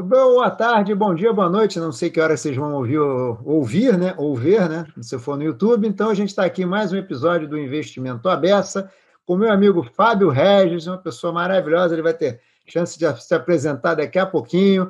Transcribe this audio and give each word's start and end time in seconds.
Boa 0.00 0.48
tarde, 0.48 0.94
bom 0.94 1.12
dia, 1.12 1.32
boa 1.32 1.50
noite. 1.50 1.80
Não 1.80 1.90
sei 1.90 2.08
que 2.08 2.20
hora 2.20 2.36
vocês 2.36 2.54
vão 2.54 2.72
ouvir, 2.72 3.00
ouvir, 3.00 3.98
né? 3.98 4.14
Ou 4.16 4.36
ver, 4.36 4.68
né? 4.68 4.86
Se 5.00 5.18
for 5.18 5.36
no 5.36 5.42
YouTube. 5.42 5.88
Então, 5.88 6.08
a 6.08 6.14
gente 6.14 6.28
está 6.28 6.44
aqui 6.44 6.64
mais 6.64 6.92
um 6.92 6.96
episódio 6.96 7.48
do 7.48 7.58
Investimento 7.58 8.28
Abessa 8.28 8.88
com 9.26 9.36
meu 9.36 9.50
amigo 9.50 9.82
Fábio 9.82 10.28
Regis, 10.28 10.86
uma 10.86 10.98
pessoa 10.98 11.32
maravilhosa. 11.32 11.96
Ele 11.96 12.02
vai 12.02 12.14
ter 12.14 12.40
chance 12.64 12.96
de 12.96 13.12
se 13.20 13.34
apresentar 13.34 13.96
daqui 13.96 14.20
a 14.20 14.26
pouquinho, 14.26 14.88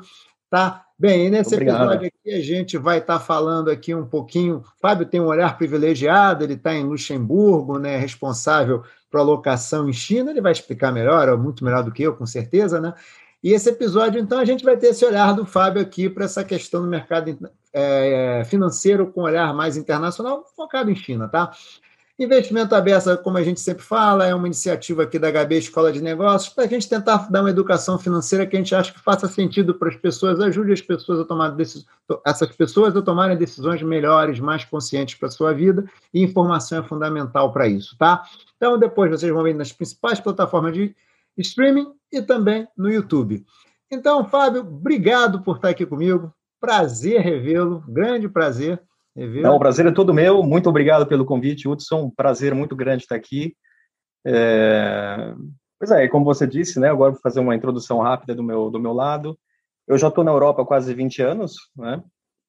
tá? 0.50 0.84
Bem, 0.98 1.30
nesse 1.30 1.54
Obrigado. 1.54 1.84
episódio 1.84 2.08
aqui 2.08 2.34
a 2.34 2.42
gente 2.42 2.76
vai 2.76 2.98
estar 2.98 3.18
tá 3.18 3.24
falando 3.24 3.70
aqui 3.70 3.94
um 3.94 4.04
pouquinho. 4.04 4.62
Fábio 4.78 5.06
tem 5.06 5.22
um 5.22 5.28
olhar 5.28 5.56
privilegiado, 5.56 6.44
ele 6.44 6.52
está 6.52 6.74
em 6.74 6.84
Luxemburgo, 6.84 7.78
né? 7.78 7.96
Responsável 7.96 8.82
para 9.10 9.20
alocação 9.20 9.88
em 9.88 9.92
China. 9.92 10.32
Ele 10.32 10.42
vai 10.42 10.52
explicar 10.52 10.92
melhor, 10.92 11.34
muito 11.38 11.64
melhor 11.64 11.82
do 11.82 11.90
que 11.90 12.02
eu, 12.02 12.14
com 12.14 12.26
certeza, 12.26 12.78
né? 12.78 12.92
E 13.42 13.52
esse 13.52 13.68
episódio, 13.68 14.20
então, 14.20 14.38
a 14.38 14.44
gente 14.44 14.64
vai 14.64 14.76
ter 14.76 14.88
esse 14.88 15.04
olhar 15.04 15.32
do 15.32 15.46
Fábio 15.46 15.80
aqui 15.80 16.08
para 16.10 16.24
essa 16.24 16.42
questão 16.42 16.82
do 16.82 16.88
mercado 16.88 17.38
é, 17.72 18.42
financeiro 18.46 19.12
com 19.12 19.22
olhar 19.22 19.54
mais 19.54 19.76
internacional, 19.76 20.44
focado 20.56 20.90
em 20.90 20.96
China, 20.96 21.28
tá? 21.28 21.52
Investimento 22.18 22.74
aberto, 22.74 23.16
como 23.18 23.38
a 23.38 23.44
gente 23.44 23.60
sempre 23.60 23.84
fala, 23.84 24.26
é 24.26 24.34
uma 24.34 24.48
iniciativa 24.48 25.04
aqui 25.04 25.20
da 25.20 25.30
HB 25.30 25.56
Escola 25.56 25.92
de 25.92 26.02
Negócios 26.02 26.52
para 26.52 26.64
a 26.64 26.66
gente 26.66 26.88
tentar 26.88 27.30
dar 27.30 27.42
uma 27.42 27.50
educação 27.50 27.96
financeira 27.96 28.44
que 28.44 28.56
a 28.56 28.58
gente 28.58 28.74
acha 28.74 28.92
que 28.92 28.98
faça 28.98 29.28
sentido 29.28 29.72
para 29.72 29.88
as 29.88 29.94
pessoas, 29.94 30.40
ajude 30.40 30.72
as 30.72 30.82
pessoas 30.82 31.20
a 31.20 31.24
tomar 31.24 31.50
decisões, 31.50 31.86
essas 32.26 32.50
pessoas 32.56 32.96
a 32.96 33.02
tomarem 33.02 33.36
decisões 33.36 33.80
melhores, 33.84 34.40
mais 34.40 34.64
conscientes 34.64 35.14
para 35.14 35.28
a 35.28 35.30
sua 35.30 35.52
vida, 35.52 35.84
e 36.12 36.20
informação 36.20 36.80
é 36.80 36.82
fundamental 36.82 37.52
para 37.52 37.68
isso, 37.68 37.96
tá? 37.96 38.24
Então, 38.56 38.76
depois 38.76 39.12
vocês 39.12 39.32
vão 39.32 39.44
ver 39.44 39.54
nas 39.54 39.72
principais 39.72 40.18
plataformas 40.18 40.72
de 40.74 40.96
streaming 41.40 41.86
e 42.12 42.22
também 42.22 42.66
no 42.76 42.90
YouTube. 42.90 43.44
Então, 43.90 44.28
Fábio, 44.28 44.60
obrigado 44.62 45.42
por 45.42 45.56
estar 45.56 45.70
aqui 45.70 45.86
comigo. 45.86 46.32
Prazer 46.60 47.20
revê-lo, 47.20 47.82
grande 47.88 48.28
prazer 48.28 48.82
revê-lo. 49.16 49.42
Não, 49.42 49.56
o 49.56 49.58
prazer 49.58 49.86
é 49.86 49.92
todo 49.92 50.12
meu. 50.12 50.42
Muito 50.42 50.68
obrigado 50.68 51.06
pelo 51.06 51.24
convite, 51.24 51.68
Hudson. 51.68 52.04
Um 52.04 52.10
prazer 52.10 52.54
muito 52.54 52.76
grande 52.76 53.04
estar 53.04 53.16
aqui. 53.16 53.56
É... 54.26 55.34
Pois 55.78 55.90
é, 55.90 56.08
como 56.08 56.24
você 56.24 56.46
disse, 56.46 56.80
né? 56.80 56.90
Agora 56.90 57.12
vou 57.12 57.20
fazer 57.20 57.40
uma 57.40 57.54
introdução 57.54 58.00
rápida 58.00 58.34
do 58.34 58.42
meu, 58.42 58.68
do 58.70 58.80
meu 58.80 58.92
lado. 58.92 59.38
Eu 59.86 59.96
já 59.96 60.08
estou 60.08 60.24
na 60.24 60.32
Europa 60.32 60.62
há 60.62 60.66
quase 60.66 60.92
20 60.92 61.22
anos, 61.22 61.54
né? 61.76 62.02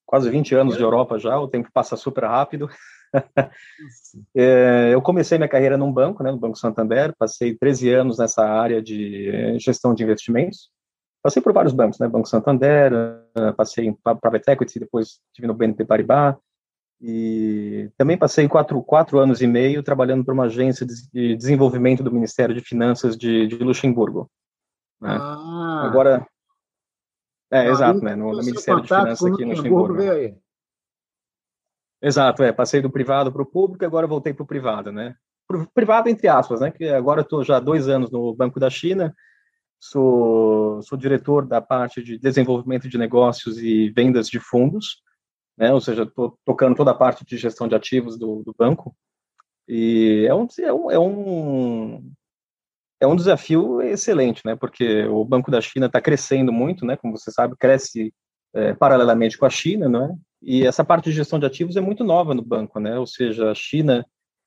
Quase 0.05 0.29
20 0.29 0.55
anos 0.55 0.75
de 0.75 0.81
Europa 0.81 1.19
já, 1.19 1.39
o 1.39 1.47
tempo 1.47 1.69
passa 1.71 1.95
super 1.95 2.23
rápido. 2.25 2.67
é, 4.35 4.91
eu 4.93 5.01
comecei 5.01 5.37
minha 5.37 5.49
carreira 5.49 5.77
num 5.77 5.91
banco, 5.91 6.23
né, 6.23 6.31
no 6.31 6.37
Banco 6.37 6.57
Santander, 6.57 7.13
passei 7.17 7.55
13 7.55 7.91
anos 7.91 8.17
nessa 8.17 8.45
área 8.45 8.81
de 8.81 9.29
eh, 9.29 9.59
gestão 9.59 9.93
de 9.93 10.03
investimentos. 10.03 10.69
Passei 11.21 11.41
por 11.41 11.53
vários 11.53 11.73
bancos, 11.73 11.99
né, 11.99 12.07
Banco 12.07 12.27
Santander, 12.27 12.93
eh, 13.35 13.51
passei 13.53 13.87
em 13.87 13.93
Private 13.93 14.51
Equity, 14.51 14.79
depois 14.79 15.19
tive 15.33 15.47
no 15.47 15.53
BNP 15.53 15.85
Paribas, 15.85 16.35
e 17.01 17.89
também 17.97 18.17
passei 18.17 18.47
quatro, 18.47 18.81
quatro 18.83 19.19
anos 19.19 19.41
e 19.41 19.47
meio 19.47 19.81
trabalhando 19.81 20.23
para 20.23 20.33
uma 20.33 20.45
agência 20.45 20.85
de 20.85 21.35
desenvolvimento 21.35 22.03
do 22.03 22.11
Ministério 22.11 22.53
de 22.53 22.61
Finanças 22.61 23.17
de, 23.17 23.47
de 23.47 23.55
Luxemburgo. 23.57 24.29
Né? 24.99 25.17
Ah. 25.19 25.83
Agora, 25.85 26.27
é, 27.51 27.59
ah, 27.59 27.69
exato, 27.69 28.01
né, 28.01 28.15
no, 28.15 28.31
no 28.31 28.43
Ministério 28.43 28.81
de 28.81 28.87
Finanças 28.87 29.31
aqui 29.31 29.43
em 29.43 29.49
Luxemburgo. 29.49 29.95
Veio 29.95 30.11
aí. 30.11 30.35
Exato, 32.01 32.43
é. 32.43 32.51
Passei 32.51 32.81
do 32.81 32.89
privado 32.89 33.31
para 33.31 33.41
o 33.41 33.45
público 33.45 33.83
e 33.83 33.87
agora 33.87 34.07
voltei 34.07 34.33
para 34.33 34.43
o 34.43 34.47
privado, 34.47 34.91
né? 34.91 35.15
Privado, 35.73 36.09
entre 36.09 36.27
aspas, 36.27 36.61
né? 36.61 36.71
Que 36.71 36.89
agora 36.89 37.21
estou 37.21 37.43
já 37.43 37.57
há 37.57 37.59
dois 37.59 37.87
anos 37.87 38.11
no 38.11 38.33
Banco 38.33 38.59
da 38.59 38.69
China, 38.69 39.13
sou, 39.79 40.81
sou 40.81 40.97
diretor 40.97 41.45
da 41.45 41.61
parte 41.61 42.03
de 42.03 42.17
desenvolvimento 42.17 42.87
de 42.87 42.97
negócios 42.97 43.57
e 43.57 43.89
vendas 43.89 44.27
de 44.29 44.39
fundos, 44.39 45.01
né? 45.57 45.73
Ou 45.73 45.81
seja, 45.81 46.03
estou 46.03 46.37
tocando 46.45 46.75
toda 46.75 46.91
a 46.91 46.95
parte 46.95 47.25
de 47.25 47.37
gestão 47.37 47.67
de 47.67 47.75
ativos 47.75 48.17
do, 48.17 48.43
do 48.43 48.53
banco. 48.57 48.95
E 49.67 50.25
é 50.27 50.33
um, 50.33 50.47
é 50.59 50.73
um, 50.73 50.91
é 50.91 50.99
um 50.99 52.11
é 53.01 53.07
um 53.07 53.15
desafio 53.15 53.81
excelente, 53.81 54.41
né? 54.45 54.55
Porque 54.55 55.05
o 55.05 55.23
Banco 55.23 55.49
da 55.49 55.61
China 55.61 55.85
está 55.85 56.01
crescendo 56.01 56.51
muito, 56.51 56.85
né? 56.85 56.97
Como 56.97 57.17
você 57.17 57.31
sabe, 57.31 57.55
cresce 57.57 58.13
é, 58.53 58.73
paralelamente 58.73 59.37
com 59.37 59.45
a 59.45 59.49
China, 59.49 59.87
né? 59.87 60.15
E 60.41 60.65
essa 60.65 60.83
parte 60.83 61.05
de 61.05 61.15
gestão 61.15 61.37
de 61.37 61.45
ativos 61.45 61.75
é 61.75 61.81
muito 61.81 62.03
nova 62.03 62.33
no 62.33 62.41
banco, 62.41 62.79
né? 62.79 62.97
Ou 62.97 63.05
seja, 63.05 63.51
a 63.51 63.55
China 63.55 64.05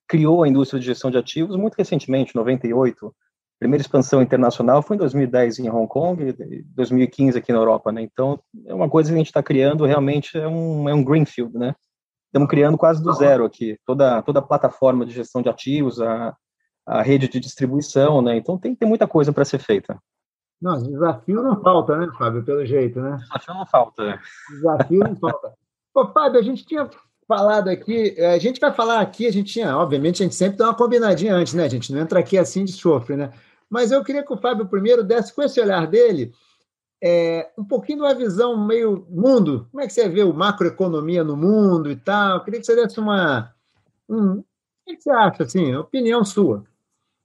criou 0.09 0.43
a 0.43 0.49
indústria 0.49 0.81
de 0.81 0.87
gestão 0.87 1.11
de 1.11 1.19
ativos 1.19 1.57
muito 1.57 1.75
recentemente, 1.75 2.35
98. 2.35 3.07
A 3.07 3.11
primeira 3.59 3.83
expansão 3.83 4.21
internacional 4.21 4.83
foi 4.83 4.97
em 4.97 4.99
2010 4.99 5.61
em 5.61 5.71
Hong 5.71 5.87
Kong 5.87 6.23
e 6.23 6.63
2015 6.75 7.39
aqui 7.39 7.53
na 7.53 7.59
Europa, 7.59 7.93
né? 7.93 8.03
Então, 8.03 8.41
é 8.67 8.75
uma 8.75 8.89
coisa 8.89 9.11
que 9.11 9.15
a 9.15 9.19
gente 9.19 9.29
está 9.29 9.43
criando 9.43 9.85
realmente 9.85 10.37
é 10.37 10.49
um, 10.49 10.89
é 10.89 10.95
um 10.95 11.05
greenfield, 11.05 11.57
né? 11.57 11.75
Estamos 12.27 12.49
criando 12.49 12.79
quase 12.79 13.03
do 13.03 13.13
zero 13.13 13.45
aqui, 13.45 13.79
toda, 13.85 14.23
toda 14.23 14.39
a 14.39 14.43
plataforma 14.43 15.05
de 15.05 15.13
gestão 15.13 15.43
de 15.43 15.51
ativos, 15.51 16.01
a, 16.01 16.35
a 16.87 17.03
rede 17.03 17.29
de 17.29 17.39
distribuição, 17.39 18.23
né? 18.23 18.37
Então, 18.37 18.59
tem, 18.59 18.75
tem 18.75 18.89
muita 18.89 19.07
coisa 19.07 19.33
para 19.33 19.45
ser 19.45 19.59
feita. 19.59 19.99
Não, 20.61 20.83
desafio 20.83 21.43
não 21.43 21.61
falta, 21.61 21.97
né, 21.97 22.09
Fábio, 22.17 22.45
pelo 22.45 22.65
jeito, 22.65 23.01
né? 23.01 23.19
Desafio 23.19 23.55
não 23.55 23.67
falta. 23.67 24.21
Desafio 24.51 25.01
não 25.01 25.17
falta. 25.17 25.53
Ô, 25.95 26.07
Fábio, 26.09 26.41
a 26.41 26.43
gente 26.43 26.65
tinha 26.65 26.89
falado 27.29 27.69
aqui, 27.69 28.15
é, 28.17 28.35
a 28.35 28.39
gente 28.39 28.61
vai 28.61 28.73
falar 28.73 29.01
aqui, 29.01 29.27
a 29.27 29.33
gente 29.33 29.53
tinha, 29.53 29.77
obviamente, 29.77 30.23
a 30.23 30.27
gente 30.27 30.35
sempre 30.35 30.57
dá 30.57 30.67
uma 30.67 30.75
combinadinha 30.75 31.35
antes, 31.35 31.55
né? 31.55 31.65
A 31.65 31.69
gente 31.69 31.93
não 31.93 32.01
entra 32.01 32.21
aqui 32.21 32.39
assim 32.39 32.65
de 32.65 32.73
sofre, 32.73 33.17
né? 33.17 33.33
Mas 33.69 33.91
eu 33.91 34.03
queria 34.05 34.23
que 34.23 34.33
o 34.33 34.37
Fábio 34.37 34.67
primeiro 34.67 35.03
desse, 35.03 35.35
com 35.35 35.43
esse 35.43 35.61
olhar 35.61 35.87
dele, 35.87 36.33
é, 37.03 37.51
um 37.59 37.65
pouquinho 37.65 37.99
de 37.99 38.05
uma 38.05 38.15
visão 38.15 38.67
meio 38.67 39.07
mundo. 39.11 39.67
Como 39.71 39.83
é 39.83 39.87
que 39.87 39.93
você 39.93 40.09
vê 40.09 40.23
o 40.23 40.33
macroeconomia 40.33 41.25
no 41.25 41.37
mundo 41.37 41.91
e 41.91 41.97
tal? 41.97 42.37
Eu 42.37 42.45
queria 42.45 42.61
que 42.61 42.67
você 42.67 42.77
desse 42.77 43.01
uma. 43.01 43.53
Um, 44.09 44.39
o 44.39 44.45
que 44.87 45.01
você 45.01 45.11
acha, 45.11 45.43
assim, 45.43 45.75
opinião 45.75 46.25
sua? 46.25 46.65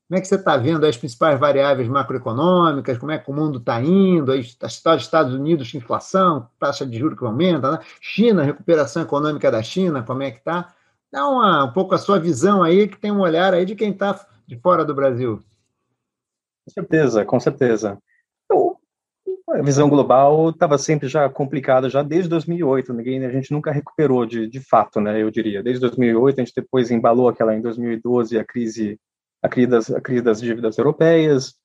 Como 0.07 0.17
é 0.17 0.21
que 0.21 0.27
você 0.27 0.35
está 0.35 0.55
vendo 0.55 0.85
as 0.85 0.95
principais 0.95 1.37
variáveis 1.37 1.89
macroeconômicas? 1.89 2.97
Como 2.97 3.11
é 3.11 3.17
que 3.17 3.29
o 3.29 3.33
mundo 3.33 3.59
está 3.59 3.81
indo? 3.81 4.31
A 4.31 4.37
história 4.37 4.97
dos 4.97 5.05
Estados 5.05 5.33
Unidos, 5.33 5.73
inflação, 5.73 6.49
taxa 6.57 6.85
de 6.85 6.97
juros 6.97 7.19
que 7.19 7.25
aumenta, 7.25 7.71
né? 7.71 7.79
China, 7.99 8.41
recuperação 8.43 9.03
econômica 9.03 9.51
da 9.51 9.61
China, 9.61 10.03
como 10.03 10.23
é 10.23 10.31
que 10.31 10.37
está? 10.37 10.73
Dá 11.11 11.27
uma, 11.27 11.65
um 11.65 11.73
pouco 11.73 11.93
a 11.93 11.97
sua 11.97 12.19
visão 12.19 12.63
aí, 12.63 12.87
que 12.87 12.97
tem 12.97 13.11
um 13.11 13.19
olhar 13.19 13.53
aí 13.53 13.65
de 13.65 13.75
quem 13.75 13.91
está 13.91 14.25
de 14.47 14.57
fora 14.57 14.85
do 14.85 14.95
Brasil. 14.95 15.41
Com 16.65 16.71
certeza, 16.71 17.25
com 17.25 17.39
certeza. 17.39 17.97
Eu, 18.49 18.77
a 19.49 19.61
visão 19.61 19.89
global 19.89 20.51
estava 20.51 20.77
sempre 20.77 21.09
já 21.09 21.27
complicada, 21.29 21.89
já 21.89 22.01
desde 22.01 22.29
2008, 22.29 22.93
ninguém, 22.93 23.25
a 23.25 23.31
gente 23.31 23.51
nunca 23.51 23.71
recuperou 23.71 24.25
de, 24.25 24.47
de 24.47 24.61
fato, 24.61 25.01
né, 25.01 25.21
eu 25.21 25.29
diria. 25.29 25.61
Desde 25.61 25.81
2008, 25.81 26.39
a 26.39 26.45
gente 26.45 26.55
depois 26.55 26.91
embalou 26.91 27.27
aquela 27.27 27.53
em 27.53 27.61
2012, 27.61 28.39
a 28.39 28.45
crise 28.45 28.97
a 29.41 29.49
crise 29.49 29.67
das, 29.67 29.91
a 29.91 30.01
crise 30.01 30.21
das 30.21 30.41
dívidas 30.41 30.77
europeias, 30.77 31.55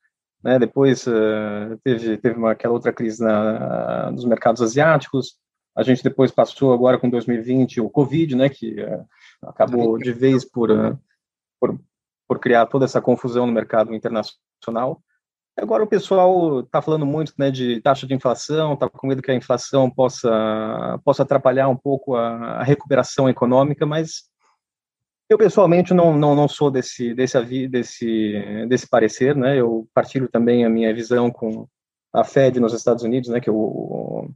né? 0.42 0.58
depois 0.58 1.06
uh, 1.06 1.78
teve, 1.82 2.16
teve 2.18 2.36
uma, 2.36 2.52
aquela 2.52 2.74
outra 2.74 2.92
crise 2.92 3.22
na, 3.22 4.10
nos 4.10 4.24
mercados 4.24 4.62
asiáticos, 4.62 5.36
a 5.74 5.82
gente 5.82 6.02
depois 6.02 6.30
passou 6.30 6.72
agora 6.72 6.98
com 6.98 7.08
2020 7.08 7.80
o 7.80 7.88
Covid, 7.88 8.36
né, 8.36 8.48
que 8.48 8.80
uh, 8.82 9.06
acabou 9.42 9.96
de 9.96 10.12
vez 10.12 10.44
por, 10.44 10.70
uh, 10.70 10.98
por, 11.58 11.78
por 12.28 12.38
criar 12.38 12.66
toda 12.66 12.84
essa 12.84 13.00
confusão 13.00 13.46
no 13.46 13.52
mercado 13.52 13.94
internacional. 13.94 15.02
Agora 15.56 15.82
o 15.82 15.86
pessoal 15.86 16.60
está 16.60 16.80
falando 16.80 17.04
muito 17.04 17.34
né, 17.38 17.50
de 17.50 17.80
taxa 17.80 18.06
de 18.06 18.14
inflação, 18.14 18.74
está 18.74 18.88
com 18.88 19.06
medo 19.06 19.22
que 19.22 19.30
a 19.30 19.34
inflação 19.34 19.90
possa, 19.90 20.98
possa 21.04 21.22
atrapalhar 21.22 21.68
um 21.68 21.76
pouco 21.76 22.16
a, 22.16 22.60
a 22.60 22.62
recuperação 22.62 23.28
econômica, 23.28 23.84
mas 23.84 24.30
eu 25.32 25.38
pessoalmente 25.38 25.94
não, 25.94 26.16
não, 26.16 26.34
não 26.34 26.48
sou 26.48 26.70
desse, 26.70 27.14
desse, 27.14 27.68
desse, 27.68 28.66
desse 28.68 28.88
parecer, 28.88 29.36
né? 29.36 29.58
Eu 29.58 29.88
partilho 29.94 30.28
também 30.28 30.64
a 30.64 30.70
minha 30.70 30.92
visão 30.94 31.30
com 31.30 31.66
a 32.12 32.24
Fed 32.24 32.60
nos 32.60 32.74
Estados 32.74 33.02
Unidos, 33.02 33.30
né? 33.30 33.40
Que 33.40 33.48
é 33.48 33.52
o 33.52 34.28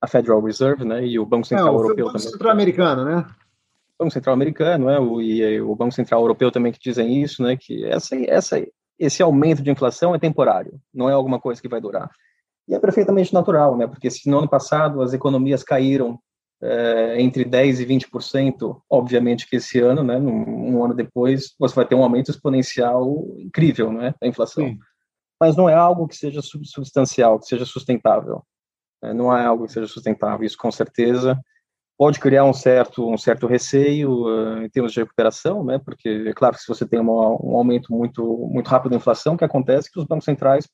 a 0.00 0.06
Federal 0.06 0.40
Reserve, 0.40 0.84
né? 0.84 1.04
E 1.04 1.18
o 1.18 1.26
Banco 1.26 1.46
Central 1.46 1.68
é, 1.68 1.70
o 1.70 1.74
Europeu 1.80 2.06
Banco 2.06 2.18
também. 2.18 2.32
Central 2.32 2.52
Americano, 2.52 3.04
né? 3.04 3.26
O 3.98 4.04
Banco 4.04 4.12
Central 4.12 4.34
Americano, 4.34 4.86
né? 4.86 4.98
O, 4.98 5.20
e 5.20 5.60
o 5.60 5.74
Banco 5.74 5.92
Central 5.92 6.20
Europeu 6.20 6.52
também 6.52 6.72
que 6.72 6.78
dizem 6.78 7.22
isso, 7.22 7.42
né? 7.42 7.56
Que 7.56 7.84
essa, 7.86 8.14
essa, 8.26 8.66
esse 8.98 9.22
aumento 9.22 9.62
de 9.62 9.70
inflação 9.70 10.14
é 10.14 10.18
temporário, 10.18 10.78
não 10.92 11.08
é 11.08 11.12
alguma 11.12 11.40
coisa 11.40 11.60
que 11.60 11.68
vai 11.68 11.80
durar. 11.80 12.10
E 12.68 12.74
é 12.74 12.78
perfeitamente 12.78 13.32
natural, 13.32 13.76
né? 13.76 13.86
Porque 13.86 14.10
se 14.10 14.28
no 14.28 14.38
ano 14.38 14.48
passado 14.48 15.00
as 15.00 15.12
economias 15.12 15.62
caíram 15.62 16.18
é, 16.62 17.20
entre 17.20 17.44
10% 17.44 17.80
e 17.80 17.86
20%, 17.86 18.80
obviamente 18.90 19.48
que 19.48 19.56
esse 19.56 19.78
ano, 19.80 20.02
né, 20.02 20.16
um, 20.16 20.76
um, 20.76 20.84
ano 20.84 20.94
depois, 20.94 21.54
você 21.58 21.74
vai 21.74 21.86
ter 21.86 21.94
um 21.94 22.02
aumento 22.02 22.30
exponencial 22.30 23.24
incrível 23.38 23.92
né, 23.92 24.14
da 24.20 24.26
inflação. 24.26 24.66
Sim. 24.66 24.78
Mas 25.40 25.56
não 25.56 25.68
é 25.68 25.74
algo 25.74 26.08
que 26.08 26.16
seja 26.16 26.40
substancial, 26.42 27.38
que 27.38 27.46
seja 27.46 27.66
sustentável. 27.66 28.42
É, 29.02 29.12
não 29.12 29.36
é 29.36 29.44
algo 29.44 29.66
que 29.66 29.72
seja 29.72 29.86
sustentável, 29.86 30.46
isso 30.46 30.56
com 30.56 30.72
certeza 30.72 31.38
pode 31.98 32.20
criar 32.20 32.44
um 32.44 32.52
certo 32.52 33.08
um 33.10 33.16
certo 33.16 33.46
receio 33.46 34.26
uh, 34.26 34.62
em 34.62 34.68
termos 34.68 34.92
de 34.92 35.00
recuperação, 35.00 35.64
né? 35.64 35.78
Porque 35.78 36.08
é 36.26 36.32
claro 36.32 36.54
que 36.54 36.60
se 36.60 36.68
você 36.68 36.86
tem 36.86 37.00
uma, 37.00 37.30
um 37.42 37.56
aumento 37.56 37.92
muito 37.92 38.22
muito 38.50 38.68
rápido 38.68 38.90
da 38.90 38.96
inflação, 38.96 39.34
o 39.34 39.38
que 39.38 39.44
acontece 39.44 39.88
é 39.88 39.92
que 39.92 39.98
os 39.98 40.06
bancos 40.06 40.24
centrais 40.24 40.68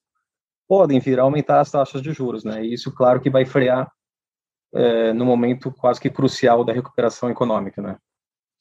podem 0.68 0.98
vir 1.00 1.20
a 1.20 1.22
aumentar 1.22 1.60
as 1.60 1.70
taxas 1.70 2.02
de 2.02 2.12
juros, 2.12 2.44
né? 2.44 2.64
E 2.64 2.74
isso, 2.74 2.92
claro, 2.94 3.20
que 3.20 3.30
vai 3.30 3.44
frear 3.44 3.90
é, 4.74 5.12
no 5.12 5.24
momento 5.24 5.72
quase 5.72 6.00
que 6.00 6.10
crucial 6.10 6.64
da 6.64 6.72
recuperação 6.72 7.30
econômica, 7.30 7.80
né? 7.80 7.96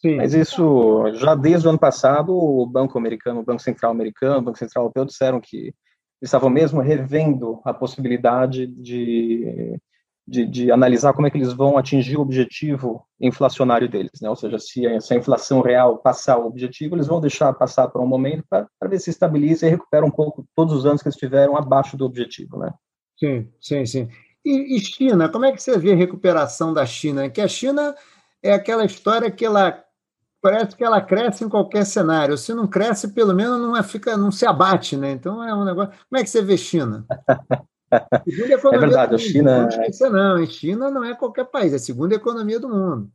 Sim. 0.02 0.16
Mas 0.16 0.34
isso, 0.34 1.12
já 1.14 1.36
desde 1.36 1.68
o 1.68 1.70
ano 1.70 1.80
passado, 1.80 2.34
o 2.36 2.66
Banco 2.66 2.98
Americano, 2.98 3.42
o 3.42 3.46
Banco 3.46 3.62
Central 3.62 3.92
Americano, 3.92 4.40
o 4.40 4.42
Banco 4.42 4.58
Central 4.58 4.86
Europeu 4.86 5.06
disseram 5.06 5.40
que 5.40 5.74
estavam 6.22 6.50
mesmo 6.50 6.82
revendo 6.82 7.62
a 7.64 7.74
possibilidade 7.74 8.66
de, 8.66 9.80
de, 10.28 10.46
de, 10.46 10.72
analisar 10.72 11.14
como 11.14 11.28
é 11.28 11.32
que 11.32 11.38
eles 11.38 11.54
vão 11.54 11.78
atingir 11.78 12.18
o 12.18 12.22
objetivo 12.22 13.06
inflacionário 13.20 13.88
deles, 13.88 14.20
né? 14.22 14.30
Ou 14.30 14.36
seja, 14.36 14.58
se 14.58 14.88
a, 14.88 15.00
se 15.00 15.14
a 15.14 15.18
inflação 15.18 15.62
real 15.62 16.00
passar 16.00 16.38
o 16.38 16.48
objetivo, 16.48 16.96
eles 16.96 17.08
vão 17.08 17.22
deixar 17.22 17.54
passar 17.54 17.88
por 17.88 18.02
um 18.02 18.08
momento 18.08 18.44
para 18.50 18.68
ver 18.90 19.00
se 19.00 19.12
estabiliza 19.12 19.68
e 19.68 19.70
recupera 19.70 20.06
um 20.06 20.12
pouco 20.12 20.48
todos 20.56 20.74
os 20.74 20.86
anos 20.86 21.02
que 21.02 21.08
eles 21.08 21.18
tiveram 21.18 21.56
abaixo 21.56 21.96
do 21.96 22.06
objetivo, 22.06 22.58
né? 22.58 22.72
Sim, 23.18 23.52
sim, 23.60 23.86
sim. 23.86 24.08
E, 24.44 24.76
e 24.76 24.80
China, 24.80 25.30
como 25.30 25.46
é 25.46 25.52
que 25.52 25.62
você 25.62 25.78
vê 25.78 25.94
a 25.94 25.96
recuperação 25.96 26.74
da 26.74 26.86
China? 26.86 27.30
Que 27.30 27.42
a 27.42 27.48
China 27.48 27.96
é 28.42 28.54
aquela 28.54 28.86
história 28.86 29.30
que 29.30 29.46
ela 29.46 29.84
parece 30.42 30.76
que 30.76 30.84
ela 30.84 31.00
cresce 31.00 31.44
em 31.44 31.50
qualquer 31.50 31.86
cenário. 31.86 32.38
Se 32.38 32.54
não 32.54 32.68
cresce, 32.68 33.14
pelo 33.14 33.34
menos 33.34 33.60
não, 33.60 33.78
é, 33.78 33.84
fica, 33.84 34.18
não 34.18 34.32
se 34.32 34.46
abate, 34.46 34.98
né? 34.98 35.12
Então 35.12 35.44
é 35.44 35.54
um 35.54 35.64
negócio. 35.64 35.94
Como 36.10 36.20
é 36.20 36.24
que 36.24 36.30
você 36.30 36.42
vê 36.42 36.58
China? 36.58 37.06
é 37.92 38.78
verdade, 38.78 39.16
a 39.16 39.18
China. 39.18 39.62
Não 39.62 39.70
esquecer, 39.70 40.10
não. 40.10 40.36
A 40.38 40.46
China 40.46 40.90
não 40.90 41.04
é 41.04 41.16
qualquer 41.16 41.46
país, 41.46 41.74
é 41.74 41.76
a 41.76 41.80
segunda 41.80 42.16
economia 42.16 42.60
do 42.60 42.68
mundo. 42.68 43.10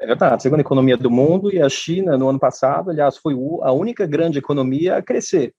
É 0.00 0.06
verdade, 0.06 0.34
a 0.34 0.38
segunda 0.38 0.60
economia 0.60 0.96
do 0.96 1.10
mundo 1.10 1.52
e 1.52 1.60
a 1.60 1.68
China, 1.68 2.16
no 2.16 2.28
ano 2.28 2.38
passado, 2.38 2.90
aliás, 2.90 3.16
foi 3.16 3.34
a 3.62 3.72
única 3.72 4.06
grande 4.06 4.38
economia 4.38 4.96
a 4.96 5.02
crescer. 5.02 5.52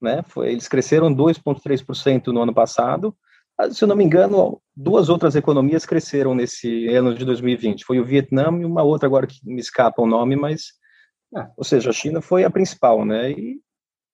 Né? 0.00 0.22
Foi, 0.26 0.50
eles 0.50 0.66
cresceram 0.66 1.14
2,3% 1.14 2.28
no 2.28 2.40
ano 2.40 2.54
passado. 2.54 3.14
Ah, 3.58 3.70
se 3.70 3.82
eu 3.84 3.88
não 3.88 3.96
me 3.96 4.04
engano, 4.04 4.60
duas 4.74 5.08
outras 5.08 5.36
economias 5.36 5.84
cresceram 5.84 6.34
nesse 6.34 6.88
ano 6.88 7.14
de 7.14 7.24
2020. 7.24 7.84
Foi 7.84 8.00
o 8.00 8.04
Vietnã 8.04 8.44
e 8.60 8.64
uma 8.64 8.82
outra 8.82 9.06
agora 9.06 9.26
que 9.26 9.38
me 9.44 9.60
escapa 9.60 10.02
o 10.02 10.06
nome, 10.06 10.36
mas, 10.36 10.72
é, 11.36 11.46
ou 11.56 11.64
seja, 11.64 11.90
a 11.90 11.92
China 11.92 12.20
foi 12.20 12.44
a 12.44 12.50
principal, 12.50 13.04
né? 13.04 13.30
E 13.30 13.60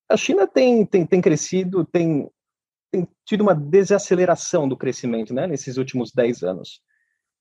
a 0.09 0.17
China 0.17 0.47
tem, 0.47 0.85
tem, 0.85 1.07
tem 1.07 1.21
crescido, 1.21 1.85
tem, 1.85 2.29
tem 2.91 3.07
tido 3.27 3.43
uma 3.43 3.55
desaceleração 3.55 4.69
do 4.69 4.77
crescimento, 4.77 5.35
né, 5.35 5.47
nesses 5.47 5.77
últimos 5.77 6.11
10 6.13 6.43
anos. 6.43 6.81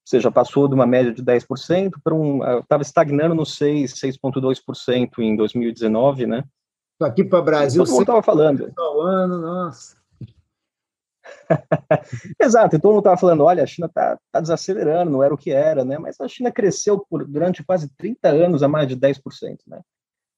Ou 0.07 0.09
seja, 0.09 0.31
passou 0.31 0.67
de 0.67 0.75
uma 0.75 0.85
média 0.87 1.13
de 1.13 1.23
10% 1.23 1.91
para 2.03 2.13
um, 2.13 2.37
estava 2.59 2.81
ah, 2.81 2.85
estagnando 2.85 3.35
no 3.35 3.45
6, 3.45 3.93
6,2% 3.93 5.19
em 5.19 5.35
2019, 5.35 6.25
né? 6.27 6.43
Aqui 7.01 7.23
para 7.23 7.39
o 7.39 7.43
Brasil, 7.43 7.83
todo 7.83 7.91
mundo 7.91 8.01
estava 8.01 8.23
falando. 8.23 8.73
Ano, 8.77 9.37
nossa. 9.37 9.96
Exato, 12.39 12.75
então 12.75 12.91
não 12.91 12.99
estava 12.99 13.17
falando, 13.17 13.43
olha, 13.43 13.63
a 13.63 13.67
China 13.67 13.87
está 13.87 14.17
tá 14.31 14.39
desacelerando, 14.39 15.11
não 15.11 15.23
era 15.23 15.33
o 15.33 15.37
que 15.37 15.51
era, 15.51 15.83
né? 15.83 15.97
Mas 15.97 16.19
a 16.19 16.27
China 16.27 16.51
cresceu 16.51 17.05
por, 17.09 17.25
durante 17.25 17.63
quase 17.63 17.89
30 17.97 18.29
anos 18.29 18.63
a 18.63 18.67
mais 18.67 18.87
de 18.87 18.95
10%, 18.95 19.19
né? 19.67 19.81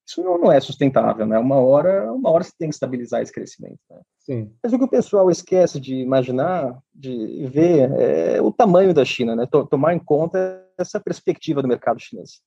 Isso 0.07 0.23
não, 0.23 0.39
não 0.39 0.51
é 0.51 0.59
sustentável, 0.59 1.25
né? 1.27 1.37
Uma 1.37 1.57
hora, 1.57 2.11
uma 2.11 2.31
hora 2.31 2.43
você 2.43 2.51
tem 2.57 2.69
que 2.69 2.73
estabilizar 2.73 3.21
esse 3.21 3.31
crescimento. 3.31 3.79
Né? 3.89 4.01
Sim. 4.21 4.51
Mas 4.63 4.73
o 4.73 4.79
que 4.79 4.83
o 4.83 4.89
pessoal 4.89 5.29
esquece 5.29 5.79
de 5.79 5.95
imaginar, 5.97 6.75
de 6.91 7.45
ver, 7.45 7.91
é 7.91 8.41
o 8.41 8.51
tamanho 8.51 8.91
da 8.91 9.05
China, 9.05 9.35
né? 9.35 9.47
Tomar 9.69 9.93
em 9.93 9.99
conta 9.99 10.65
essa 10.79 10.99
perspectiva 10.99 11.61
do 11.61 11.67
mercado 11.67 11.99
chinês. 11.99 12.41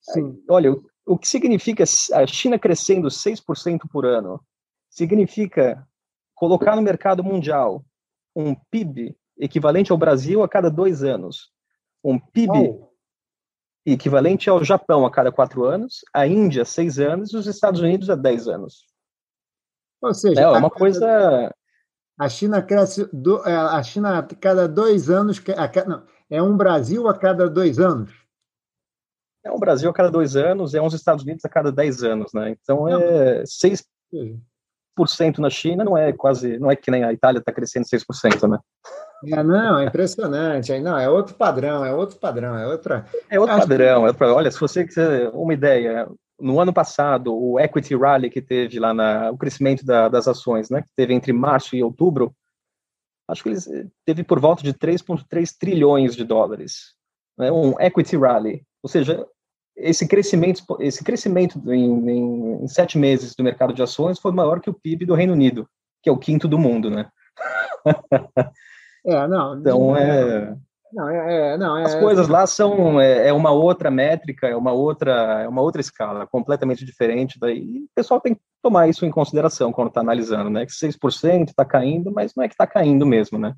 Sim. 0.00 0.42
Olha, 0.48 0.72
o, 0.72 0.82
o 1.06 1.18
que 1.18 1.28
significa 1.28 1.84
a 2.14 2.26
China 2.26 2.58
crescendo 2.58 3.08
6% 3.08 3.80
por 3.92 4.06
ano? 4.06 4.40
Significa 4.88 5.86
colocar 6.34 6.74
no 6.74 6.82
mercado 6.82 7.22
mundial 7.22 7.84
um 8.34 8.54
PIB 8.70 9.16
equivalente 9.38 9.92
ao 9.92 9.98
Brasil 9.98 10.42
a 10.42 10.48
cada 10.48 10.70
dois 10.70 11.02
anos, 11.02 11.50
um 12.04 12.18
PIB 12.18 12.52
oh. 12.52 12.88
equivalente 13.84 14.48
ao 14.48 14.62
Japão 14.64 15.04
a 15.04 15.10
cada 15.10 15.32
quatro 15.32 15.64
anos, 15.64 16.00
a 16.12 16.26
Índia 16.26 16.64
seis 16.64 16.98
anos 16.98 17.32
e 17.32 17.36
os 17.36 17.46
Estados 17.46 17.80
Unidos 17.80 18.10
a 18.10 18.14
dez 18.14 18.48
anos. 18.48 18.86
Ou 20.00 20.14
seja, 20.14 20.40
é 20.40 20.48
uma 20.48 20.70
coisa. 20.70 21.54
A 22.18 22.28
China 22.28 22.60
cresce, 22.62 23.08
do, 23.12 23.42
é, 23.46 23.54
a 23.54 23.82
China 23.82 24.18
a 24.18 24.22
cada 24.22 24.68
dois 24.68 25.08
anos, 25.08 25.42
não, 25.86 26.04
é 26.28 26.42
um 26.42 26.56
Brasil 26.56 27.08
a 27.08 27.18
cada 27.18 27.48
dois 27.48 27.78
anos. 27.78 28.12
É 29.44 29.50
um 29.50 29.58
Brasil 29.58 29.90
a 29.90 29.92
cada 29.92 30.10
dois 30.10 30.36
anos, 30.36 30.74
é 30.74 30.80
uns 30.80 30.94
Estados 30.94 31.24
Unidos 31.24 31.44
a 31.44 31.48
cada 31.48 31.72
dez 31.72 32.02
anos, 32.02 32.32
né? 32.32 32.50
Então 32.50 32.86
é 32.86 33.44
seis, 33.46 33.84
na 35.38 35.50
China 35.50 35.84
não 35.84 35.96
é 35.96 36.12
quase, 36.12 36.58
não 36.58 36.70
é 36.70 36.76
que 36.76 36.90
nem 36.90 37.04
a 37.04 37.12
Itália 37.12 37.38
está 37.38 37.52
crescendo 37.52 37.86
6%, 37.86 38.48
né? 38.48 38.58
É, 39.26 39.42
não, 39.42 39.78
é 39.78 39.86
impressionante. 39.86 40.78
Não, 40.80 40.98
é 40.98 41.08
outro 41.08 41.34
padrão, 41.34 41.84
é 41.84 41.94
outro 41.94 42.18
padrão, 42.18 42.56
é 42.56 42.66
outra. 42.66 43.06
É 43.30 43.38
outro 43.38 43.54
Acho 43.54 43.68
padrão. 43.68 44.12
Que... 44.12 44.24
É 44.24 44.26
olha, 44.26 44.50
se 44.50 44.60
você 44.60 44.84
quiser 44.84 45.30
uma 45.30 45.54
ideia, 45.54 46.08
no 46.40 46.60
ano 46.60 46.72
passado, 46.72 47.32
o 47.32 47.58
equity 47.58 47.94
rally 47.94 48.28
que 48.28 48.42
teve 48.42 48.80
lá 48.80 48.92
na 48.92 49.30
o 49.30 49.38
crescimento 49.38 49.84
da, 49.84 50.08
das 50.08 50.26
ações, 50.26 50.68
né, 50.70 50.82
que 50.82 50.88
teve 50.96 51.14
entre 51.14 51.32
março 51.32 51.76
e 51.76 51.82
outubro, 51.82 52.34
acho 53.28 53.42
que 53.42 53.50
eles 53.50 53.68
teve 54.04 54.24
por 54.24 54.40
volta 54.40 54.62
de 54.62 54.74
3.3 54.74 55.56
trilhões 55.58 56.16
de 56.16 56.24
dólares, 56.24 56.94
né, 57.38 57.50
um 57.52 57.80
equity 57.80 58.16
rally. 58.16 58.64
Ou 58.82 58.90
seja, 58.90 59.24
esse 59.76 60.06
crescimento, 60.06 60.62
esse 60.80 61.02
crescimento 61.02 61.60
em, 61.72 62.10
em, 62.10 62.64
em, 62.64 62.68
sete 62.68 62.98
meses 62.98 63.34
do 63.34 63.44
mercado 63.44 63.72
de 63.72 63.82
ações 63.82 64.18
foi 64.18 64.32
maior 64.32 64.60
que 64.60 64.70
o 64.70 64.74
PIB 64.74 65.06
do 65.06 65.14
Reino 65.14 65.32
Unido, 65.32 65.66
que 66.02 66.08
é 66.08 66.12
o 66.12 66.18
quinto 66.18 66.46
do 66.46 66.58
mundo, 66.58 66.90
né? 66.90 67.08
É, 69.04 69.26
não. 69.26 69.58
Então 69.58 69.96
é. 69.96 70.56
Não, 70.92 71.08
é, 71.08 71.54
é 71.54 71.58
não, 71.58 71.76
é, 71.76 71.84
As 71.84 71.94
coisas 71.94 72.28
lá 72.28 72.46
são 72.46 73.00
é, 73.00 73.28
é, 73.28 73.32
uma 73.32 73.50
outra 73.50 73.90
métrica, 73.90 74.46
é 74.46 74.54
uma 74.54 74.70
outra, 74.72 75.42
é 75.42 75.48
uma 75.48 75.62
outra 75.62 75.80
escala, 75.80 76.26
completamente 76.26 76.84
diferente. 76.84 77.38
Daí 77.40 77.78
o 77.78 77.88
pessoal 77.94 78.20
tem 78.20 78.34
que 78.34 78.40
tomar 78.62 78.88
isso 78.88 79.04
em 79.04 79.10
consideração 79.10 79.72
quando 79.72 79.88
está 79.88 80.00
analisando, 80.00 80.50
né? 80.50 80.66
Que 80.66 80.72
6% 80.72 81.48
está 81.48 81.64
caindo, 81.64 82.12
mas 82.12 82.32
não 82.36 82.44
é 82.44 82.48
que 82.48 82.54
está 82.54 82.66
caindo 82.66 83.04
mesmo, 83.04 83.38
né? 83.38 83.54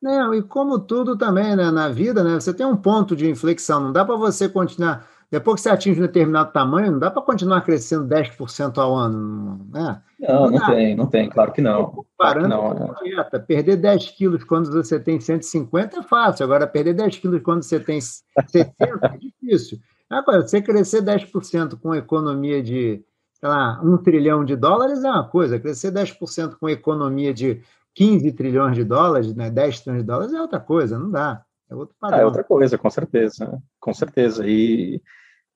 Não, 0.00 0.32
e 0.32 0.42
como 0.42 0.78
tudo 0.78 1.18
também, 1.18 1.56
né, 1.56 1.72
na 1.72 1.88
vida, 1.88 2.22
né, 2.22 2.34
você 2.34 2.54
tem 2.54 2.64
um 2.64 2.76
ponto 2.76 3.16
de 3.16 3.28
inflexão, 3.28 3.80
não 3.80 3.92
dá 3.92 4.04
para 4.04 4.14
você 4.14 4.48
continuar 4.48 5.04
depois 5.30 5.56
que 5.56 5.62
você 5.62 5.70
atinge 5.70 6.00
um 6.00 6.06
determinado 6.06 6.52
tamanho, 6.52 6.92
não 6.92 6.98
dá 6.98 7.10
para 7.10 7.22
continuar 7.22 7.60
crescendo 7.60 8.08
10% 8.08 8.78
ao 8.78 8.94
ano. 8.94 9.66
Né? 9.70 10.00
Não, 10.20 10.28
não, 10.28 10.50
não 10.50 10.66
tem, 10.66 10.96
não 10.96 11.06
tem, 11.06 11.28
claro 11.28 11.52
que 11.52 11.60
não. 11.60 12.04
Parando 12.16 12.48
claro 12.48 12.94
dieta. 13.02 13.36
É. 13.36 13.38
Perder 13.38 13.76
10 13.76 14.10
quilos 14.10 14.44
quando 14.44 14.72
você 14.72 14.98
tem 14.98 15.20
150 15.20 15.98
é 15.98 16.02
fácil, 16.02 16.44
agora 16.44 16.66
perder 16.66 16.94
10 16.94 17.18
quilos 17.18 17.42
quando 17.42 17.62
você 17.62 17.78
tem 17.78 18.00
70 18.00 18.74
é 19.02 19.18
difícil. 19.18 19.78
Agora, 20.10 20.40
você 20.40 20.62
crescer 20.62 21.02
10% 21.02 21.78
com 21.78 21.94
economia 21.94 22.62
de, 22.62 23.04
sei 23.34 23.48
lá, 23.48 23.78
1 23.82 23.98
trilhão 23.98 24.42
de 24.42 24.56
dólares 24.56 25.04
é 25.04 25.10
uma 25.10 25.28
coisa, 25.28 25.60
crescer 25.60 25.92
10% 25.92 26.56
com 26.58 26.68
economia 26.68 27.34
de 27.34 27.60
15 27.94 28.32
trilhões 28.32 28.74
de 28.74 28.84
dólares, 28.84 29.34
né, 29.34 29.50
10 29.50 29.80
trilhões 29.80 30.02
de 30.02 30.06
dólares 30.06 30.32
é 30.32 30.40
outra 30.40 30.60
coisa, 30.60 30.98
não 30.98 31.10
dá. 31.10 31.44
É 31.70 31.74
outro 31.74 31.94
padrão. 32.00 32.18
Ah, 32.18 32.22
é 32.22 32.24
outra 32.24 32.44
coisa, 32.44 32.78
com 32.78 32.90
certeza, 32.90 33.62
com 33.78 33.92
certeza. 33.92 34.46
E 34.46 35.02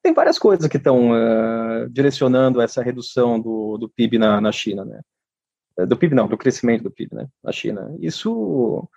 tem 0.03 0.13
várias 0.13 0.39
coisas 0.39 0.67
que 0.69 0.77
estão 0.77 1.11
uh, 1.13 1.89
direcionando 1.91 2.61
essa 2.61 2.83
redução 2.83 3.41
do, 3.41 3.79
do 3.79 3.89
PIB 3.89 4.19
na, 4.19 4.41
na 4.41 4.53
China, 4.53 4.85
né? 4.85 5.01
Eh, 5.79 5.87
do 5.87 5.97
PIB 5.97 6.15
não, 6.15 6.29
do 6.29 6.37
crescimento 6.37 6.83
do 6.83 6.91
PIB, 6.91 7.15
né? 7.15 7.29
Na 7.43 7.53
China. 7.53 7.95
Isso, 8.01 8.89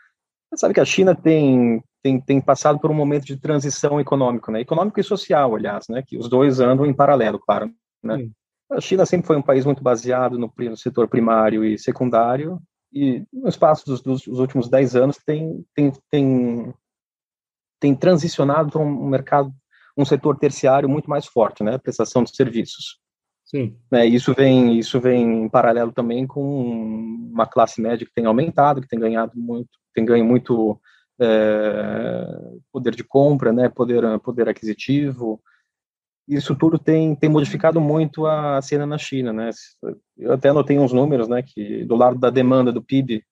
você 0.50 0.60
sabe 0.60 0.74
que 0.74 0.80
a 0.80 0.86
China 0.86 1.16
tem, 1.16 1.84
tem, 2.02 2.20
tem 2.20 2.42
passado 2.42 2.80
por 2.80 2.92
um 2.92 2.96
momento 2.96 3.26
de 3.26 3.38
transição 3.38 4.00
econômico, 4.00 4.52
né? 4.52 4.62
Econômico 4.62 5.00
e 5.00 5.04
social, 5.04 5.56
aliás, 5.56 5.86
né? 5.90 6.04
Que 6.06 6.18
os 6.18 6.28
dois 6.28 6.60
andam 6.60 6.86
em 6.86 6.94
paralelo, 6.94 7.40
claro, 7.40 7.72
né? 8.04 8.18
Sim. 8.18 8.32
A 8.72 8.82
China 8.82 9.06
sempre 9.06 9.28
foi 9.28 9.38
um 9.38 9.44
país 9.44 9.64
muito 9.64 9.84
baseado 9.84 10.40
no, 10.40 10.52
no 10.58 10.78
setor 10.78 11.08
primário 11.08 11.64
e 11.64 11.78
secundário, 11.78 12.60
e 12.92 13.24
no 13.32 13.48
espaço 13.50 13.86
dos, 13.86 14.02
dos, 14.02 14.40
últimos 14.40 14.70
dez 14.70 14.96
anos 14.96 15.18
tem, 15.18 15.66
tem, 15.76 15.92
tem 16.10 16.74
tem 17.80 17.96
transicionado 17.96 18.72
para 18.72 18.82
um 18.82 19.08
mercado, 19.08 19.52
um 19.98 20.06
setor 20.06 20.38
terciário 20.38 20.90
muito 20.90 21.10
mais 21.10 21.26
forte, 21.26 21.64
né, 21.64 21.78
prestação 21.78 22.24
de 22.24 22.36
serviços. 22.36 23.00
Sim. 23.46 23.78
É, 23.94 24.06
isso 24.06 24.34
vem, 24.34 24.78
isso 24.78 25.00
vem 25.00 25.44
em 25.44 25.50
paralelo 25.50 25.92
também 25.92 26.26
com 26.26 26.42
uma 27.32 27.46
classe 27.46 27.80
média 27.80 28.06
que 28.06 28.14
tem 28.14 28.26
aumentado, 28.26 28.82
que 28.82 28.88
tem 28.88 29.00
ganhado 29.00 29.34
muito, 29.36 29.70
tem 29.94 30.04
ganho 30.04 30.26
muito 30.26 30.80
é, 31.22 32.26
poder 32.72 32.96
de 32.96 33.04
compra, 33.04 33.54
né, 33.54 33.70
poder, 33.70 34.20
poder 34.20 34.50
aquisitivo. 34.50 35.40
Isso 36.28 36.56
tudo 36.56 36.80
tem, 36.80 37.16
tem 37.16 37.30
modificado 37.30 37.80
muito 37.80 38.26
a 38.26 38.60
cena 38.64 38.86
na 38.86 38.98
China, 38.98 39.32
né. 39.32 39.52
Eu 40.18 40.34
até 40.34 40.50
anotei 40.50 40.80
uns 40.80 40.92
números, 40.92 41.28
né, 41.28 41.44
que 41.44 41.86
do 41.86 41.96
lado 41.96 42.18
da 42.18 42.32
demanda 42.32 42.72
do 42.72 42.84
PIB 42.84 43.24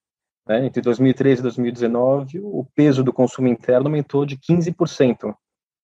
né? 0.48 0.66
Entre 0.66 0.82
2013 0.82 1.40
e 1.40 1.44
2019, 1.44 2.40
o 2.40 2.66
peso 2.76 3.04
do 3.04 3.14
consumo 3.14 3.48
interno 3.48 3.88
aumentou 3.88 4.26
de 4.26 4.38
15%, 4.38 5.34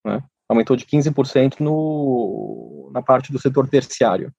né? 0.05 0.23
aumentou 0.47 0.75
de 0.75 0.85
15% 0.85 1.59
no, 1.59 2.89
na 2.93 3.01
parte 3.01 3.31
do 3.31 3.39
setor 3.39 3.67
terciário. 3.67 4.33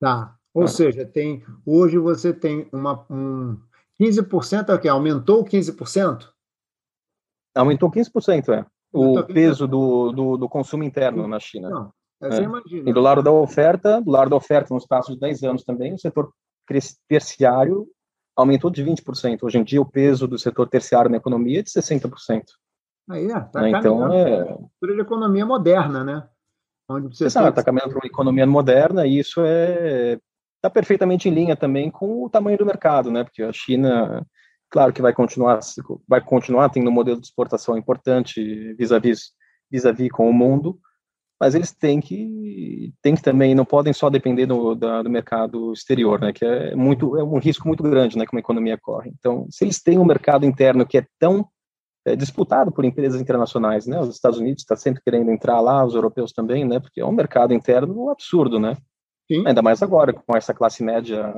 Tá. 0.00 0.34
Ou 0.52 0.64
é. 0.64 0.68
seja, 0.68 1.04
tem 1.04 1.42
hoje 1.64 1.98
você 1.98 2.32
tem 2.32 2.68
uma, 2.72 3.04
um, 3.10 3.58
15% 4.00 4.68
é 4.68 4.74
o 4.74 4.80
quê? 4.80 4.88
Aumentou 4.88 5.44
15%? 5.44 6.28
Aumentou 7.54 7.90
15%, 7.90 8.48
é. 8.52 8.66
O 8.92 9.24
peso 9.24 9.66
do, 9.66 10.12
do, 10.12 10.36
do, 10.36 10.48
consumo 10.48 10.84
interno 10.84 11.26
na 11.26 11.40
China. 11.40 11.68
Não, 11.68 11.92
é. 12.22 12.28
E 12.70 12.92
do 12.92 13.00
lado 13.00 13.22
da 13.22 13.32
oferta, 13.32 14.00
do 14.00 14.10
lado 14.10 14.30
da 14.30 14.36
oferta, 14.36 14.72
no 14.72 14.78
espaço 14.78 15.12
de 15.12 15.18
10 15.18 15.42
anos 15.42 15.64
também, 15.64 15.92
o 15.92 15.98
setor 15.98 16.30
terciário 17.08 17.88
aumentou 18.36 18.70
de 18.70 18.84
20%. 18.84 19.42
Hoje 19.42 19.58
em 19.58 19.64
dia, 19.64 19.80
o 19.80 19.86
peso 19.86 20.26
do 20.26 20.38
setor 20.38 20.68
terciário 20.68 21.10
na 21.10 21.16
economia 21.16 21.60
é 21.60 21.62
de 21.62 21.70
60%. 21.70 22.42
Aí, 23.10 23.30
é, 23.30 23.40
tá 23.40 23.60
né? 23.60 23.70
então, 23.70 24.12
é... 24.12 24.56
de 24.82 25.00
economia 25.00 25.44
moderna, 25.44 26.02
né? 26.02 26.28
Onde 26.88 27.16
você 27.16 27.26
está 27.26 27.62
caminhando 27.62 27.90
para 27.90 27.98
uma 27.98 28.06
economia 28.06 28.46
moderna 28.46 29.06
e 29.06 29.18
isso 29.18 29.40
é 29.42 30.18
está 30.56 30.70
perfeitamente 30.70 31.28
em 31.28 31.34
linha 31.34 31.54
também 31.54 31.90
com 31.90 32.24
o 32.24 32.30
tamanho 32.30 32.56
do 32.56 32.64
mercado, 32.64 33.10
né? 33.10 33.22
Porque 33.22 33.42
a 33.42 33.52
China, 33.52 34.26
claro 34.70 34.92
que 34.94 35.02
vai 35.02 35.12
continuar 35.12 35.60
vai 36.08 36.22
continuar 36.22 36.70
tendo 36.70 36.88
um 36.88 36.92
modelo 36.92 37.20
de 37.20 37.26
exportação 37.26 37.76
importante 37.76 38.72
vis-à-vis 38.74 39.32
vis-à-vis 39.70 40.10
com 40.10 40.28
o 40.28 40.32
mundo, 40.32 40.78
mas 41.40 41.54
eles 41.54 41.72
têm 41.72 42.00
que 42.00 42.92
têm 43.02 43.14
que 43.14 43.22
também 43.22 43.54
não 43.54 43.64
podem 43.64 43.92
só 43.92 44.08
depender 44.08 44.46
do, 44.46 44.74
da, 44.74 45.02
do 45.02 45.10
mercado 45.10 45.72
exterior, 45.72 46.20
né? 46.20 46.32
Que 46.32 46.44
é 46.44 46.74
muito 46.74 47.16
é 47.16 47.24
um 47.24 47.38
risco 47.38 47.66
muito 47.66 47.82
grande, 47.82 48.16
né? 48.16 48.24
Que 48.24 48.32
uma 48.32 48.40
economia 48.40 48.78
corre. 48.80 49.10
Então, 49.18 49.46
se 49.50 49.64
eles 49.64 49.82
têm 49.82 49.98
um 49.98 50.04
mercado 50.04 50.46
interno 50.46 50.86
que 50.86 50.98
é 50.98 51.06
tão 51.18 51.46
é, 52.06 52.14
disputado 52.14 52.70
por 52.70 52.84
empresas 52.84 53.20
internacionais, 53.20 53.86
né? 53.86 53.98
Os 54.00 54.14
Estados 54.14 54.38
Unidos 54.38 54.62
está 54.62 54.76
sempre 54.76 55.02
querendo 55.02 55.30
entrar 55.30 55.60
lá, 55.60 55.84
os 55.84 55.94
europeus 55.94 56.32
também, 56.32 56.64
né? 56.64 56.78
Porque 56.78 57.00
é 57.00 57.06
um 57.06 57.12
mercado 57.12 57.52
interno 57.52 58.10
absurdo, 58.10 58.60
né? 58.60 58.76
Sim. 59.30 59.46
Ainda 59.46 59.62
mais 59.62 59.82
agora 59.82 60.12
com 60.12 60.36
essa 60.36 60.54
classe 60.54 60.82
média 60.84 61.32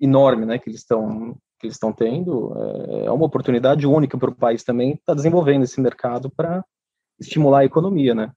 enorme, 0.00 0.44
né? 0.44 0.58
Que 0.58 0.70
eles 0.70 0.80
estão 0.80 1.36
que 1.60 1.66
eles 1.66 1.76
estão 1.76 1.92
tendo, 1.92 2.54
é, 2.56 3.04
é 3.04 3.10
uma 3.10 3.26
oportunidade 3.26 3.86
única 3.86 4.16
para 4.16 4.30
o 4.30 4.34
país 4.34 4.64
também 4.64 4.92
estar 4.92 5.12
tá 5.12 5.14
desenvolvendo 5.14 5.62
esse 5.62 5.78
mercado 5.78 6.30
para 6.30 6.64
estimular 7.20 7.58
a 7.58 7.64
economia, 7.66 8.14
né? 8.14 8.32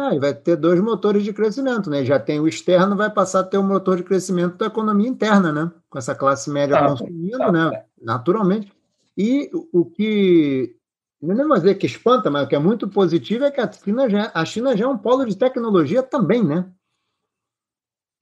Ah, 0.00 0.14
e 0.14 0.18
vai 0.18 0.32
ter 0.32 0.56
dois 0.56 0.80
motores 0.80 1.24
de 1.24 1.32
crescimento, 1.32 1.90
né? 1.90 2.04
Já 2.04 2.20
tem 2.20 2.38
o 2.38 2.46
externo, 2.46 2.96
vai 2.96 3.10
passar 3.10 3.40
a 3.40 3.44
ter 3.44 3.58
um 3.58 3.66
motor 3.66 3.96
de 3.96 4.04
crescimento 4.04 4.56
da 4.56 4.66
economia 4.66 5.08
interna, 5.08 5.52
né? 5.52 5.72
Com 5.90 5.98
essa 5.98 6.14
classe 6.14 6.48
média 6.50 6.78
tá, 6.78 6.88
consumindo, 6.88 7.38
tá, 7.38 7.50
né? 7.50 7.84
Naturalmente. 8.00 8.72
E 9.16 9.50
o 9.72 9.84
que 9.84 10.76
não 11.20 11.48
vou 11.48 11.56
dizer 11.56 11.74
que 11.74 11.86
espanta, 11.86 12.30
mas 12.30 12.44
o 12.44 12.48
que 12.48 12.54
é 12.54 12.58
muito 12.58 12.88
positivo 12.88 13.44
é 13.44 13.50
que 13.50 13.60
a 13.60 13.70
China 13.70 14.08
já, 14.08 14.30
a 14.32 14.44
China 14.44 14.76
já 14.76 14.84
é 14.84 14.88
um 14.88 14.96
polo 14.96 15.24
de 15.24 15.36
tecnologia 15.36 16.02
também, 16.02 16.44
né? 16.44 16.64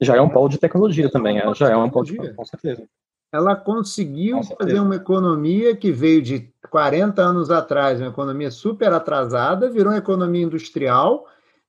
Já 0.00 0.16
é 0.16 0.20
um 0.20 0.28
polo 0.28 0.48
de 0.48 0.58
tecnologia 0.58 1.10
também, 1.10 1.38
é, 1.38 1.54
já 1.54 1.70
é 1.70 1.76
um 1.76 1.90
polo 1.90 2.06
de 2.06 2.34
com 2.34 2.44
certeza. 2.44 2.88
Ela 3.32 3.54
conseguiu 3.54 4.42
fazer 4.42 4.80
uma 4.80 4.96
economia 4.96 5.76
que 5.76 5.92
veio 5.92 6.22
de 6.22 6.50
40 6.70 7.20
anos 7.20 7.50
atrás, 7.50 8.00
uma 8.00 8.08
economia 8.08 8.50
super 8.50 8.92
atrasada, 8.92 9.68
virou 9.68 9.92
uma 9.92 9.98
economia 9.98 10.44
industrial, 10.44 11.26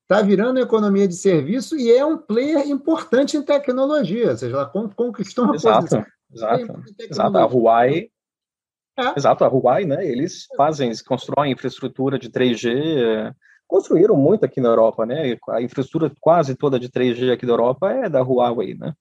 está 0.10 0.22
virando 0.22 0.60
economia 0.60 1.08
de 1.08 1.16
serviço 1.16 1.78
e 1.78 1.92
é 1.92 2.06
um 2.06 2.18
player 2.18 2.66
importante 2.68 3.36
em 3.36 3.42
tecnologia, 3.44 4.32
ou 4.32 4.38
seja, 4.38 4.56
ela 4.56 4.66
conquistou 4.66 5.46
uma 5.46 5.56
exato, 5.56 5.80
posição. 5.80 6.06
Exato, 6.34 6.84
exato. 7.00 7.38
A 7.38 7.46
Huawei 7.46 8.10
é. 8.98 9.14
Exato, 9.16 9.44
a 9.44 9.48
Huawei, 9.48 9.86
né? 9.86 10.06
Eles 10.06 10.48
fazem, 10.58 10.88
eles 10.88 11.04
constroem 11.04 11.52
infraestrutura 11.52 12.18
de 12.18 12.32
3G, 12.32 13.32
construíram 13.68 14.16
muito 14.16 14.44
aqui 14.44 14.60
na 14.60 14.70
Europa, 14.70 15.06
né? 15.06 15.38
A 15.50 15.62
infraestrutura 15.62 16.12
quase 16.20 16.56
toda 16.56 16.80
de 16.80 16.90
3G 16.90 17.32
aqui 17.32 17.46
da 17.46 17.54
Europa 17.54 17.92
é 17.92 18.10
da 18.10 18.22
Huawei, 18.22 18.74
né? 18.74 18.94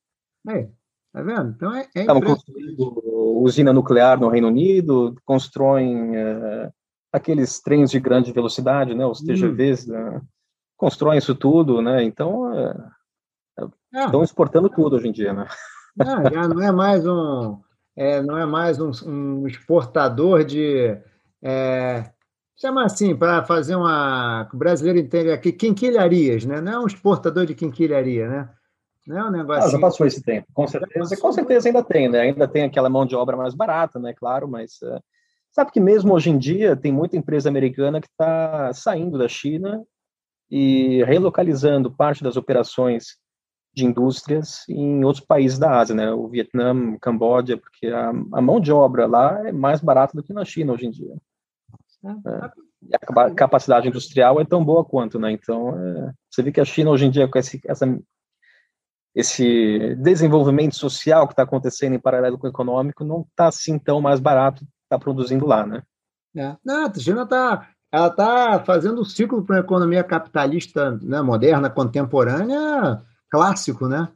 É, 0.49 0.69
tá 1.15 1.23
vendo? 1.23 1.55
Então 1.57 1.75
é, 1.75 1.89
é 1.95 2.01
Estavam 2.01 2.21
construindo 2.21 3.03
usina 3.41 3.73
nuclear 3.73 4.21
no 4.21 4.29
Reino 4.29 4.49
Unido, 4.49 5.15
constroem 5.25 6.15
é, 6.15 6.71
aqueles 7.11 7.61
trens 7.61 7.91
de 7.91 7.99
grande 7.99 8.33
velocidade, 8.33 8.95
né? 8.95 9.07
Os 9.07 9.23
TGVs, 9.23 9.89
hum. 9.89 9.93
né? 9.93 10.21
Constroem 10.77 11.19
isso 11.19 11.35
tudo, 11.35 11.81
né? 11.81 12.03
Então 12.03 12.53
é, 12.53 12.75
é. 13.95 14.05
estão 14.05 14.23
exportando 14.23 14.69
tudo 14.69 14.97
hoje 14.97 15.09
em 15.09 15.13
dia, 15.13 15.33
né? 15.33 15.47
Não, 15.97 16.31
já 16.31 16.49
não 16.49 16.63
é 16.63 16.71
mais 16.71 17.07
um 17.07 17.59
é, 17.97 18.23
não 18.23 18.37
é 18.37 18.45
mais 18.45 18.79
um, 18.79 18.91
um 19.07 19.47
exportador 19.47 20.45
de. 20.45 20.99
É, 21.43 22.05
chama 22.55 22.85
assim, 22.85 23.17
para 23.17 23.43
fazer 23.45 23.75
uma. 23.75 24.47
O 24.53 24.57
brasileiro 24.57 24.99
entende 24.99 25.31
aqui, 25.31 25.51
quinquilharias, 25.51 26.45
né? 26.45 26.61
Não 26.61 26.73
é 26.73 26.79
um 26.79 26.87
exportador 26.87 27.47
de 27.47 27.55
quinquilharia, 27.55 28.29
né? 28.29 28.51
Não 29.07 29.19
é 29.19 29.25
um 29.25 29.31
negócio. 29.31 29.65
Ah, 29.65 29.71
já 29.71 29.79
passou 29.79 30.07
esse 30.07 30.23
tempo, 30.23 30.47
com 30.53 30.67
certeza. 30.67 31.17
Com 31.17 31.33
certeza 31.33 31.69
ainda 31.69 31.83
tem, 31.83 32.09
né? 32.09 32.21
Ainda 32.21 32.47
tem 32.47 32.65
aquela 32.65 32.91
mão 32.91 33.07
de 33.07 33.17
obra 33.17 33.37
mais 33.37 33.55
barata, 33.55 33.99
né? 33.99 34.13
Claro, 34.13 34.47
mas. 34.47 34.75
Uh, 34.83 35.01
sabe 35.51 35.71
que 35.71 35.81
mesmo 35.81 36.13
hoje 36.13 36.29
em 36.29 36.37
dia 36.37 36.77
tem 36.77 36.93
muita 36.93 37.17
empresa 37.17 37.49
americana 37.49 37.99
que 37.99 38.09
está 38.09 38.75
saindo 38.75 39.17
da 39.17 39.27
China 39.27 39.83
e 40.51 41.03
relocalizando 41.05 41.91
parte 41.91 42.23
das 42.23 42.37
operações 42.37 43.17
de 43.75 43.85
indústrias 43.85 44.65
em 44.69 45.05
outros 45.05 45.25
países 45.25 45.59
da 45.59 45.79
Ásia, 45.79 45.95
né? 45.95 46.11
O 46.11 46.29
Vietnã, 46.29 46.97
Camboja, 46.99 47.59
porque 47.59 47.89
a, 47.89 48.09
a 48.09 48.41
mão 48.41 48.59
de 48.59 48.73
obra 48.73 49.07
lá 49.07 49.47
é 49.47 49.53
mais 49.53 49.81
barata 49.81 50.17
do 50.17 50.23
que 50.23 50.33
na 50.33 50.45
China 50.45 50.73
hoje 50.73 50.87
em 50.87 50.91
dia. 50.91 51.15
É. 52.05 52.67
E 52.89 52.95
a 52.95 53.35
capacidade 53.35 53.89
industrial 53.89 54.41
é 54.41 54.45
tão 54.45 54.65
boa 54.65 54.85
quanto, 54.85 55.19
né? 55.19 55.33
Então, 55.33 55.79
é, 55.79 56.13
você 56.31 56.43
vê 56.43 56.53
que 56.53 56.61
a 56.61 56.65
China 56.65 56.91
hoje 56.91 57.05
em 57.05 57.11
dia, 57.11 57.29
com 57.29 57.39
esse, 57.39 57.61
essa, 57.67 57.87
esse 59.15 59.95
desenvolvimento 59.97 60.77
social 60.77 61.27
que 61.27 61.33
está 61.33 61.43
acontecendo 61.43 61.95
em 61.95 62.01
paralelo 62.01 62.39
com 62.39 62.47
o 62.47 62.51
econômico, 62.51 63.05
não 63.05 63.23
está 63.23 63.49
assim 63.49 63.79
tão 63.79 64.01
mais 64.01 64.21
barato 64.21 64.63
estar 64.63 64.71
tá 64.91 64.99
produzindo 64.99 65.47
lá, 65.47 65.67
né? 65.67 65.83
É. 66.35 66.57
Não, 66.65 66.87
a 66.87 66.95
China 66.95 67.23
está 67.23 67.69
ela 67.97 68.11
tá 68.11 68.63
fazendo 68.63 69.01
o 69.01 69.05
ciclo 69.07 69.43
para 69.43 69.57
uma 69.57 69.61
economia 69.61 70.05
capitalista 70.05 70.99
né, 71.03 71.23
moderna, 71.23 71.71
contemporânea, 71.71 73.03
clássico, 73.31 73.89
né? 73.89 74.09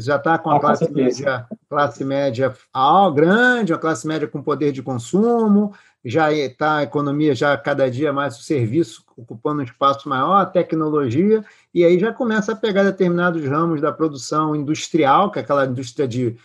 Já 0.00 0.16
está 0.16 0.36
com 0.36 0.50
a 0.50 0.56
ah, 0.56 0.60
classe 0.60 0.90
média, 0.90 1.46
classe 1.68 2.04
média 2.04 2.52
ah, 2.74 3.08
grande, 3.14 3.72
uma 3.72 3.78
classe 3.78 4.04
média 4.04 4.26
com 4.26 4.42
poder 4.42 4.72
de 4.72 4.82
consumo, 4.82 5.72
já 6.04 6.32
está 6.32 6.78
a 6.78 6.82
economia 6.82 7.32
já 7.32 7.56
cada 7.56 7.88
dia 7.88 8.12
mais 8.12 8.36
o 8.36 8.42
serviço 8.42 9.04
ocupando 9.16 9.60
um 9.60 9.64
espaço 9.64 10.08
maior, 10.08 10.40
a 10.40 10.46
tecnologia, 10.46 11.44
e 11.72 11.84
aí 11.84 11.96
já 11.96 12.12
começa 12.12 12.50
a 12.50 12.56
pegar 12.56 12.82
determinados 12.82 13.44
ramos 13.46 13.80
da 13.80 13.92
produção 13.92 14.56
industrial, 14.56 15.30
que 15.30 15.38
é 15.38 15.42
aquela 15.42 15.64
indústria 15.64 16.08
de 16.08 16.36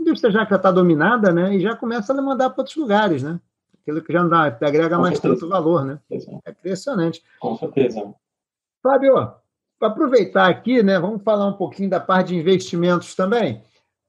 indústria 0.00 0.32
já 0.32 0.44
que 0.44 0.52
está 0.52 0.72
dominada, 0.72 1.30
né? 1.30 1.54
E 1.54 1.60
já 1.60 1.76
começa 1.76 2.12
a 2.12 2.20
mandar 2.20 2.50
para 2.50 2.62
outros 2.62 2.76
lugares, 2.76 3.22
né? 3.22 3.38
Aquilo 3.82 4.02
que 4.02 4.12
já 4.12 4.22
não 4.22 4.28
dá, 4.28 4.44
agrega 4.44 4.96
com 4.96 5.02
mais 5.02 5.18
certeza. 5.18 5.34
tanto 5.34 5.48
valor, 5.48 5.84
né? 5.84 5.98
É 6.10 6.50
impressionante. 6.50 7.22
Com 7.40 7.56
certeza. 7.56 8.14
Fábio, 8.82 9.14
para 9.78 9.88
aproveitar 9.88 10.48
aqui, 10.48 10.82
né, 10.82 10.98
vamos 10.98 11.22
falar 11.22 11.46
um 11.46 11.54
pouquinho 11.54 11.90
da 11.90 12.00
parte 12.00 12.28
de 12.28 12.36
investimentos 12.36 13.14
também. 13.14 13.62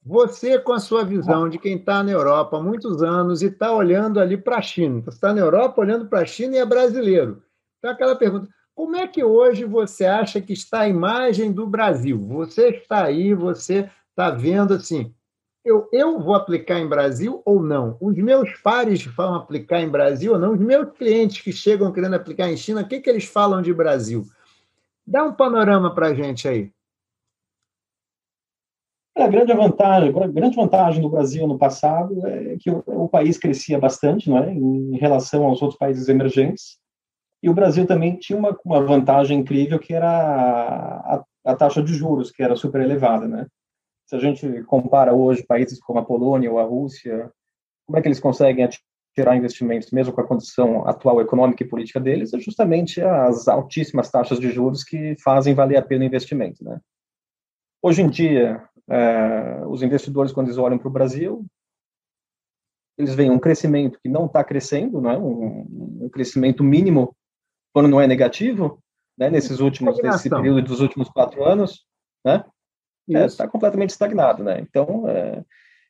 Você, 0.06 0.60
com 0.60 0.74
a 0.74 0.80
sua 0.80 1.04
visão 1.04 1.48
de 1.50 1.58
quem 1.58 1.78
está 1.78 2.04
na 2.04 2.12
Europa 2.12 2.58
há 2.58 2.62
muitos 2.62 3.02
anos 3.02 3.42
e 3.42 3.48
está 3.48 3.72
olhando 3.72 4.20
ali 4.20 4.38
para 4.38 4.58
a 4.58 4.62
China, 4.62 5.02
você 5.02 5.12
está 5.12 5.34
na 5.34 5.42
Europa 5.42 5.82
olhando 5.82 6.08
para 6.08 6.20
a 6.20 6.26
China 6.26 6.56
e 6.56 6.60
é 6.60 6.66
brasileiro. 6.66 7.42
Então, 7.80 7.92
aquela 7.92 8.16
pergunta: 8.16 8.50
como 8.76 8.96
é 8.96 9.08
que 9.08 9.24
hoje 9.24 9.66
você 9.66 10.06
acha 10.06 10.42
que 10.42 10.54
está 10.54 10.82
a 10.82 10.90
imagem 10.90 11.52
do 11.52 11.66
Brasil? 11.66 12.20
Você 12.28 12.70
está 12.70 13.06
aí, 13.06 13.34
você 13.34 13.90
está 14.10 14.30
vendo 14.30 14.74
assim, 14.74 15.14
eu, 15.66 15.88
eu 15.94 16.20
vou 16.20 16.36
aplicar 16.36 16.80
em 16.80 16.88
Brasil 16.88 17.42
ou 17.46 17.62
não? 17.62 17.98
Os 18.02 18.16
meus 18.16 18.52
pares 18.62 19.06
vão 19.06 19.36
aplicar 19.36 19.82
em 19.82 19.90
Brasil 19.90 20.34
ou 20.34 20.40
não? 20.40 20.54
Os 20.54 20.60
meus 20.60 20.92
clientes 20.98 21.42
que 21.42 21.54
chegam 21.54 21.92
querendo 21.92 22.16
aplicar 22.16 22.50
em 22.50 22.58
China, 22.58 22.82
o 22.82 22.88
que, 22.88 23.00
que 23.00 23.10
eles 23.10 23.26
falam 23.26 23.62
de 23.62 23.74
Brasil? 23.74 24.26
Dá 25.06 25.24
um 25.24 25.34
panorama 25.34 25.94
para 25.94 26.08
a 26.08 26.14
gente 26.14 26.48
aí. 26.48 26.72
É, 29.16 29.24
a 29.24 29.28
grande 29.28 29.54
vantagem, 29.54 30.10
a 30.10 30.28
grande 30.28 30.56
vantagem 30.56 31.02
do 31.02 31.10
Brasil 31.10 31.48
no 31.48 31.58
passado 31.58 32.26
é 32.26 32.58
que 32.60 32.72
o, 32.72 32.84
o, 32.88 33.08
país 33.08 33.38
crescia 33.38 33.78
bastante, 33.78 34.28
não 34.28 34.40
é, 34.40 34.52
em 34.52 34.98
relação 34.98 35.46
aos 35.46 35.62
outros 35.62 35.78
países 35.78 36.10
emergentes. 36.10 36.80
E 37.42 37.50
o 37.50 37.54
Brasil 37.54 37.86
também 37.86 38.18
tinha 38.18 38.40
uma, 38.40 38.58
uma 38.66 38.82
vantagem 38.82 39.40
incrível 39.40 39.78
que 39.78 39.94
era 39.94 40.10
a, 40.10 41.16
a, 41.16 41.24
a, 41.46 41.56
taxa 41.56 41.84
de 41.84 41.94
juros, 41.94 42.32
que 42.32 42.42
era 42.42 42.56
super 42.56 42.82
elevada, 42.82 43.28
né? 43.28 43.46
Se 44.14 44.18
a 44.18 44.20
gente 44.20 44.64
compara 44.66 45.12
hoje 45.12 45.44
países 45.44 45.80
como 45.80 45.98
a 45.98 46.06
Polônia 46.06 46.52
ou 46.52 46.60
a 46.60 46.64
Rússia, 46.64 47.32
como 47.84 47.98
é 47.98 48.02
que 48.02 48.08
eles 48.08 48.20
conseguem 48.20 48.70
gerar 49.18 49.36
investimentos, 49.36 49.90
mesmo 49.90 50.14
com 50.14 50.22
a 50.22 50.28
condição 50.28 50.88
atual 50.88 51.20
econômica 51.20 51.64
e 51.64 51.68
política 51.68 52.00
deles, 52.00 52.32
é 52.32 52.40
justamente 52.40 53.02
as 53.02 53.48
altíssimas 53.48 54.12
taxas 54.12 54.40
de 54.40 54.52
juros 54.52 54.84
que 54.84 55.16
fazem 55.24 55.56
valer 55.56 55.78
a 55.78 55.82
pena 55.82 56.04
o 56.04 56.06
investimento. 56.06 56.64
Né? 56.64 56.80
Hoje 57.82 58.04
em 58.04 58.08
dia, 58.08 58.64
é, 58.88 59.66
os 59.66 59.82
investidores, 59.82 60.32
quando 60.32 60.46
eles 60.46 60.60
olham 60.60 60.78
para 60.78 60.90
o 60.90 60.92
Brasil, 60.92 61.44
eles 62.96 63.16
veem 63.16 63.32
um 63.32 63.40
crescimento 63.40 64.00
que 64.00 64.10
não 64.10 64.28
está 64.28 64.44
crescendo, 64.44 65.02
né? 65.02 65.18
Um, 65.18 66.04
um, 66.04 66.10
crescimento 66.10 66.64
mínimo, 66.64 67.16
quando 67.74 67.90
não 67.90 68.00
é 68.00 68.06
negativo, 68.06 68.78
né? 69.18 69.32
nesses 69.32 69.60
últimos, 69.60 70.00
nesse 70.04 70.30
período 70.30 70.62
dos 70.62 70.82
últimos 70.82 71.10
quatro 71.10 71.44
anos, 71.44 71.84
né? 72.24 72.46
Está 73.08 73.44
é, 73.44 73.46
tá 73.46 73.48
completamente 73.48 73.92
estagnado, 73.92 74.44
né? 74.44 74.60
Então, 74.62 75.08
é, 75.10 75.44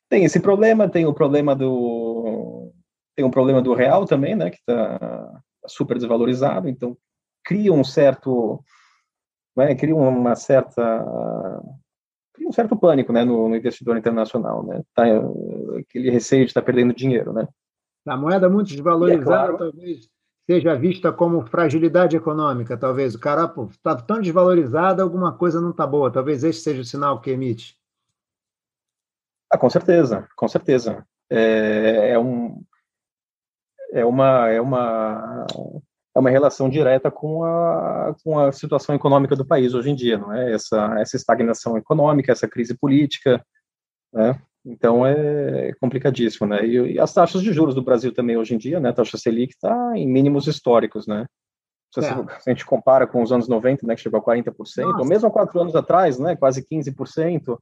tem 0.08 0.24
esse 0.24 0.40
problema, 0.40 0.88
tem 0.88 1.06
o 1.06 1.14
problema 1.14 1.54
do 1.54 2.72
tem 3.16 3.24
um 3.24 3.30
problema 3.30 3.62
do 3.62 3.74
real 3.74 4.04
também, 4.04 4.34
né, 4.34 4.50
que 4.50 4.56
está 4.56 5.40
super 5.66 5.96
desvalorizado, 5.96 6.68
então 6.68 6.96
cria 7.44 7.72
um 7.72 7.84
certo, 7.84 8.62
né, 9.56 9.74
cria 9.74 9.94
uma 9.94 10.34
certa 10.34 10.82
cria 12.34 12.48
um 12.48 12.52
certo 12.52 12.76
pânico, 12.76 13.12
né, 13.12 13.24
no, 13.24 13.48
no 13.48 13.56
investidor 13.56 13.96
internacional, 13.96 14.66
né, 14.66 14.82
tá, 14.92 15.04
aquele 15.78 16.10
receio 16.10 16.44
de 16.44 16.50
estar 16.50 16.60
tá 16.60 16.64
perdendo 16.64 16.92
dinheiro, 16.92 17.32
né. 17.32 17.46
A 18.06 18.16
moeda 18.16 18.48
muito 18.48 18.68
desvalorizada, 18.68 19.22
é 19.22 19.24
claro, 19.24 19.58
talvez 19.58 20.08
seja 20.48 20.76
vista 20.76 21.12
como 21.12 21.46
fragilidade 21.46 22.16
econômica, 22.16 22.76
talvez. 22.76 23.14
O 23.14 23.20
cara 23.20 23.52
está 23.70 23.96
tão 23.96 24.20
desvalorizado, 24.20 25.02
alguma 25.02 25.36
coisa 25.36 25.60
não 25.60 25.70
está 25.70 25.86
boa. 25.86 26.12
Talvez 26.12 26.44
esse 26.44 26.60
seja 26.60 26.82
o 26.82 26.84
sinal 26.84 27.20
que 27.20 27.30
emite. 27.30 27.78
Ah, 29.50 29.58
com 29.58 29.70
certeza, 29.70 30.28
com 30.36 30.48
certeza. 30.48 31.06
É, 31.30 32.10
é, 32.10 32.18
um, 32.18 32.62
é, 33.92 34.04
uma, 34.04 34.48
é, 34.50 34.60
uma, 34.60 35.46
é 36.14 36.18
uma 36.18 36.30
relação 36.30 36.68
direta 36.68 37.10
com 37.10 37.44
a, 37.44 38.14
com 38.22 38.38
a 38.38 38.52
situação 38.52 38.94
econômica 38.94 39.34
do 39.34 39.46
país 39.46 39.72
hoje 39.72 39.90
em 39.90 39.94
dia, 39.94 40.18
não 40.18 40.32
é? 40.32 40.52
Essa, 40.52 41.00
essa 41.00 41.16
estagnação 41.16 41.78
econômica, 41.78 42.32
essa 42.32 42.48
crise 42.48 42.76
política, 42.76 43.44
né? 44.12 44.40
Então 44.64 45.06
é 45.06 45.72
complicadíssimo, 45.80 46.46
né? 46.46 46.66
E, 46.66 46.94
e, 46.94 46.98
as 46.98 47.12
taxas 47.12 47.42
de 47.42 47.52
juros 47.52 47.74
do 47.74 47.82
Brasil 47.82 48.12
também 48.14 48.36
hoje 48.36 48.54
em 48.54 48.58
dia, 48.58 48.80
né? 48.80 48.88
A 48.88 48.94
taxa 48.94 49.18
Selic 49.18 49.52
está 49.52 49.92
em 49.94 50.06
mínimos 50.06 50.46
históricos, 50.46 51.06
né? 51.06 51.26
Se, 51.92 52.04
é. 52.04 52.10
a 52.10 52.50
gente 52.50 52.66
compara 52.66 53.06
com 53.06 53.22
os 53.22 53.30
anos 53.30 53.46
90, 53.46 53.86
né, 53.86 53.94
que 53.94 54.00
chegou 54.00 54.18
a 54.18 54.24
40%, 54.24 54.52
Nossa. 54.56 54.98
ou 54.98 55.04
mesmo 55.04 55.28
há 55.28 55.30
quatro 55.30 55.60
anos 55.60 55.76
atrás, 55.76 56.18
né, 56.18 56.34
quase 56.34 56.66
15%. 56.66 57.56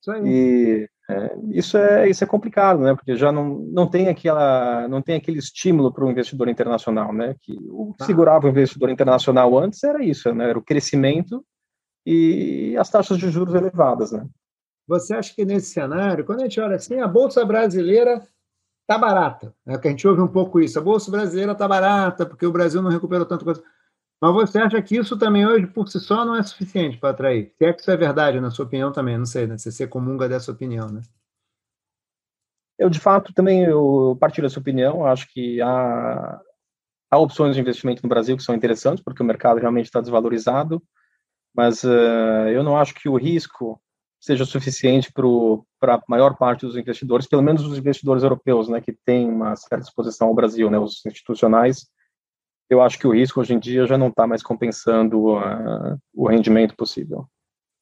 Isso 0.00 0.10
aí. 0.10 0.22
E 0.26 0.88
é, 1.08 1.36
isso 1.50 1.76
é 1.76 2.08
isso 2.08 2.24
é 2.24 2.26
complicado, 2.26 2.80
né? 2.80 2.94
Porque 2.94 3.14
já 3.14 3.30
não, 3.30 3.58
não 3.58 3.86
tem 3.86 4.08
aquela 4.08 4.88
não 4.88 5.02
tem 5.02 5.16
aquele 5.16 5.38
estímulo 5.38 5.92
para 5.92 6.04
o 6.04 6.10
investidor 6.10 6.48
internacional, 6.48 7.12
né? 7.12 7.36
Que 7.42 7.56
o 7.70 7.92
que 7.92 7.98
tá. 7.98 8.06
segurava 8.06 8.46
o 8.46 8.50
investidor 8.50 8.90
internacional 8.90 9.56
antes 9.58 9.84
era 9.84 10.02
isso, 10.02 10.32
né? 10.34 10.48
Era 10.48 10.58
o 10.58 10.64
crescimento 10.64 11.44
e 12.06 12.74
as 12.78 12.90
taxas 12.90 13.18
de 13.18 13.30
juros 13.30 13.54
elevadas, 13.54 14.12
né? 14.12 14.26
Você 14.86 15.14
acha 15.14 15.34
que 15.34 15.44
nesse 15.44 15.70
cenário, 15.70 16.24
quando 16.24 16.40
a 16.40 16.42
gente 16.44 16.60
olha 16.60 16.76
assim, 16.76 17.00
a 17.00 17.08
bolsa 17.08 17.44
brasileira 17.44 18.26
está 18.82 18.98
barata, 18.98 19.54
é 19.66 19.78
que 19.78 19.88
a 19.88 19.90
gente 19.90 20.06
ouve 20.06 20.20
um 20.20 20.28
pouco 20.28 20.60
isso, 20.60 20.78
a 20.78 20.82
bolsa 20.82 21.10
brasileira 21.10 21.52
está 21.52 21.66
barata 21.66 22.26
porque 22.26 22.46
o 22.46 22.52
Brasil 22.52 22.82
não 22.82 22.90
recuperou 22.90 23.24
tanta 23.24 23.44
coisa. 23.44 23.62
Mas 24.20 24.32
você 24.32 24.58
acha 24.58 24.80
que 24.80 24.96
isso 24.96 25.18
também 25.18 25.46
hoje, 25.46 25.66
por 25.66 25.88
si 25.88 26.00
só, 26.00 26.24
não 26.24 26.36
é 26.36 26.42
suficiente 26.42 26.98
para 26.98 27.10
atrair? 27.10 27.52
Se 27.58 27.64
é 27.64 27.72
que 27.72 27.80
isso 27.80 27.90
é 27.90 27.96
verdade, 27.96 28.40
na 28.40 28.50
sua 28.50 28.64
opinião 28.64 28.92
também, 28.92 29.18
não 29.18 29.26
sei, 29.26 29.46
né? 29.46 29.58
Se 29.58 29.70
você 29.70 29.86
comunga 29.86 30.28
dessa 30.28 30.52
opinião, 30.52 30.88
né? 30.88 31.02
Eu, 32.78 32.88
de 32.88 32.98
fato, 32.98 33.32
também 33.32 33.64
eu 33.64 34.16
partilho 34.20 34.46
essa 34.46 34.58
opinião. 34.58 35.06
Acho 35.06 35.28
que 35.32 35.60
há, 35.60 36.40
há 37.10 37.18
opções 37.18 37.54
de 37.54 37.60
investimento 37.60 38.02
no 38.02 38.08
Brasil 38.08 38.36
que 38.36 38.42
são 38.42 38.54
interessantes, 38.54 39.02
porque 39.02 39.22
o 39.22 39.26
mercado 39.26 39.60
realmente 39.60 39.86
está 39.86 40.00
desvalorizado, 40.00 40.82
mas 41.54 41.84
uh, 41.84 42.48
eu 42.52 42.62
não 42.64 42.76
acho 42.76 42.94
que 42.94 43.08
o 43.08 43.16
risco 43.16 43.80
seja 44.24 44.44
suficiente 44.44 45.12
para 45.12 45.96
a 45.96 46.02
maior 46.08 46.36
parte 46.36 46.64
dos 46.64 46.76
investidores, 46.76 47.26
pelo 47.26 47.42
menos 47.42 47.64
os 47.64 47.76
investidores 47.76 48.22
europeus, 48.22 48.68
né, 48.68 48.80
que 48.80 48.92
têm 49.04 49.28
uma 49.28 49.54
certa 49.54 49.84
exposição 49.84 50.28
ao 50.28 50.34
Brasil, 50.34 50.70
né, 50.70 50.78
os 50.78 51.04
institucionais, 51.04 51.86
eu 52.70 52.80
acho 52.80 52.98
que 52.98 53.06
o 53.06 53.12
risco 53.12 53.40
hoje 53.40 53.52
em 53.52 53.58
dia 53.58 53.86
já 53.86 53.98
não 53.98 54.08
está 54.08 54.26
mais 54.26 54.42
compensando 54.42 55.36
uh, 55.36 55.98
o 56.14 56.26
rendimento 56.26 56.74
possível. 56.74 57.26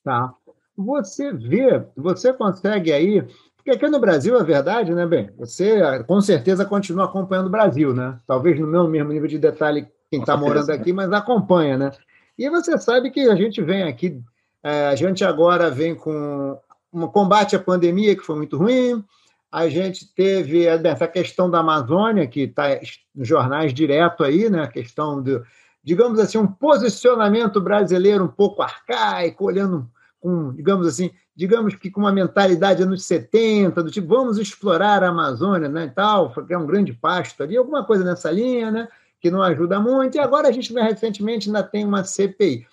Tá. 0.05 0.35
Você 0.77 1.33
vê, 1.33 1.87
você 1.97 2.33
consegue 2.33 2.93
aí, 2.93 3.23
porque 3.57 3.71
aqui 3.71 3.89
no 3.89 4.01
Brasil, 4.01 4.37
a 4.37 4.43
verdade, 4.43 4.93
né, 4.93 5.07
bem, 5.07 5.31
você 5.37 6.03
com 6.05 6.21
certeza 6.21 6.65
continua 6.65 7.05
acompanhando 7.05 7.47
o 7.47 7.51
Brasil, 7.51 7.95
né? 7.95 8.19
Talvez 8.27 8.59
no 8.59 8.67
meu 8.67 8.89
mesmo 8.89 9.13
nível 9.13 9.29
de 9.29 9.39
detalhe 9.39 9.87
quem 10.11 10.21
está 10.21 10.37
morando 10.37 10.71
aqui, 10.71 10.93
mas 10.93 11.13
acompanha, 11.13 11.79
né? 11.79 11.93
E 12.37 12.51
você 12.51 12.77
sabe 12.79 13.11
que 13.11 13.21
a 13.21 13.37
gente 13.37 13.63
vem 13.63 13.85
aqui, 13.85 14.09
é, 14.09 14.32
a 14.63 14.95
gente 14.95 15.25
agora 15.25 15.71
vem 15.71 15.95
com 15.95 16.59
um 16.93 17.07
combate 17.07 17.57
à 17.57 17.59
pandemia 17.59 18.15
que 18.15 18.23
foi 18.23 18.37
muito 18.37 18.57
ruim, 18.57 19.05
a 19.51 19.69
gente 19.69 20.07
teve 20.15 20.67
essa 20.67 21.07
questão 21.07 21.51
da 21.51 21.59
Amazônia, 21.59 22.27
que 22.27 22.43
está 22.43 22.81
nos 23.15 23.29
jornais 23.29 23.75
direto 23.75 24.25
aí, 24.25 24.49
né? 24.49 24.63
a 24.63 24.69
questão 24.69 25.23
do, 25.23 25.45
digamos 25.85 26.19
assim, 26.19 26.39
um 26.39 26.47
posicionamento 26.47 27.61
brasileiro 27.61 28.25
um 28.25 28.29
pouco 28.29 28.63
arcaico, 28.63 29.45
olhando 29.45 29.87
com, 30.21 30.55
digamos 30.55 30.87
assim, 30.87 31.11
digamos 31.35 31.75
que 31.75 31.91
com 31.91 32.01
uma 32.01 32.13
mentalidade 32.13 32.83
anos 32.83 33.05
70, 33.05 33.83
do 33.83 33.91
tipo, 33.91 34.07
vamos 34.07 34.39
explorar 34.39 35.03
a 35.03 35.09
Amazônia, 35.09 35.69
né, 35.69 35.85
e 35.87 35.91
tal, 35.91 36.33
é 36.49 36.57
um 36.57 36.67
grande 36.67 36.93
pasto 36.93 37.43
ali, 37.43 37.57
alguma 37.57 37.85
coisa 37.85 38.05
nessa 38.05 38.31
linha, 38.31 38.71
né, 38.71 38.89
que 39.21 39.31
não 39.31 39.43
ajuda 39.43 39.81
muito, 39.81 40.17
e 40.17 40.21
agora 40.21 40.49
a 40.49 40.53
gente 40.53 40.73
recentemente 40.73 41.49
ainda 41.49 41.63
tem 41.63 41.85
uma 41.85 42.05
CPI. 42.05 42.67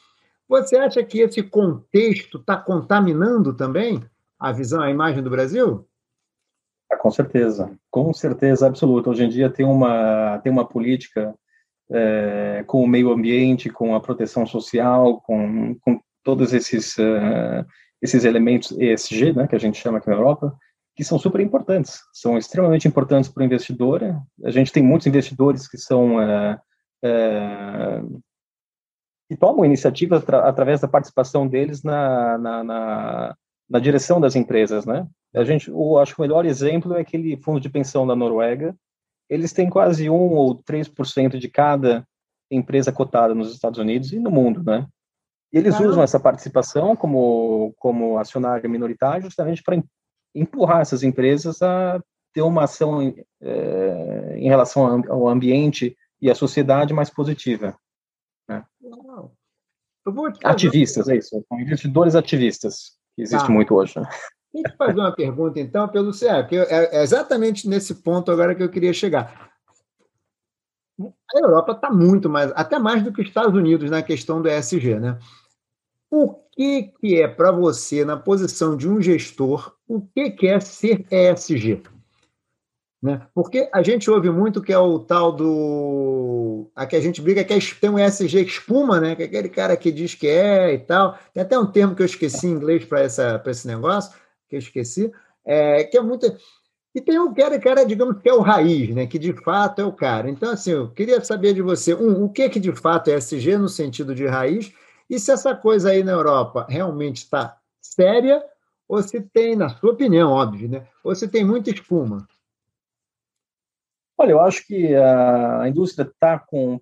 Você 0.49 0.75
acha 0.75 1.03
que 1.03 1.19
esse 1.19 1.43
contexto 1.43 2.39
está 2.39 2.57
contaminando 2.57 3.53
também 3.53 4.03
a 4.39 4.51
visão, 4.51 4.81
a 4.81 4.89
imagem 4.89 5.21
do 5.21 5.29
Brasil? 5.29 5.87
Ah, 6.91 6.97
com 6.97 7.11
certeza, 7.11 7.71
com 7.91 8.11
certeza 8.11 8.65
absoluta. 8.65 9.11
Hoje 9.11 9.25
em 9.25 9.29
dia 9.29 9.47
tem 9.47 9.63
uma, 9.63 10.39
tem 10.39 10.51
uma 10.51 10.67
política 10.67 11.35
é, 11.91 12.63
com 12.65 12.81
o 12.81 12.87
meio 12.87 13.11
ambiente, 13.11 13.69
com 13.69 13.93
a 13.93 13.99
proteção 13.99 14.43
social, 14.47 15.21
com, 15.21 15.75
com 15.75 15.99
todos 16.23 16.51
esses, 16.51 16.97
uh, 16.97 17.65
esses 18.01 18.25
elementos 18.25 18.71
ESG, 18.71 19.33
né, 19.33 19.47
que 19.47 19.55
a 19.55 19.59
gente 19.59 19.79
chama 19.79 19.99
aqui 19.99 20.09
na 20.09 20.15
Europa, 20.15 20.55
que 20.95 21.03
são 21.03 21.17
super 21.19 21.41
importantes, 21.41 22.01
são 22.11 22.37
extremamente 22.37 22.87
importantes 22.87 23.29
para 23.29 23.41
o 23.41 23.45
investidor. 23.45 24.01
A 24.43 24.51
gente 24.51 24.71
tem 24.71 24.83
muitos 24.83 25.07
investidores 25.07 25.67
que 25.67 25.77
são 25.77 26.17
uh, 26.17 26.55
uh, 27.05 28.21
que 29.29 29.37
tomam 29.37 29.63
iniciativas 29.63 30.27
através 30.27 30.81
da 30.81 30.87
participação 30.87 31.47
deles 31.47 31.83
na, 31.83 32.37
na, 32.39 32.63
na, 32.63 33.35
na 33.69 33.79
direção 33.79 34.19
das 34.19 34.35
empresas, 34.35 34.87
né? 34.87 35.07
A 35.35 35.43
gente, 35.43 35.69
eu 35.69 35.99
acho 35.99 36.15
que 36.15 36.19
o 36.19 36.23
melhor 36.23 36.47
exemplo 36.47 36.95
é 36.95 37.01
aquele 37.01 37.37
fundo 37.37 37.59
de 37.59 37.69
pensão 37.69 38.07
da 38.07 38.15
Noruega. 38.15 38.75
Eles 39.29 39.53
têm 39.53 39.69
quase 39.69 40.09
1 40.09 40.13
ou 40.13 40.55
3% 40.63 41.37
de 41.37 41.47
cada 41.47 42.03
empresa 42.49 42.91
cotada 42.91 43.35
nos 43.35 43.53
Estados 43.53 43.77
Unidos 43.77 44.11
e 44.11 44.19
no 44.19 44.31
mundo, 44.31 44.63
né? 44.63 44.87
E 45.53 45.57
eles 45.59 45.79
usam 45.79 46.01
essa 46.01 46.19
participação 46.19 46.95
como, 46.95 47.73
como 47.77 48.17
acionário 48.17 48.67
minoritário 48.69 49.23
justamente 49.23 49.61
para 49.61 49.81
empurrar 50.33 50.81
essas 50.81 51.03
empresas 51.03 51.61
a 51.61 52.01
ter 52.33 52.41
uma 52.41 52.63
ação 52.63 53.13
é, 53.41 54.35
em 54.37 54.47
relação 54.47 55.03
ao 55.07 55.27
ambiente 55.27 55.95
e 56.19 56.29
à 56.29 56.35
sociedade 56.35 56.93
mais 56.93 57.11
positiva. 57.11 57.75
Né? 60.41 60.49
Ativistas, 60.49 61.07
é 61.07 61.17
isso. 61.17 61.45
Investidores 61.53 62.15
ativistas, 62.15 62.97
que 63.15 63.21
existe 63.21 63.45
tá. 63.45 63.51
muito 63.51 63.75
hoje. 63.75 63.99
Né? 63.99 64.07
Tem 64.51 64.63
que 64.63 64.75
fazer 64.77 64.99
uma 64.99 65.11
pergunta, 65.11 65.59
então, 65.59 65.87
pelo 65.87 66.13
CE, 66.13 66.25
porque 66.41 66.57
é, 66.57 66.97
é 66.97 67.03
exatamente 67.03 67.67
nesse 67.67 67.95
ponto 67.95 68.31
agora 68.31 68.55
que 68.55 68.63
eu 68.63 68.69
queria 68.69 68.93
chegar. 68.93 69.49
A 70.99 71.39
Europa 71.39 71.73
está 71.73 71.91
muito 71.91 72.29
mais, 72.29 72.51
até 72.55 72.79
mais 72.79 73.03
do 73.03 73.13
que 73.13 73.21
os 73.21 73.27
Estados 73.27 73.53
Unidos 73.53 73.89
na 73.89 74.01
questão 74.01 74.41
do 74.41 74.49
ESG, 74.49 74.99
né? 74.99 75.17
O 76.11 76.33
que, 76.51 76.91
que 76.99 77.21
é 77.21 77.27
para 77.27 77.51
você, 77.51 78.03
na 78.03 78.17
posição 78.17 78.75
de 78.75 78.89
um 78.89 78.99
gestor, 78.99 79.75
o 79.87 80.01
que, 80.01 80.31
que 80.31 80.47
é 80.47 80.59
ser 80.59 81.05
ESG? 81.11 81.83
Né? 83.01 83.21
Porque 83.33 83.69
a 83.73 83.81
gente 83.81 84.11
ouve 84.11 84.29
muito 84.29 84.61
que 84.61 84.73
é 84.73 84.77
o 84.77 84.99
tal 84.99 85.31
do. 85.31 86.69
A 86.75 86.85
que 86.85 86.97
a 86.97 87.01
gente 87.01 87.21
briga 87.21 87.45
que 87.45 87.53
é, 87.53 87.59
tem 87.79 87.89
um 87.89 87.97
ESG 87.97 88.41
espuma, 88.41 88.99
né? 88.99 89.15
Que 89.15 89.23
é 89.23 89.25
aquele 89.25 89.47
cara 89.47 89.77
que 89.77 89.89
diz 89.89 90.15
que 90.15 90.27
é 90.27 90.73
e 90.73 90.79
tal. 90.79 91.17
Tem 91.33 91.41
até 91.41 91.57
um 91.57 91.65
termo 91.65 91.95
que 91.95 92.01
eu 92.01 92.05
esqueci 92.05 92.47
em 92.47 92.51
inglês 92.51 92.83
para 92.83 93.05
esse 93.05 93.67
negócio 93.67 94.11
que 94.49 94.55
eu 94.55 94.59
esqueci, 94.59 95.11
é, 95.45 95.85
que 95.85 95.97
é 95.97 96.01
muito. 96.01 96.25
E 96.93 96.99
tem 96.99 97.19
um 97.19 97.33
cara, 97.33 97.57
cara, 97.59 97.85
digamos 97.85 98.21
que 98.21 98.27
é 98.27 98.33
o 98.33 98.41
raiz, 98.41 98.93
né? 98.93 99.07
Que 99.07 99.17
de 99.17 99.31
fato 99.31 99.79
é 99.79 99.85
o 99.85 99.93
cara. 99.93 100.29
Então, 100.29 100.51
assim, 100.51 100.71
eu 100.71 100.89
queria 100.89 101.23
saber 101.23 101.53
de 101.53 101.61
você, 101.61 101.93
um, 101.93 102.25
o 102.25 102.29
que 102.29 102.49
que 102.49 102.59
de 102.59 102.73
fato 102.73 103.09
é 103.09 103.15
SG 103.15 103.57
no 103.57 103.69
sentido 103.69 104.13
de 104.13 104.25
raiz, 104.25 104.73
e 105.09 105.19
se 105.19 105.31
essa 105.31 105.55
coisa 105.55 105.91
aí 105.91 106.03
na 106.03 106.11
Europa 106.11 106.65
realmente 106.67 107.17
está 107.17 107.57
séria, 107.79 108.43
ou 108.87 109.01
se 109.03 109.21
tem, 109.21 109.55
na 109.55 109.69
sua 109.69 109.91
opinião, 109.91 110.31
óbvio, 110.31 110.67
né? 110.67 110.87
Ou 111.03 111.15
se 111.15 111.27
tem 111.27 111.45
muita 111.45 111.69
espuma. 111.69 112.27
Olha, 114.21 114.31
eu 114.31 114.41
acho 114.41 114.67
que 114.67 114.93
a 114.93 115.63
indústria 115.69 116.05
está 116.05 116.37
com 116.37 116.77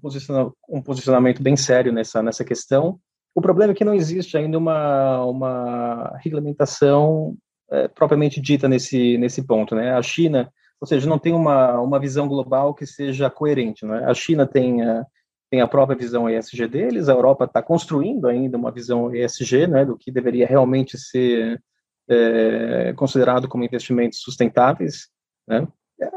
um 0.68 0.82
posicionamento 0.82 1.40
bem 1.40 1.56
sério 1.56 1.94
nessa, 1.94 2.24
nessa 2.24 2.44
questão. 2.44 3.00
O 3.36 3.42
problema 3.42 3.74
é 3.74 3.76
que 3.76 3.86
não 3.86 3.94
existe 3.94 4.36
ainda 4.36 4.58
uma, 4.58 5.24
uma 5.24 6.18
regulamentação 6.18 7.38
é, 7.70 7.88
propriamente 7.88 8.42
dita 8.42 8.68
nesse, 8.68 9.20
nesse 9.20 9.46
ponto, 9.46 9.76
né? 9.76 9.94
A 9.94 10.02
China, 10.02 10.52
ou 10.82 10.88
seja, 10.88 11.08
não 11.08 11.20
tem 11.20 11.32
uma, 11.32 11.80
uma 11.80 12.00
visão 12.00 12.28
global 12.28 12.74
que 12.74 12.88
seja 12.88 13.30
coerente, 13.30 13.86
né? 13.86 14.04
A 14.06 14.16
China 14.16 14.48
tem 14.48 14.82
a, 14.82 15.06
tem 15.52 15.62
a 15.62 15.68
própria 15.68 15.96
visão 15.96 16.28
ESG 16.28 16.68
deles, 16.68 17.08
a 17.08 17.14
Europa 17.14 17.46
está 17.46 17.62
construindo 17.62 18.28
ainda 18.28 18.58
uma 18.58 18.72
visão 18.72 19.14
ESG, 19.14 19.68
né, 19.68 19.86
do 19.86 19.96
que 19.96 20.12
deveria 20.12 20.48
realmente 20.48 20.98
ser 20.98 21.62
é, 22.10 22.94
considerado 22.94 23.48
como 23.48 23.64
investimentos 23.64 24.22
sustentáveis, 24.22 25.10
né? 25.48 25.68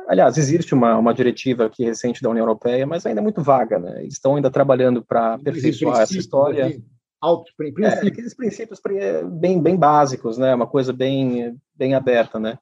Aliás, 0.07 0.37
existe 0.37 0.75
uma, 0.75 0.99
uma 0.99 1.15
diretiva 1.15 1.67
aqui 1.67 1.85
recente 1.85 2.23
da 2.23 2.29
União 2.29 2.43
Europeia, 2.43 2.87
mas 2.87 3.07
ainda 3.07 3.21
é 3.21 3.23
muito 3.23 3.43
vaga, 3.43 3.79
né? 3.79 4.01
Eles 4.01 4.15
estão 4.15 4.37
ainda 4.37 4.51
trabalhando 4.51 5.03
para 5.03 5.35
aperfeiçoar 5.35 6.01
essa 6.01 6.19
história. 6.19 6.79
Altos 7.21 7.53
princípios. 7.55 7.95
É, 7.95 8.07
aqueles 8.07 8.35
princípios 8.35 8.81
bem, 9.33 9.61
bem 9.61 9.77
básicos, 9.77 10.37
né? 10.37 10.55
Uma 10.55 10.67
coisa 10.67 10.93
bem, 10.93 11.57
bem 11.75 11.95
aberta, 11.95 12.39
né? 12.39 12.59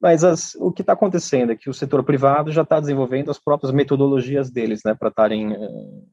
Mas 0.00 0.24
as, 0.24 0.54
o 0.54 0.72
que 0.72 0.80
está 0.80 0.94
acontecendo 0.94 1.52
é 1.52 1.56
que 1.56 1.68
o 1.68 1.74
setor 1.74 2.02
privado 2.02 2.50
já 2.50 2.62
está 2.62 2.80
desenvolvendo 2.80 3.30
as 3.30 3.38
próprias 3.38 3.70
metodologias 3.70 4.50
deles, 4.50 4.80
né? 4.84 4.94
Para 4.94 5.08
estarem 5.08 5.52
uh, 5.52 6.06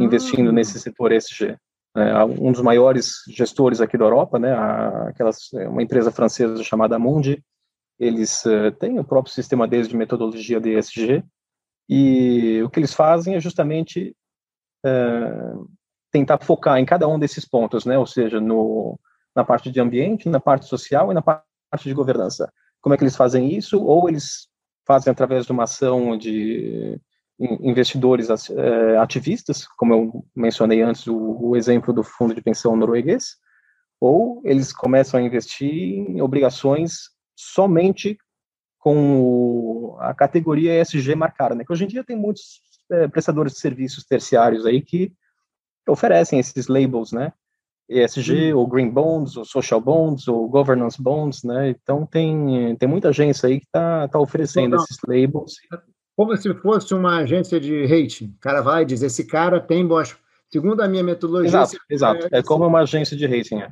investindo 0.00 0.50
hum. 0.50 0.52
nesse 0.52 0.78
setor 0.78 1.10
ESG. 1.10 1.56
É, 1.94 2.24
um 2.24 2.52
dos 2.52 2.62
maiores 2.62 3.16
gestores 3.28 3.80
aqui 3.80 3.98
da 3.98 4.04
Europa, 4.04 4.38
né? 4.38 4.52
A, 4.52 5.08
aquelas, 5.08 5.52
uma 5.52 5.82
empresa 5.82 6.12
francesa 6.12 6.62
chamada 6.62 6.98
Mundi, 6.98 7.42
eles 8.02 8.44
uh, 8.44 8.72
têm 8.72 8.98
o 8.98 9.04
próprio 9.04 9.32
sistema 9.32 9.68
deles 9.68 9.86
de 9.86 9.96
metodologia 9.96 10.60
de 10.60 10.74
e 11.88 12.60
o 12.62 12.68
que 12.68 12.80
eles 12.80 12.92
fazem 12.92 13.36
é 13.36 13.40
justamente 13.40 14.16
uh, 14.84 15.68
tentar 16.10 16.38
focar 16.42 16.78
em 16.78 16.84
cada 16.84 17.06
um 17.06 17.18
desses 17.18 17.44
pontos, 17.44 17.84
né? 17.84 17.96
Ou 17.96 18.06
seja, 18.06 18.40
no, 18.40 18.98
na 19.36 19.44
parte 19.44 19.70
de 19.70 19.80
ambiente, 19.80 20.28
na 20.28 20.40
parte 20.40 20.66
social 20.66 21.12
e 21.12 21.14
na 21.14 21.22
parte 21.22 21.44
de 21.84 21.94
governança. 21.94 22.52
Como 22.80 22.92
é 22.92 22.98
que 22.98 23.04
eles 23.04 23.16
fazem 23.16 23.54
isso? 23.54 23.80
Ou 23.80 24.08
eles 24.08 24.48
fazem 24.84 25.10
através 25.12 25.46
de 25.46 25.52
uma 25.52 25.64
ação 25.64 26.16
de 26.18 27.00
investidores 27.38 28.28
uh, 28.28 28.98
ativistas, 29.00 29.66
como 29.76 29.94
eu 29.94 30.24
mencionei 30.34 30.82
antes, 30.82 31.06
o, 31.06 31.16
o 31.16 31.56
exemplo 31.56 31.92
do 31.92 32.02
fundo 32.02 32.34
de 32.34 32.42
pensão 32.42 32.76
norueguês, 32.76 33.36
ou 34.00 34.42
eles 34.44 34.72
começam 34.72 35.20
a 35.20 35.22
investir 35.22 35.72
em 35.72 36.20
obrigações 36.20 37.11
somente 37.36 38.18
com 38.78 39.96
a 40.00 40.12
categoria 40.12 40.80
ESG 40.80 41.14
marcada, 41.14 41.54
né? 41.54 41.64
Que 41.64 41.72
hoje 41.72 41.84
em 41.84 41.88
dia 41.88 42.02
tem 42.02 42.16
muitos 42.16 42.60
é, 42.90 43.06
prestadores 43.06 43.52
de 43.52 43.60
serviços 43.60 44.04
terciários 44.04 44.66
aí 44.66 44.82
que 44.82 45.12
oferecem 45.88 46.38
esses 46.38 46.66
labels, 46.66 47.12
né? 47.12 47.32
ESG, 47.88 48.54
ou 48.54 48.66
Green 48.66 48.90
Bonds, 48.90 49.36
ou 49.36 49.44
Social 49.44 49.80
Bonds, 49.80 50.26
ou 50.26 50.48
Governance 50.48 51.00
Bonds, 51.00 51.42
né? 51.44 51.70
Então 51.70 52.06
tem, 52.06 52.74
tem 52.76 52.88
muita 52.88 53.10
agência 53.10 53.48
aí 53.48 53.60
que 53.60 53.66
está 53.66 54.08
tá 54.08 54.18
oferecendo 54.18 54.76
não, 54.76 54.82
esses 54.82 54.98
labels. 55.06 55.54
Como 56.16 56.36
se 56.36 56.54
fosse 56.54 56.94
uma 56.94 57.18
agência 57.18 57.60
de 57.60 57.86
rating. 57.86 58.34
O 58.36 58.40
cara 58.40 58.62
vai 58.62 58.84
dizer, 58.84 59.06
esse 59.06 59.26
cara 59.26 59.60
tem 59.60 59.86
boas... 59.86 60.16
Segundo 60.50 60.82
a 60.82 60.88
minha 60.88 61.02
metodologia... 61.02 61.48
Exato, 61.48 61.76
exato. 61.88 62.28
É 62.30 62.42
como 62.42 62.66
uma 62.66 62.80
agência 62.80 63.16
de 63.16 63.26
rating, 63.26 63.60
é. 63.60 63.70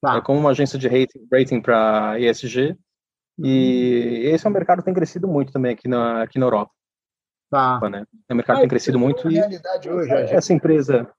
Tá. 0.00 0.16
É 0.16 0.20
como 0.20 0.38
uma 0.38 0.50
agência 0.50 0.78
de 0.78 0.88
rating, 0.88 1.26
rating 1.30 1.60
para 1.60 2.18
ESG, 2.20 2.76
e 3.38 4.22
esse 4.24 4.46
é 4.46 4.50
um 4.50 4.52
mercado 4.52 4.78
que 4.78 4.84
tem 4.84 4.94
crescido 4.94 5.26
muito 5.26 5.52
também 5.52 5.72
aqui 5.72 5.88
na, 5.88 6.22
aqui 6.22 6.38
na 6.38 6.46
Europa. 6.46 6.72
Tá. 7.50 7.80
Né? 7.90 8.04
É 8.28 8.32
um 8.32 8.36
mercado 8.36 8.56
que 8.56 8.62
tem 8.62 8.68
crescido 8.68 8.96
é 8.96 9.00
muito. 9.00 9.30
E 9.30 9.34
realidade 9.34 9.90
hoje, 9.90 10.12
essa 10.12 10.52
empresa. 10.52 11.10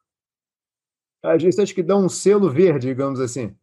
Agências 1.24 1.72
que 1.72 1.84
dão 1.84 2.06
um 2.06 2.10
selo 2.10 2.50
verde, 2.50 2.88
digamos 2.88 3.20
assim. 3.20 3.56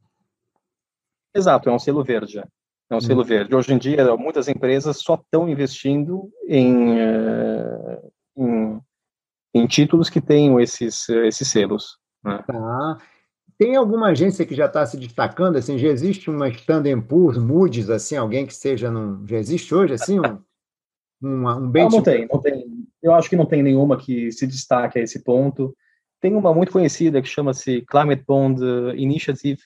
Exato, 1.34 1.68
é 1.68 1.72
um 1.72 1.78
selo 1.78 2.04
verde. 2.04 2.42
É 2.90 2.96
um 2.96 3.00
selo 3.00 3.22
hum. 3.22 3.24
verde. 3.24 3.54
Hoje 3.54 3.72
em 3.72 3.78
dia, 3.78 4.16
muitas 4.16 4.48
empresas 4.48 4.98
só 4.98 5.14
estão 5.14 5.48
investindo 5.48 6.30
em, 6.46 6.98
eh, 6.98 8.02
em, 8.36 8.80
em, 9.54 9.66
títulos 9.66 10.08
que 10.08 10.20
tenham 10.20 10.60
esses, 10.60 11.08
esses 11.08 11.48
selos. 11.48 11.98
Né? 12.24 12.42
Tá. 12.46 12.98
Tem 13.58 13.74
alguma 13.74 14.10
agência 14.10 14.46
que 14.46 14.54
já 14.54 14.66
está 14.66 14.86
se 14.86 14.96
destacando? 14.96 15.56
Assim, 15.56 15.76
já 15.76 15.88
existe 15.88 16.30
uma 16.30 16.48
Standard 16.48 17.02
Poor's, 17.06 17.36
Moody's, 17.36 17.90
assim, 17.90 18.16
alguém 18.16 18.46
que 18.46 18.54
seja 18.54 18.90
num, 18.90 19.26
já 19.26 19.36
existe 19.36 19.74
hoje 19.74 19.94
assim 19.94 20.20
um, 20.20 20.40
um, 21.20 21.48
um 21.48 21.70
benchmark? 21.70 21.90
Não, 21.90 21.98
não 21.98 22.02
tem, 22.02 22.28
não 22.32 22.40
tem. 22.40 22.86
Eu 23.02 23.14
acho 23.14 23.28
que 23.28 23.36
não 23.36 23.46
tem 23.46 23.62
nenhuma 23.62 23.96
que 23.96 24.30
se 24.30 24.46
destaque 24.46 24.98
a 24.98 25.02
esse 25.02 25.24
ponto. 25.24 25.76
Tem 26.20 26.34
uma 26.34 26.54
muito 26.54 26.72
conhecida 26.72 27.20
que 27.20 27.28
chama-se 27.28 27.82
Climate 27.82 28.24
Bond 28.26 28.62
Initiative, 28.96 29.60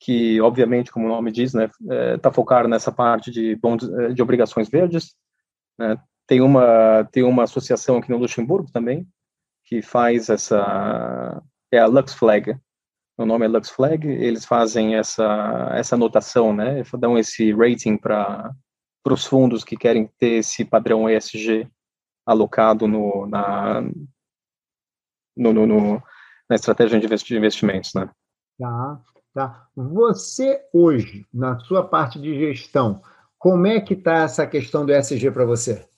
que 0.00 0.40
obviamente, 0.40 0.90
como 0.90 1.06
o 1.06 1.08
nome 1.08 1.30
diz, 1.30 1.52
né, 1.52 1.70
está 2.14 2.30
é, 2.30 2.32
focado 2.32 2.66
nessa 2.66 2.90
parte 2.90 3.30
de 3.30 3.56
bonds, 3.56 3.88
é, 3.88 4.08
de 4.08 4.22
obrigações 4.22 4.68
verdes. 4.68 5.14
Né. 5.78 5.96
Tem 6.26 6.40
uma 6.40 7.04
tem 7.12 7.22
uma 7.22 7.42
associação 7.42 7.98
aqui 7.98 8.10
no 8.10 8.18
Luxemburgo 8.18 8.70
também 8.72 9.06
que 9.64 9.82
faz 9.82 10.28
essa 10.28 11.42
é 11.72 11.78
a 11.78 11.86
Lux 11.86 12.14
Flag, 12.14 12.56
o 13.16 13.24
nome 13.24 13.44
é 13.44 13.48
Lux 13.48 13.70
Flag, 13.70 14.06
eles 14.06 14.44
fazem 14.44 14.96
essa, 14.96 15.70
essa 15.72 15.94
anotação, 15.94 16.54
né, 16.54 16.82
dão 16.98 17.16
esse 17.18 17.52
rating 17.52 17.96
para 17.96 18.52
os 19.06 19.24
fundos 19.24 19.62
que 19.62 19.76
querem 19.76 20.08
ter 20.18 20.38
esse 20.38 20.64
padrão 20.64 21.08
ESG 21.08 21.68
alocado 22.26 22.88
no, 22.88 23.26
na, 23.26 23.82
no, 25.36 25.52
no, 25.52 25.66
no 25.66 26.02
na 26.48 26.56
estratégia 26.56 27.00
de 27.00 27.36
investimentos, 27.36 27.94
né. 27.94 28.10
Tá, 28.58 29.00
tá. 29.32 29.68
Você 29.74 30.60
hoje, 30.72 31.26
na 31.32 31.58
sua 31.60 31.86
parte 31.86 32.20
de 32.20 32.38
gestão, 32.38 33.02
como 33.38 33.66
é 33.66 33.80
que 33.80 33.94
está 33.94 34.24
essa 34.24 34.46
questão 34.46 34.84
do 34.84 34.92
ESG 34.92 35.30
para 35.30 35.44
você? 35.44 35.88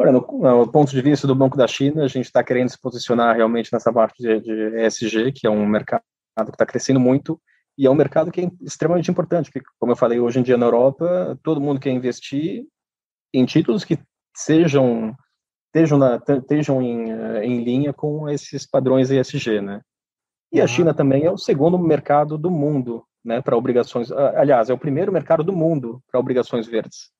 Olha, 0.00 0.12
no, 0.12 0.20
no, 0.20 0.66
ponto 0.66 0.90
de 0.90 1.02
vista 1.02 1.26
do 1.26 1.34
Banco 1.34 1.58
da 1.58 1.68
China, 1.68 2.04
a 2.04 2.08
gente 2.08 2.24
está 2.24 2.42
querendo 2.42 2.70
se 2.70 2.80
posicionar 2.80 3.36
realmente 3.36 3.70
nessa 3.70 3.92
parte 3.92 4.22
de, 4.22 4.40
de 4.40 4.86
ESG, 4.86 5.30
que 5.30 5.46
é 5.46 5.50
um 5.50 5.66
mercado 5.66 6.02
que 6.46 6.50
está 6.52 6.64
crescendo 6.64 6.98
muito, 6.98 7.38
e 7.76 7.86
é 7.86 7.90
um 7.90 7.94
mercado 7.94 8.32
que 8.32 8.40
é 8.40 8.50
extremamente 8.62 9.10
importante, 9.10 9.50
porque, 9.52 9.68
como 9.78 9.92
eu 9.92 9.96
falei, 9.96 10.18
hoje 10.18 10.38
em 10.38 10.42
dia 10.42 10.56
na 10.56 10.64
Europa, 10.64 11.38
todo 11.42 11.60
mundo 11.60 11.78
quer 11.78 11.90
investir 11.90 12.64
em 13.34 13.44
títulos 13.44 13.84
que 13.84 13.98
sejam 14.34 15.14
estejam, 15.66 15.98
na, 15.98 16.16
estejam 16.16 16.80
em, 16.80 17.10
eh, 17.10 17.44
em 17.44 17.62
linha 17.62 17.92
com 17.92 18.26
esses 18.26 18.66
padrões 18.66 19.10
ESG, 19.10 19.60
né? 19.60 19.82
E 20.50 20.62
a 20.62 20.66
China 20.66 20.94
também 20.94 21.26
é 21.26 21.30
o 21.30 21.36
segundo 21.36 21.78
mercado 21.78 22.38
do 22.38 22.50
mundo, 22.50 23.04
né, 23.22 23.42
para 23.42 23.54
obrigações. 23.54 24.10
Aliás, 24.10 24.70
é 24.70 24.72
o 24.72 24.78
primeiro 24.78 25.12
mercado 25.12 25.44
do 25.44 25.52
mundo 25.52 26.02
para 26.10 26.18
obrigações 26.18 26.66
verdes. 26.66 27.10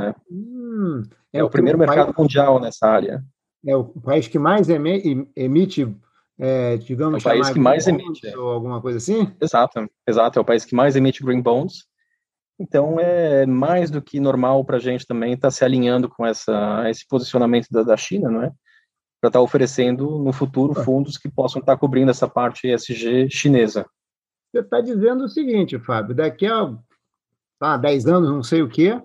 Né? 0.00 0.14
Hum, 0.30 1.02
é, 1.32 1.38
é, 1.38 1.44
o 1.44 1.50
primeiro 1.50 1.78
mercado 1.78 2.06
país, 2.06 2.16
mundial 2.16 2.60
nessa 2.60 2.86
área. 2.86 3.22
É 3.66 3.76
o 3.76 3.84
país 3.84 4.28
que 4.28 4.38
mais 4.38 4.68
emite, 4.68 5.96
é, 6.38 6.76
digamos, 6.76 7.24
é 7.24 7.28
o 7.28 7.30
país 7.30 7.50
que 7.50 7.58
mais 7.58 7.86
emite. 7.86 8.26
Ou 8.36 8.50
alguma 8.50 8.80
coisa 8.80 8.98
assim? 8.98 9.32
Exato, 9.40 9.88
exato. 10.06 10.38
É 10.38 10.42
o 10.42 10.44
país 10.44 10.64
que 10.64 10.74
mais 10.74 10.96
emite 10.96 11.24
green 11.24 11.42
bonds. 11.42 11.86
Então, 12.60 12.98
é 12.98 13.46
mais 13.46 13.90
do 13.90 14.02
que 14.02 14.18
normal 14.18 14.64
para 14.64 14.78
a 14.78 14.80
gente 14.80 15.06
também 15.06 15.34
estar 15.34 15.48
tá 15.48 15.52
se 15.52 15.64
alinhando 15.64 16.08
com 16.08 16.26
essa, 16.26 16.88
esse 16.90 17.06
posicionamento 17.06 17.68
da, 17.70 17.82
da 17.82 17.96
China, 17.96 18.30
não 18.30 18.42
é? 18.42 18.50
Para 19.20 19.28
estar 19.28 19.38
tá 19.38 19.40
oferecendo 19.40 20.18
no 20.18 20.32
futuro 20.32 20.74
ah. 20.76 20.84
fundos 20.84 21.16
que 21.16 21.28
possam 21.28 21.60
estar 21.60 21.74
tá 21.74 21.78
cobrindo 21.78 22.10
essa 22.10 22.28
parte 22.28 22.68
ESG 22.68 23.30
chinesa. 23.30 23.86
Você 24.50 24.60
está 24.60 24.80
dizendo 24.80 25.24
o 25.24 25.28
seguinte, 25.28 25.78
Fábio, 25.78 26.16
daqui 26.16 26.46
a 26.46 26.74
tá, 27.58 27.76
10 27.76 28.06
anos, 28.06 28.30
não 28.30 28.42
sei 28.42 28.62
o 28.62 28.68
quê, 28.68 29.00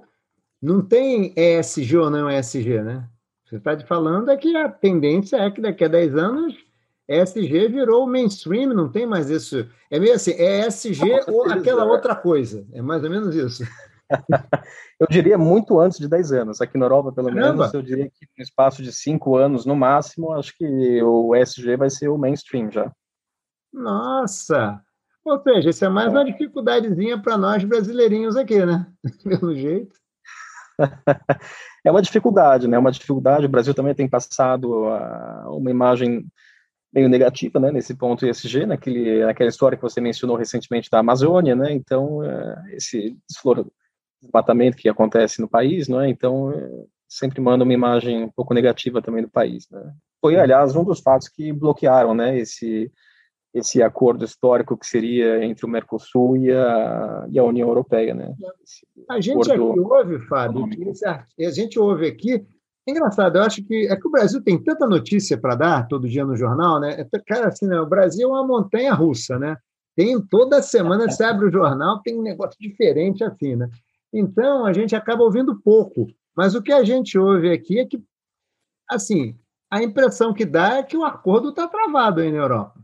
não 0.64 0.82
tem 0.82 1.34
ESG 1.36 1.98
ou 1.98 2.10
não 2.10 2.32
ESG, 2.32 2.82
né? 2.82 3.06
Você 3.44 3.58
está 3.58 3.78
falando 3.82 4.32
é 4.32 4.38
que 4.38 4.56
a 4.56 4.70
tendência 4.70 5.36
é 5.36 5.52
que 5.52 5.60
daqui 5.60 5.84
a 5.84 5.90
10 5.90 6.16
anos 6.16 6.56
ESG 7.06 7.68
virou 7.68 8.08
mainstream, 8.08 8.74
não 8.74 8.90
tem 8.90 9.06
mais 9.06 9.30
isso. 9.30 9.68
É 9.92 10.00
meio 10.00 10.14
assim, 10.16 10.32
é 10.32 10.66
ESG 10.66 11.02
ou 11.28 11.52
aquela 11.52 11.84
outra 11.84 12.16
coisa. 12.16 12.66
É 12.72 12.82
mais 12.82 13.04
ou 13.04 13.10
menos 13.10 13.36
isso. 13.36 13.64
eu 14.98 15.08
diria 15.10 15.38
muito 15.38 15.82
antes 15.82 16.00
de 16.00 16.08
10 16.08 16.32
anos. 16.32 16.62
Aqui 16.62 16.78
na 16.78 16.86
Europa, 16.86 17.12
pelo 17.12 17.28
Caramba. 17.28 17.58
menos, 17.58 17.74
eu 17.74 17.82
diria 17.82 18.06
que 18.06 18.26
no 18.38 18.42
espaço 18.42 18.82
de 18.82 18.94
5 18.94 19.36
anos, 19.36 19.66
no 19.66 19.76
máximo, 19.76 20.32
acho 20.32 20.58
que 20.58 21.04
o 21.04 21.36
ESG 21.36 21.76
vai 21.76 21.90
ser 21.90 22.08
o 22.08 22.18
mainstream 22.18 22.72
já. 22.72 22.90
Nossa! 23.74 24.82
Ou 25.26 25.42
seja, 25.42 25.72
isso 25.72 25.84
é 25.84 25.90
mais 25.90 26.10
uma 26.10 26.24
dificuldadezinha 26.24 27.22
para 27.22 27.38
nós 27.38 27.66
brasileirinhos 27.66 28.38
aqui, 28.38 28.66
né? 28.66 28.88
Pelo 29.24 29.54
jeito 29.54 30.03
é 31.86 31.92
uma 31.92 32.02
dificuldade, 32.02 32.68
né? 32.68 32.78
Uma 32.78 32.92
dificuldade. 32.92 33.46
O 33.46 33.50
Brasil 33.50 33.74
também 33.74 33.94
tem 33.94 34.08
passado 34.08 34.88
a, 34.88 35.48
uma 35.50 35.70
imagem 35.72 36.26
meio 36.94 37.10
negativa, 37.10 37.60
né? 37.60 37.72
Nesse 37.72 37.96
ponto 37.96 38.26
ESG, 38.26 38.66
naquele, 38.66 39.26
naquela 39.26 39.50
história 39.50 39.76
que 39.76 39.82
você 39.82 40.00
mencionou 40.00 40.36
recentemente 40.36 40.90
da 40.90 41.00
Amazônia, 41.00 41.56
né? 41.56 41.74
Então, 41.74 42.24
é, 42.24 42.76
esse 42.76 43.18
desmatamento 44.22 44.78
que 44.78 44.88
acontece 44.88 45.42
no 45.42 45.50
país, 45.50 45.88
não 45.88 46.02
é? 46.02 46.10
Então, 46.10 46.52
é, 46.52 46.70
sempre 47.08 47.42
manda 47.42 47.64
uma 47.64 47.74
imagem 47.74 48.24
um 48.24 48.30
pouco 48.30 48.54
negativa 48.54 49.02
também 49.02 49.24
do 49.24 49.30
país, 49.30 49.68
né? 49.70 49.94
Foi, 50.22 50.36
aliás, 50.38 50.76
um 50.76 50.84
dos 50.84 51.02
fatos 51.02 51.28
que 51.28 51.52
bloquearam, 51.52 52.14
né? 52.14 52.38
Esse 52.38 52.92
esse 53.54 53.84
acordo 53.84 54.26
histórico 54.26 54.76
que 54.76 54.86
seria 54.86 55.46
entre 55.46 55.66
o 55.66 55.70
Mercosul 55.70 56.36
e 56.38 56.52
a, 56.52 57.28
e 57.30 57.38
a 57.38 57.44
União 57.44 57.68
Europeia, 57.68 58.14
né? 58.14 58.34
Esse 58.64 58.88
a 59.08 59.22
gente 59.22 59.52
aqui 59.52 59.60
ouve, 59.60 60.20
Fábio, 60.28 60.68
a 61.06 61.52
gente 61.52 61.80
ouve 61.80 62.08
aqui. 62.08 62.46
É 62.86 62.92
engraçado, 62.92 63.38
eu 63.38 63.44
acho 63.44 63.64
que 63.64 63.88
é 63.88 63.96
que 63.96 64.08
o 64.08 64.12
Brasil 64.12 64.44
tem 64.44 64.62
tanta 64.62 64.88
notícia 64.88 65.38
para 65.38 65.56
dar 65.56 65.88
todo 65.88 66.10
dia 66.10 66.26
no 66.26 66.36
jornal, 66.36 66.80
né? 66.80 67.00
É, 67.00 67.20
cara, 67.20 67.48
assim, 67.48 67.68
né? 67.68 67.80
o 67.80 67.86
Brasil 67.86 68.28
é 68.28 68.32
uma 68.32 68.46
montanha 68.46 68.94
russa, 68.94 69.38
né? 69.38 69.56
Tem 69.96 70.20
toda 70.20 70.62
semana, 70.62 71.10
você 71.10 71.24
abre 71.24 71.46
o 71.46 71.52
jornal, 71.52 72.02
tem 72.02 72.18
um 72.18 72.24
negócio 72.24 72.58
diferente 72.60 73.24
assim, 73.24 73.56
né? 73.56 73.70
Então, 74.12 74.66
a 74.66 74.74
gente 74.74 74.96
acaba 74.96 75.24
ouvindo 75.24 75.62
pouco. 75.62 76.08
Mas 76.36 76.56
o 76.56 76.62
que 76.62 76.74
a 76.74 76.84
gente 76.84 77.18
ouve 77.18 77.52
aqui 77.52 77.80
é 77.80 77.86
que, 77.86 78.04
assim, 78.90 79.38
a 79.72 79.82
impressão 79.82 80.34
que 80.34 80.46
dá 80.46 80.78
é 80.78 80.84
que 80.84 80.98
o 80.98 81.06
acordo 81.06 81.50
está 81.50 81.68
travado 81.68 82.22
aí 82.22 82.32
na 82.32 82.40
Europa. 82.40 82.83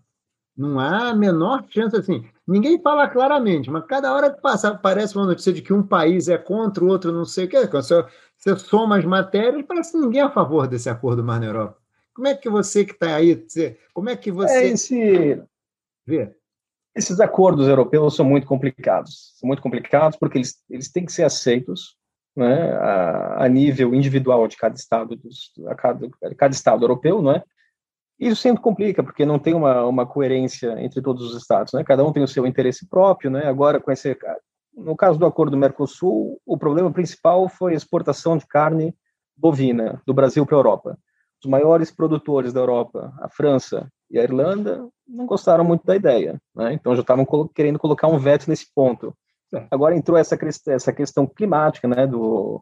Não 0.60 0.78
há 0.78 1.12
a 1.12 1.16
menor 1.16 1.64
chance, 1.70 1.96
assim. 1.96 2.28
Ninguém 2.46 2.82
fala 2.82 3.08
claramente, 3.08 3.72
mas 3.72 3.86
cada 3.86 4.14
hora 4.14 4.30
que 4.30 4.42
passa, 4.42 4.68
aparece 4.68 5.16
uma 5.16 5.26
notícia 5.26 5.54
de 5.54 5.62
que 5.62 5.72
um 5.72 5.82
país 5.82 6.28
é 6.28 6.38
contra 6.38 6.84
o 6.84 6.90
outro, 6.90 7.14
não 7.14 7.24
sei 7.24 7.46
o. 7.46 7.50
Quando 7.50 7.82
você, 7.82 8.06
você 8.36 8.58
soma 8.58 8.98
as 8.98 9.06
matérias, 9.06 9.64
parece 9.66 9.94
que 9.94 9.98
ninguém 10.00 10.20
é 10.20 10.26
a 10.26 10.30
favor 10.30 10.68
desse 10.68 10.90
acordo 10.90 11.24
mais 11.24 11.40
na 11.40 11.48
Europa. 11.48 11.78
Como 12.14 12.28
é 12.28 12.36
que 12.36 12.50
você 12.50 12.84
que 12.84 12.92
está 12.92 13.16
aí, 13.16 13.42
como 13.94 14.10
é 14.10 14.18
que 14.18 14.34
você. 14.34 14.54
É 14.54 14.68
esse... 14.68 15.42
Vê? 16.06 16.36
Esses 16.94 17.22
acordos 17.22 17.66
europeus 17.66 18.18
são 18.18 18.26
muito 18.26 18.46
complicados. 18.46 19.32
São 19.40 19.48
muito 19.48 19.62
complicados 19.62 20.18
porque 20.18 20.40
eles, 20.40 20.62
eles 20.70 20.92
têm 20.92 21.06
que 21.06 21.14
ser 21.14 21.24
aceitos 21.24 21.96
né, 22.36 22.74
a, 22.74 23.46
a 23.46 23.48
nível 23.48 23.96
individual 23.96 24.46
de 24.46 24.58
cada 24.58 24.76
estado, 24.76 25.16
dos, 25.16 25.54
a 25.68 25.76
cada, 25.76 26.10
cada 26.36 26.54
estado 26.54 26.84
europeu, 26.84 27.22
não 27.22 27.32
é? 27.32 27.44
Isso 28.20 28.42
sempre 28.42 28.62
complica, 28.62 29.02
porque 29.02 29.26
não 29.26 29.40
tem 29.40 29.54
uma, 29.54 29.86
uma 29.86 30.06
coerência 30.06 30.76
entre 30.84 31.02
todos 31.02 31.24
os 31.24 31.42
estados, 31.42 31.72
né? 31.72 31.84
Cada 31.84 32.04
um 32.04 32.12
tem 32.12 32.22
o 32.22 32.28
seu 32.28 32.46
interesse 32.46 32.88
próprio, 32.88 33.32
né? 33.32 33.48
Agora, 33.48 33.80
com 33.80 33.92
esse, 33.92 34.18
no 34.76 34.96
caso 34.96 35.18
do 35.18 35.26
acordo 35.26 35.52
do 35.52 35.58
Mercosul, 35.58 36.40
o 36.46 36.58
problema 36.58 36.92
principal 36.92 37.48
foi 37.48 37.74
a 37.74 37.76
exportação 37.78 38.38
de 38.38 38.46
carne 38.46 38.94
bovina 39.38 40.02
do 40.06 40.14
Brasil 40.14 40.46
para 40.46 40.58
a 40.58 40.60
Europa. 40.60 40.98
Os 41.42 41.50
maiores 41.50 41.90
produtores 41.90 42.52
da 42.52 42.60
Europa, 42.60 43.14
a 43.22 43.30
França 43.30 43.90
e 44.12 44.20
a 44.20 44.24
Irlanda, 44.24 44.86
não 45.08 45.26
gostaram 45.26 45.64
muito 45.64 45.86
da 45.86 45.96
ideia, 45.96 46.38
né? 46.54 46.74
Então 46.74 46.94
já 46.96 47.02
estavam 47.02 47.26
querendo 47.56 47.80
colocar 47.80 48.08
um 48.08 48.20
veto 48.20 48.50
nesse 48.50 48.68
ponto. 48.76 49.16
Agora 49.72 49.96
entrou 49.96 50.18
essa, 50.18 50.38
essa 50.68 50.92
questão 50.92 51.26
climática, 51.26 51.88
né? 51.88 52.06
Do, 52.06 52.62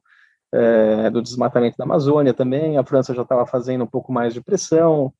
é, 0.54 1.10
do 1.10 1.22
desmatamento 1.22 1.78
da 1.78 1.84
Amazônia 1.84 2.34
também. 2.34 2.78
A 2.78 2.84
França 2.84 3.16
já 3.16 3.24
estava 3.24 3.48
fazendo 3.48 3.84
um 3.84 3.88
pouco 3.88 4.14
mais 4.14 4.36
de 4.36 4.42
pressão. 4.42 5.12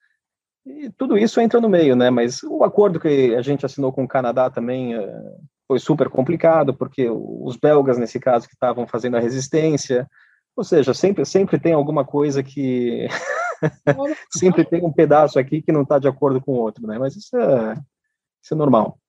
E 0.68 0.90
tudo 0.98 1.18
isso 1.18 1.40
entra 1.40 1.62
no 1.62 1.70
meio, 1.70 1.96
né? 1.96 2.10
Mas 2.10 2.44
o 2.44 2.64
acordo 2.64 3.00
que 3.00 3.34
a 3.36 3.42
gente 3.42 3.66
assinou 3.66 3.94
com 3.94 4.04
o 4.04 4.08
Canadá 4.08 4.50
também 4.50 4.96
é, 4.96 5.22
foi 5.68 5.80
super 5.80 6.10
complicado, 6.10 6.74
porque 6.74 7.10
os 7.10 7.56
belgas, 7.56 7.98
nesse 7.98 8.20
caso, 8.20 8.48
que 8.48 8.54
estavam 8.54 8.86
fazendo 8.86 9.16
a 9.16 9.20
resistência, 9.20 10.08
ou 10.56 10.64
seja, 10.64 10.94
sempre, 10.94 11.24
sempre 11.26 11.60
tem 11.60 11.74
alguma 11.74 12.04
coisa 12.04 12.44
que. 12.44 13.08
sempre 14.32 14.66
tem 14.66 14.84
um 14.84 14.92
pedaço 14.92 15.40
aqui 15.40 15.62
que 15.62 15.72
não 15.72 15.84
está 15.84 16.00
de 16.00 16.08
acordo 16.08 16.42
com 16.42 16.54
o 16.54 16.60
outro, 16.60 16.86
né? 16.86 16.98
Mas 17.00 17.16
isso 17.16 17.38
é, 17.38 17.74
isso 18.44 18.54
é 18.54 18.58
normal. 18.58 19.00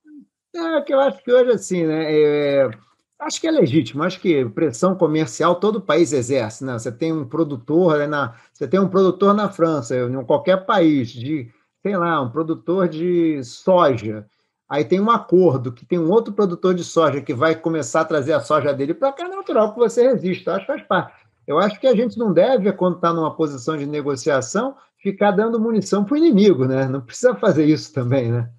É 0.54 0.80
que 0.82 0.94
eu 0.94 1.00
acho 1.00 1.22
que 1.22 1.32
hoje, 1.32 1.50
assim, 1.50 1.86
né? 1.86 2.12
É, 2.12 2.70
acho 3.18 3.40
que 3.40 3.46
é 3.46 3.50
legítimo, 3.50 4.02
acho 4.02 4.20
que 4.20 4.44
pressão 4.46 4.94
comercial 4.94 5.56
todo 5.56 5.80
país 5.80 6.12
exerce, 6.12 6.64
né? 6.64 6.74
Você 6.74 6.92
tem 6.92 7.12
um 7.12 7.26
produtor, 7.26 7.98
né, 7.98 8.06
na, 8.06 8.34
você 8.52 8.66
tem 8.66 8.78
um 8.78 8.88
produtor 8.88 9.34
na 9.34 9.48
França, 9.48 9.96
em 9.96 10.24
qualquer 10.24 10.64
país, 10.64 11.10
de, 11.10 11.50
sei 11.82 11.96
lá, 11.96 12.20
um 12.22 12.30
produtor 12.30 12.88
de 12.88 13.42
soja. 13.42 14.26
Aí 14.68 14.84
tem 14.84 15.00
um 15.00 15.10
acordo 15.10 15.72
que 15.72 15.86
tem 15.86 15.98
um 15.98 16.10
outro 16.10 16.32
produtor 16.32 16.74
de 16.74 16.84
soja 16.84 17.22
que 17.22 17.34
vai 17.34 17.54
começar 17.54 18.02
a 18.02 18.04
trazer 18.04 18.34
a 18.34 18.40
soja 18.40 18.72
dele 18.72 18.94
para 18.94 19.12
cá, 19.12 19.24
é 19.24 19.28
natural 19.28 19.72
que 19.72 19.78
você 19.78 20.06
resista. 20.08 20.52
Acho 20.52 20.66
que 20.66 20.72
faz 20.72 20.82
parte. 20.82 21.12
Eu 21.46 21.58
acho 21.58 21.80
que 21.80 21.86
a 21.86 21.94
gente 21.94 22.18
não 22.18 22.32
deve, 22.32 22.70
quando 22.72 22.96
está 22.96 23.12
numa 23.12 23.34
posição 23.34 23.76
de 23.76 23.86
negociação, 23.86 24.76
ficar 24.98 25.30
dando 25.30 25.58
munição 25.58 26.04
para 26.04 26.14
o 26.14 26.16
inimigo, 26.18 26.66
né? 26.66 26.86
Não 26.86 27.00
precisa 27.00 27.34
fazer 27.34 27.64
isso 27.64 27.92
também, 27.94 28.30
né? 28.30 28.50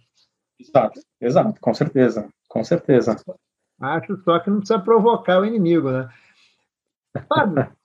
Exato, 0.60 1.00
exato, 1.22 1.62
com 1.62 1.74
certeza, 1.74 2.28
com 2.48 2.64
certeza. 2.64 3.16
Acho 3.80 4.18
só 4.24 4.40
que 4.40 4.50
não 4.50 4.58
precisa 4.58 4.80
provocar 4.80 5.40
o 5.40 5.46
inimigo, 5.46 5.90
né? 5.90 6.10
Fábio, 7.28 7.72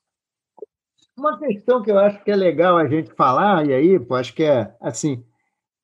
uma 1.17 1.39
questão 1.39 1.83
que 1.83 1.91
eu 1.91 1.99
acho 1.99 2.23
que 2.25 2.31
é 2.31 2.37
legal 2.37 2.77
a 2.77 2.87
gente 2.87 3.13
falar, 3.15 3.67
e 3.67 3.73
aí, 3.73 3.99
pô, 3.99 4.15
acho 4.15 4.35
que 4.35 4.43
é 4.43 4.75
assim, 4.81 5.25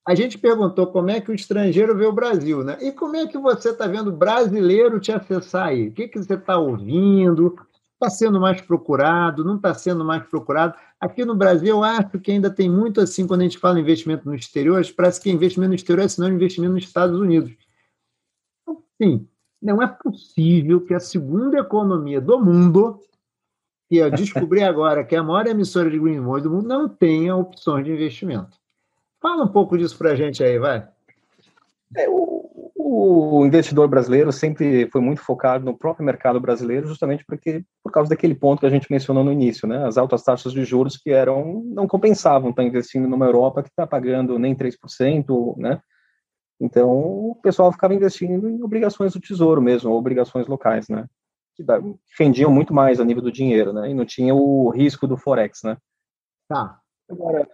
a 0.06 0.14
gente 0.14 0.38
perguntou 0.38 0.88
como 0.88 1.10
é 1.10 1.20
que 1.20 1.30
o 1.30 1.34
estrangeiro 1.34 1.96
vê 1.96 2.06
o 2.06 2.12
Brasil, 2.12 2.64
né? 2.64 2.78
E 2.80 2.90
como 2.90 3.16
é 3.16 3.26
que 3.26 3.38
você 3.38 3.70
está 3.70 3.86
vendo 3.86 4.10
brasileiro 4.10 4.98
te 4.98 5.12
acessar 5.12 5.68
aí? 5.68 5.88
O 5.88 5.92
que, 5.92 6.08
que 6.08 6.18
você 6.18 6.34
está 6.34 6.58
ouvindo? 6.58 7.54
Está 7.94 8.10
sendo 8.10 8.40
mais 8.40 8.60
procurado? 8.60 9.44
Não 9.44 9.56
está 9.56 9.72
sendo 9.74 10.04
mais 10.04 10.26
procurado? 10.26 10.74
Aqui 10.98 11.24
no 11.24 11.34
Brasil, 11.34 11.68
eu 11.68 11.84
acho 11.84 12.18
que 12.18 12.32
ainda 12.32 12.50
tem 12.50 12.68
muito 12.68 13.00
assim, 13.00 13.26
quando 13.26 13.42
a 13.42 13.44
gente 13.44 13.58
fala 13.58 13.78
em 13.78 13.82
investimento 13.82 14.26
no 14.26 14.34
exterior, 14.34 14.82
parece 14.96 15.20
que 15.20 15.30
investimento 15.30 15.68
no 15.68 15.74
exterior 15.76 16.04
é 16.04 16.08
sinônimo 16.08 16.38
de 16.38 16.44
investimento 16.44 16.74
nos 16.74 16.84
Estados 16.84 17.20
Unidos. 17.20 17.52
Sim, 19.00 19.28
não 19.60 19.82
é 19.82 19.86
possível 19.86 20.80
que 20.80 20.94
a 20.94 21.00
segunda 21.00 21.58
economia 21.58 22.20
do 22.20 22.42
mundo, 22.42 23.00
que 23.88 23.96
eu 23.96 24.10
descobri 24.10 24.62
agora 24.62 25.04
que 25.04 25.14
é 25.14 25.18
a 25.18 25.22
maior 25.22 25.46
emissora 25.46 25.90
de 25.90 25.98
green 25.98 26.22
bonds 26.22 26.44
do 26.44 26.50
mundo, 26.50 26.68
não 26.68 26.88
tenha 26.88 27.36
opções 27.36 27.84
de 27.84 27.92
investimento. 27.92 28.58
Fala 29.20 29.44
um 29.44 29.48
pouco 29.48 29.76
disso 29.76 29.98
para 29.98 30.12
a 30.12 30.16
gente 30.16 30.42
aí, 30.42 30.58
vai. 30.58 30.88
É, 31.96 32.08
o, 32.08 32.72
o, 32.76 33.44
investidor 33.44 33.88
brasileiro 33.88 34.32
sempre 34.32 34.88
foi 34.90 35.00
muito 35.00 35.20
focado 35.20 35.64
no 35.64 35.76
próprio 35.76 36.06
mercado 36.06 36.40
brasileiro, 36.40 36.86
justamente 36.86 37.24
porque 37.24 37.64
por 37.82 37.92
causa 37.92 38.10
daquele 38.10 38.34
ponto 38.34 38.60
que 38.60 38.66
a 38.66 38.70
gente 38.70 38.90
mencionou 38.90 39.24
no 39.24 39.32
início, 39.32 39.68
né? 39.68 39.84
As 39.84 39.98
altas 39.98 40.22
taxas 40.22 40.52
de 40.52 40.64
juros 40.64 40.96
que 40.96 41.10
eram 41.10 41.62
não 41.66 41.86
compensavam 41.86 42.50
estar 42.50 42.62
investindo 42.62 43.08
numa 43.08 43.26
Europa 43.26 43.62
que 43.62 43.68
está 43.68 43.86
pagando 43.86 44.38
nem 44.38 44.54
3%, 44.54 45.56
né? 45.58 45.80
Então, 46.60 46.90
o 46.90 47.34
pessoal 47.42 47.72
ficava 47.72 47.94
investindo 47.94 48.48
em 48.48 48.62
obrigações 48.62 49.14
do 49.14 49.20
tesouro 49.20 49.62
mesmo, 49.62 49.92
obrigações 49.92 50.46
locais, 50.46 50.88
né? 50.88 51.06
Que 51.56 51.64
rendiam 52.18 52.50
muito 52.50 52.74
mais 52.74 53.00
a 53.00 53.04
nível 53.04 53.22
do 53.22 53.32
dinheiro, 53.32 53.72
né? 53.72 53.90
E 53.90 53.94
não 53.94 54.04
tinha 54.04 54.34
o 54.34 54.68
risco 54.68 55.06
do 55.06 55.16
Forex, 55.16 55.62
né? 55.64 55.78
Tá. 56.46 56.78
Agora, 57.10 57.44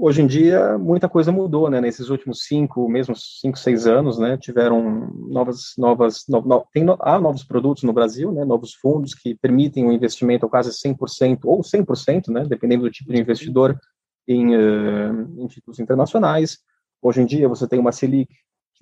hoje 0.00 0.20
em 0.20 0.26
dia, 0.26 0.76
muita 0.78 1.08
coisa 1.08 1.30
mudou, 1.30 1.70
né? 1.70 1.80
Nesses 1.80 2.08
últimos 2.08 2.44
cinco, 2.44 2.88
mesmo 2.88 3.14
cinco, 3.14 3.56
seis 3.56 3.86
anos, 3.86 4.18
né? 4.18 4.36
Tiveram 4.36 5.12
novas, 5.28 5.74
novas, 5.78 6.24
no, 6.28 6.40
no, 6.40 6.66
tem, 6.72 6.84
há 7.00 7.20
novos 7.20 7.44
produtos 7.44 7.84
no 7.84 7.92
Brasil, 7.92 8.32
né? 8.32 8.44
Novos 8.44 8.74
fundos 8.74 9.14
que 9.14 9.36
permitem 9.36 9.84
o 9.84 9.88
um 9.90 9.92
investimento 9.92 10.48
quase 10.48 10.70
100% 10.70 11.40
ou 11.44 11.60
100%, 11.60 12.32
né? 12.32 12.44
Dependendo 12.48 12.82
do 12.82 12.90
tipo 12.90 13.12
de 13.12 13.20
investidor 13.20 13.78
em, 14.26 14.56
uh, 14.56 15.42
em 15.42 15.46
títulos 15.46 15.78
internacionais. 15.78 16.58
Hoje 17.00 17.20
em 17.20 17.26
dia, 17.26 17.48
você 17.48 17.68
tem 17.68 17.78
uma 17.78 17.92
Selic 17.92 18.34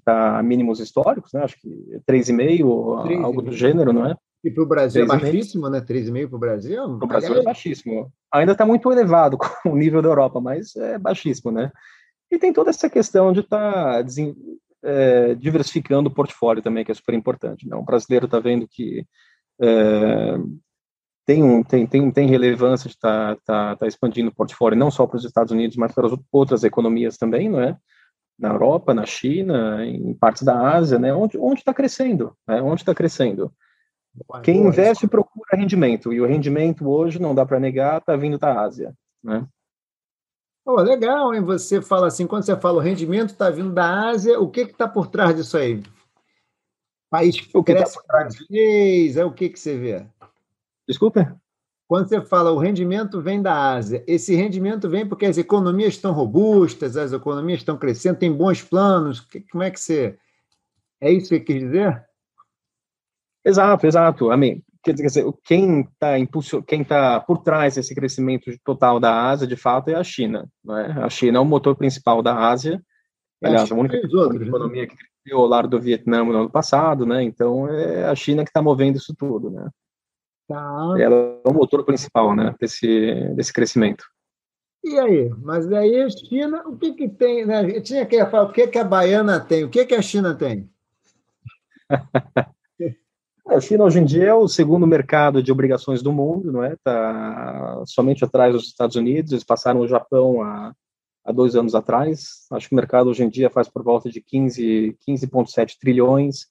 está 0.05 0.39
a 0.39 0.43
mínimos 0.43 0.81
históricos, 0.81 1.33
né? 1.33 1.43
Acho 1.43 1.59
que 1.61 1.69
3,5, 2.09 3.25
algo 3.25 3.43
do 3.43 3.53
gênero, 3.53 3.93
não 3.93 4.07
é? 4.07 4.17
E 4.45 4.51
para 4.51 4.63
o 4.63 4.67
Brasil 4.67 5.05
é 5.05 5.07
baixíssimo, 5.07 5.71
né? 5.71 5.81
3,5 5.81 6.29
para 6.29 6.37
o 6.37 6.39
Brasil? 6.39 6.99
Para 6.99 7.05
o 7.05 7.09
Brasil 7.09 7.35
é 7.35 7.43
baixíssimo. 7.43 8.13
Ainda 8.31 8.53
está 8.53 8.67
muito 8.67 8.93
elevado 8.93 9.39
com 9.39 9.71
o 9.71 9.77
nível 9.77 10.03
da 10.03 10.09
Europa, 10.09 10.41
mas 10.41 10.77
é 10.77 10.99
baixíssimo, 10.99 11.51
né? 11.51 11.73
E 12.31 12.39
tem 12.39 12.53
toda 12.53 12.71
essa 12.71 12.91
questão 12.91 13.33
de 13.33 13.41
estar 13.41 14.05
tá, 14.05 14.05
é, 14.83 15.35
diversificando 15.35 16.11
o 16.11 16.15
portfólio 16.15 16.63
também, 16.63 16.85
que 16.85 16.93
é 16.93 16.95
super 16.95 17.15
importante. 17.15 17.67
Né? 17.67 17.75
O 17.75 17.83
brasileiro 17.83 18.27
está 18.27 18.39
vendo 18.39 18.69
que 18.69 19.07
é, 19.61 20.37
tem, 21.25 21.43
um, 21.43 21.63
tem, 21.63 21.87
tem, 21.87 22.11
tem 22.11 22.29
relevância 22.29 22.89
de 22.89 22.97
estar 22.97 23.37
tá, 23.37 23.43
tá, 23.45 23.77
tá 23.77 23.87
expandindo 23.87 24.29
o 24.29 24.35
portfólio 24.35 24.79
não 24.79 24.91
só 24.91 25.07
para 25.07 25.17
os 25.17 25.25
Estados 25.25 25.53
Unidos, 25.53 25.77
mas 25.77 25.93
para 25.93 26.07
as 26.07 26.13
outras 26.31 26.65
economias 26.65 27.17
também, 27.17 27.49
não 27.49 27.61
é? 27.61 27.77
Na 28.39 28.49
Europa, 28.51 28.93
na 28.93 29.07
China, 29.07 29.85
em 29.85 30.13
partes 30.15 30.43
da 30.43 30.75
Ásia, 30.75 30.99
né? 30.99 31.15
Onde 31.15 31.37
está 31.61 31.73
crescendo? 31.73 32.37
Né? 32.47 32.61
Onde 32.61 32.83
está 32.83 32.95
crescendo? 32.95 33.53
Quem 34.43 34.67
investe 34.67 35.09
procura 35.09 35.57
rendimento, 35.57 36.13
e 36.13 36.21
o 36.21 36.27
rendimento 36.27 36.89
hoje, 36.89 37.21
não 37.21 37.35
dá 37.35 37.45
para 37.45 37.59
negar, 37.59 37.99
está 37.99 38.15
vindo 38.17 38.39
da 38.39 38.61
Ásia. 38.61 38.95
Né? 39.23 39.47
Oh, 40.65 40.81
legal, 40.81 41.35
hein? 41.35 41.43
Você 41.43 41.83
fala 41.83 42.07
assim, 42.07 42.27
quando 42.27 42.45
você 42.45 42.57
fala 42.57 42.79
o 42.79 42.81
rendimento 42.81 43.31
está 43.31 43.51
vindo 43.51 43.73
da 43.73 44.09
Ásia, 44.09 44.41
o 44.41 44.49
que 44.49 44.61
está 44.61 44.89
por 44.89 45.09
trás 45.09 45.35
disso 45.37 45.57
aí? 45.57 45.83
País 47.11 47.39
que 47.39 47.57
o 47.57 47.63
que 47.63 47.73
tá 47.73 47.79
cresce 47.79 47.95
tá 47.95 48.01
por 48.01 48.07
trás? 48.07 48.35
Vez, 48.49 49.17
é 49.17 49.25
o 49.25 49.33
que, 49.33 49.49
que 49.49 49.59
você 49.59 49.77
vê? 49.77 50.07
Desculpa? 50.89 51.41
Quando 51.87 52.09
você 52.09 52.21
fala 52.23 52.51
o 52.51 52.59
rendimento 52.59 53.21
vem 53.21 53.43
da 53.43 53.75
Ásia, 53.75 54.03
esse 54.07 54.35
rendimento 54.35 54.89
vem 54.89 55.07
porque 55.07 55.27
as 55.27 55.37
economias 55.37 55.95
estão 55.95 56.13
robustas, 56.13 56.97
as 56.97 57.13
economias 57.13 57.61
estão 57.61 57.77
crescendo, 57.77 58.19
tem 58.19 58.33
bons 58.33 58.63
planos. 58.63 59.21
Como 59.51 59.63
é 59.63 59.71
que 59.71 59.79
você. 59.79 60.19
É 61.01 61.11
isso 61.13 61.29
que 61.29 61.37
você 61.37 61.41
quis 61.41 61.61
dizer? 61.61 62.05
Exato, 63.45 63.87
exato. 63.87 64.31
Amém. 64.31 64.63
Quer 64.83 64.95
dizer, 64.95 65.25
quem 65.45 65.81
está 65.81 66.19
impulso... 66.19 66.63
quem 66.63 66.85
tá 66.85 67.21
por 67.21 67.39
trás 67.39 67.75
desse 67.75 67.95
crescimento 67.95 68.51
total 68.65 68.99
da 68.99 69.29
Ásia, 69.29 69.47
de 69.47 69.57
fato, 69.57 69.89
é 69.89 69.95
a 69.95 70.05
China. 70.05 70.49
Né? 70.65 70.97
A 71.03 71.09
China 71.11 71.39
é 71.39 71.41
o 71.41 71.45
motor 71.45 71.75
principal 71.77 72.23
da 72.23 72.49
Ásia. 72.49 72.83
É, 73.43 73.49
Aliás, 73.49 73.71
a 73.71 73.75
única 73.75 73.97
outros, 73.97 74.41
né? 74.41 74.47
economia 74.47 74.83
né? 74.83 74.89
que 74.89 74.97
cresceu 74.97 75.41
ao 75.41 75.47
lado 75.47 75.69
do 75.69 75.81
Vietnã 75.81 76.25
no 76.25 76.37
ano 76.37 76.51
passado, 76.51 77.05
né? 77.05 77.23
Então, 77.23 77.69
é 77.69 78.05
a 78.05 78.15
China 78.15 78.45
que 78.45 78.51
está 78.51 78.63
movendo 78.63 78.97
isso 78.97 79.15
tudo, 79.17 79.51
né? 79.51 79.69
Tá. 80.49 80.95
Ela 80.99 81.41
é 81.45 81.49
o 81.49 81.55
motor 81.55 81.85
principal, 81.85 82.35
né, 82.35 82.55
desse, 82.61 83.33
desse 83.35 83.53
crescimento. 83.53 84.05
E 84.85 84.99
aí? 84.99 85.31
Mas 85.43 85.73
aí 85.73 86.03
a 86.03 86.11
China, 86.11 86.63
o 86.67 86.77
que 86.77 86.93
que 86.93 87.09
tem, 87.09 87.47
né? 87.47 87.65
Eu 87.75 87.83
tinha 87.83 88.05
que 88.05 88.23
falar, 88.27 88.51
o 88.51 88.53
que 88.53 88.67
que 88.67 88.79
a 88.79 88.85
baiana 88.85 89.41
tem? 89.41 89.65
O 89.65 89.71
que 89.71 89.87
que 89.87 89.95
a 89.95 90.03
China 90.03 90.35
tem? 90.35 90.69
A 93.47 93.61
China 93.61 93.85
hoje 93.85 93.99
em 93.99 94.05
dia 94.07 94.29
é 94.29 94.35
o 94.35 94.49
segundo 94.49 94.87
mercado 94.87 95.43
de 95.43 95.53
obrigações 95.53 96.03
do 96.03 96.11
mundo, 96.11 96.51
não 96.51 96.65
é? 96.65 96.77
Tá 96.83 97.83
somente 97.87 98.25
atrás 98.25 98.55
dos 98.55 98.65
Estados 98.65 98.97
Unidos. 98.97 99.33
Eles 99.33 99.45
passaram 99.45 99.81
o 99.81 99.87
Japão 99.87 100.43
há, 100.43 100.75
há 101.23 101.31
dois 101.31 101.55
anos 101.55 101.75
atrás. 101.75 102.47
Acho 102.51 102.69
que 102.69 102.75
o 102.75 102.77
mercado 102.77 103.11
hoje 103.11 103.23
em 103.23 103.29
dia 103.29 103.51
faz 103.51 103.69
por 103.69 103.83
volta 103.83 104.09
de 104.09 104.23
15, 104.23 104.97
15,7 105.07 105.77
trilhões. 105.79 106.47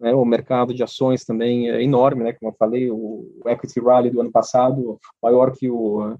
Né? 0.00 0.14
O 0.14 0.24
mercado 0.24 0.74
de 0.74 0.82
ações 0.82 1.24
também 1.24 1.70
é 1.70 1.82
enorme, 1.82 2.24
né? 2.24 2.32
Como 2.32 2.50
eu 2.50 2.56
falei, 2.56 2.90
o 2.90 3.40
equity 3.46 3.80
rally 3.80 4.10
do 4.10 4.20
ano 4.20 4.30
passado 4.30 4.98
maior 5.22 5.52
que 5.52 5.70
o, 5.70 6.16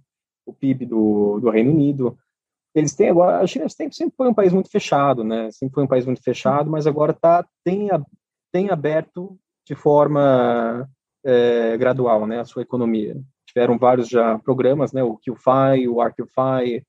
o 0.47 0.53
PIB 0.53 0.87
do, 0.87 1.41
do 1.41 1.51
Reino 1.51 1.71
Unido. 1.71 2.17
Eles 2.75 2.95
têm 2.95 3.09
agora, 3.09 3.39
a 3.39 3.47
China 3.47 3.69
sempre, 3.69 4.15
foi 4.17 4.29
um 4.29 4.35
país 4.35 4.53
muito 4.53 4.71
fechado, 4.71 5.25
né? 5.25 5.51
Sempre 5.51 5.75
foi 5.75 5.85
um 5.85 5.89
país 5.89 6.05
muito 6.05 6.23
fechado, 6.23 6.71
mas 6.71 6.87
agora 6.87 7.13
tá 7.13 7.47
tem 7.65 7.89
tem 8.53 8.71
aberto 8.71 9.39
de 9.67 9.75
forma 9.75 10.89
é, 11.25 11.77
gradual, 11.77 12.27
né, 12.27 12.41
a 12.41 12.45
sua 12.45 12.63
economia. 12.63 13.21
Tiveram 13.47 13.77
vários 13.77 14.09
já 14.09 14.39
programas, 14.39 14.93
né, 14.93 15.03
o 15.03 15.19
QFI, 15.19 15.89
o 15.89 16.01
ArcQFI, 16.01 16.77
é, 16.77 16.83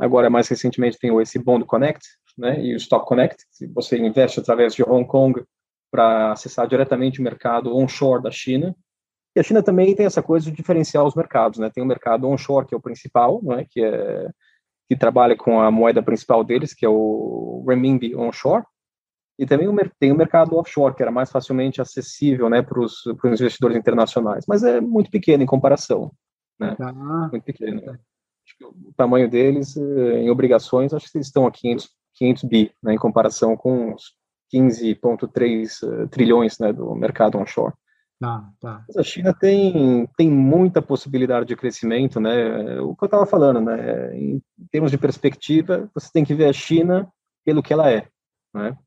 agora 0.00 0.28
mais 0.30 0.48
recentemente 0.48 0.98
tem 0.98 1.10
o 1.10 1.20
esse 1.20 1.38
Bond 1.38 1.64
Connect, 1.64 2.04
né, 2.36 2.60
e 2.60 2.74
o 2.74 2.76
Stock 2.76 3.06
Connect, 3.06 3.44
se 3.50 3.66
você 3.66 3.98
investe 3.98 4.40
através 4.40 4.74
de 4.74 4.82
Hong 4.82 5.06
Kong 5.06 5.42
para 5.90 6.32
acessar 6.32 6.66
diretamente 6.66 7.20
o 7.20 7.22
mercado 7.22 7.76
onshore 7.76 8.22
da 8.22 8.30
China. 8.30 8.74
E 9.36 9.40
a 9.40 9.42
China 9.42 9.62
também 9.62 9.94
tem 9.94 10.06
essa 10.06 10.22
coisa 10.22 10.50
de 10.50 10.56
diferenciar 10.56 11.04
os 11.04 11.14
mercados, 11.14 11.58
né? 11.58 11.70
Tem 11.70 11.82
o 11.82 11.86
mercado 11.86 12.26
onshore 12.28 12.66
que 12.66 12.74
é 12.74 12.76
o 12.76 12.82
principal, 12.82 13.40
não 13.42 13.58
é? 13.58 13.66
Que 13.68 13.84
é 13.84 14.28
que 14.88 14.96
trabalha 14.96 15.34
com 15.34 15.58
a 15.58 15.70
moeda 15.70 16.02
principal 16.02 16.44
deles, 16.44 16.74
que 16.74 16.84
é 16.84 16.88
o 16.88 17.64
renminbi 17.66 18.14
onshore, 18.14 18.64
e 19.38 19.46
também 19.46 19.66
tem 19.98 20.12
o 20.12 20.16
mercado 20.16 20.56
offshore, 20.56 20.94
que 20.94 21.02
era 21.02 21.10
mais 21.10 21.30
facilmente 21.30 21.80
acessível 21.80 22.50
né, 22.50 22.60
para 22.62 22.78
os 22.78 23.04
investidores 23.24 23.76
internacionais, 23.76 24.44
mas 24.46 24.62
é 24.62 24.80
muito 24.80 25.10
pequeno 25.10 25.42
em 25.42 25.46
comparação. 25.46 26.12
Né? 26.60 26.76
Ah. 26.78 27.28
Muito 27.30 27.44
pequeno. 27.44 27.80
O 28.64 28.92
tamanho 28.96 29.28
deles 29.28 29.76
eh, 29.76 30.20
em 30.20 30.30
obrigações, 30.30 30.92
acho 30.92 31.10
que 31.10 31.18
eles 31.18 31.26
estão 31.26 31.46
a 31.46 31.50
500, 31.50 31.90
500 32.14 32.44
bi, 32.44 32.72
né, 32.82 32.94
em 32.94 32.98
comparação 32.98 33.56
com 33.56 33.94
os 33.94 34.14
15,3 34.52 35.82
uh, 35.82 36.02
eh, 36.02 36.06
trilhões 36.08 36.58
né, 36.58 36.72
do 36.72 36.94
mercado 36.94 37.38
onshore. 37.38 37.74
Ah, 38.22 38.48
tá. 38.60 38.84
Mas 38.86 38.96
a 38.96 39.02
China 39.02 39.34
tem, 39.34 40.08
tem 40.16 40.30
muita 40.30 40.80
possibilidade 40.80 41.46
de 41.46 41.56
crescimento, 41.56 42.20
né? 42.20 42.80
O 42.80 42.94
que 42.94 43.02
eu 43.02 43.06
estava 43.06 43.26
falando, 43.26 43.60
né? 43.60 44.16
Em 44.16 44.40
termos 44.70 44.92
de 44.92 44.98
perspectiva, 44.98 45.90
você 45.92 46.08
tem 46.12 46.24
que 46.24 46.32
ver 46.32 46.48
a 46.48 46.52
China 46.52 47.10
pelo 47.44 47.64
que 47.64 47.72
ela 47.72 47.90
é, 47.90 48.06
né? 48.54 48.78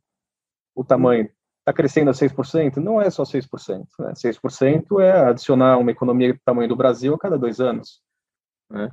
o 0.76 0.84
tamanho 0.84 1.30
está 1.60 1.74
crescendo 1.74 2.12
a 2.12 2.14
6%, 2.14 2.76
não 2.78 3.02
é 3.02 3.10
só 3.10 3.24
6%. 3.24 3.88
Né? 4.00 4.14
6% 4.14 5.02
é 5.02 5.12
adicionar 5.30 5.78
uma 5.78 5.90
economia 5.90 6.34
do 6.34 6.40
tamanho 6.46 6.70
do 6.70 6.76
Brasil 6.76 7.16
a 7.16 7.18
cada 7.18 7.40
dois 7.40 7.60
anos. 7.60 8.02
Né? 8.70 8.92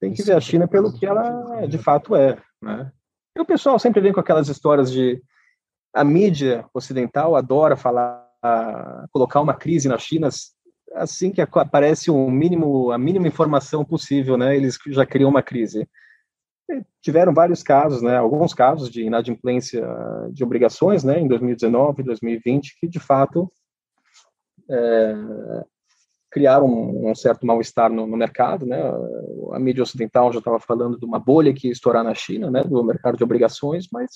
Tem 0.00 0.12
que 0.12 0.22
ver 0.22 0.36
a 0.36 0.40
China 0.40 0.68
pelo 0.68 0.92
que 0.92 1.06
ela 1.06 1.66
de 1.66 1.78
fato 1.78 2.14
é. 2.14 2.38
Né? 2.60 2.90
E 3.36 3.40
o 3.40 3.46
pessoal 3.46 3.78
sempre 3.78 4.00
vem 4.00 4.12
com 4.12 4.20
aquelas 4.20 4.48
histórias 4.48 4.90
de 4.90 5.22
a 5.94 6.04
mídia 6.04 6.66
ocidental 6.74 7.34
adora 7.34 7.76
falar, 7.76 8.26
colocar 9.10 9.40
uma 9.40 9.54
crise 9.54 9.88
na 9.88 9.96
China 9.96 10.28
assim 10.94 11.30
que 11.30 11.40
aparece 11.40 12.10
um 12.10 12.30
mínimo, 12.30 12.90
a 12.90 12.98
mínima 12.98 13.26
informação 13.26 13.84
possível, 13.84 14.36
né? 14.36 14.56
Eles 14.56 14.78
já 14.88 15.06
criam 15.06 15.30
uma 15.30 15.42
crise 15.42 15.88
tiveram 17.00 17.32
vários 17.32 17.62
casos, 17.62 18.02
né, 18.02 18.16
alguns 18.16 18.52
casos 18.52 18.90
de 18.90 19.02
inadimplência 19.02 19.86
de 20.32 20.42
obrigações, 20.42 21.04
né, 21.04 21.18
em 21.20 21.28
2019, 21.28 22.02
2020, 22.02 22.78
que 22.80 22.88
de 22.88 22.98
fato 22.98 23.50
é, 24.68 25.14
criaram 26.36 26.66
um, 26.66 27.10
um 27.10 27.14
certo 27.14 27.46
mal-estar 27.46 27.90
no, 27.90 28.06
no, 28.06 28.14
mercado, 28.14 28.66
né, 28.66 28.78
a 29.54 29.58
mídia 29.58 29.82
ocidental 29.82 30.30
já 30.30 30.38
estava 30.38 30.60
falando 30.60 30.98
de 30.98 31.06
uma 31.06 31.18
bolha 31.18 31.54
que 31.54 31.68
ia 31.68 31.72
estourar 31.72 32.04
na 32.04 32.14
China, 32.14 32.50
né, 32.50 32.62
do 32.62 32.84
mercado 32.84 33.16
de 33.16 33.24
obrigações, 33.24 33.86
mas 33.90 34.10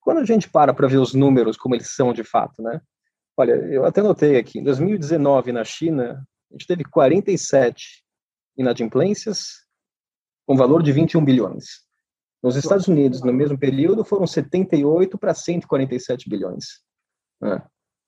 quando 0.00 0.18
a 0.18 0.24
gente 0.24 0.48
para 0.48 0.72
para 0.72 0.86
ver 0.86 0.98
os 0.98 1.12
números 1.12 1.56
como 1.56 1.74
eles 1.74 1.92
são 1.92 2.12
de 2.12 2.22
fato, 2.22 2.62
né, 2.62 2.80
olha, 3.36 3.54
eu 3.54 3.84
até 3.84 4.00
notei 4.00 4.36
aqui, 4.36 4.60
em 4.60 4.62
2019 4.62 5.50
na 5.50 5.64
China, 5.64 6.24
a 6.48 6.54
gente 6.54 6.68
teve 6.68 6.84
47 6.84 8.04
inadimplências, 8.56 9.66
com 10.46 10.56
valor 10.56 10.84
de 10.84 10.92
21 10.92 11.24
bilhões. 11.24 11.64
Nos 12.40 12.54
Estados 12.54 12.86
Unidos, 12.86 13.22
no 13.22 13.32
mesmo 13.32 13.58
período, 13.58 14.04
foram 14.04 14.24
78 14.24 15.18
para 15.18 15.34
147 15.34 16.30
bilhões. 16.30 16.64
É. 17.42 17.60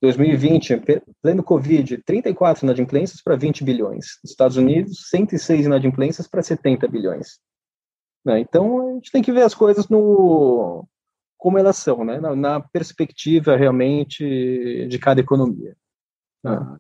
2020, 0.03 0.83
pleno 1.23 1.43
Covid, 1.43 1.99
34 2.05 2.65
inadimplências 2.65 3.23
para 3.23 3.37
20 3.37 3.65
bilhões. 3.65 4.19
Estados 4.25 4.57
Unidos, 4.57 5.09
106 5.09 5.67
inadimplências 5.67 6.27
para 6.27 6.43
70 6.43 6.87
bilhões. 6.89 7.39
É. 8.27 8.39
Então, 8.39 8.89
a 8.89 8.93
gente 8.95 9.11
tem 9.11 9.23
que 9.23 9.33
ver 9.33 9.43
as 9.43 9.55
coisas 9.55 9.89
no 9.89 10.87
como 11.37 11.59
elas 11.59 11.77
são, 11.77 12.05
né? 12.05 12.19
na, 12.19 12.35
na 12.35 12.61
perspectiva 12.61 13.55
realmente 13.55 14.87
de 14.89 14.99
cada 14.99 15.21
economia. 15.21 15.77
Ah, 16.43 16.79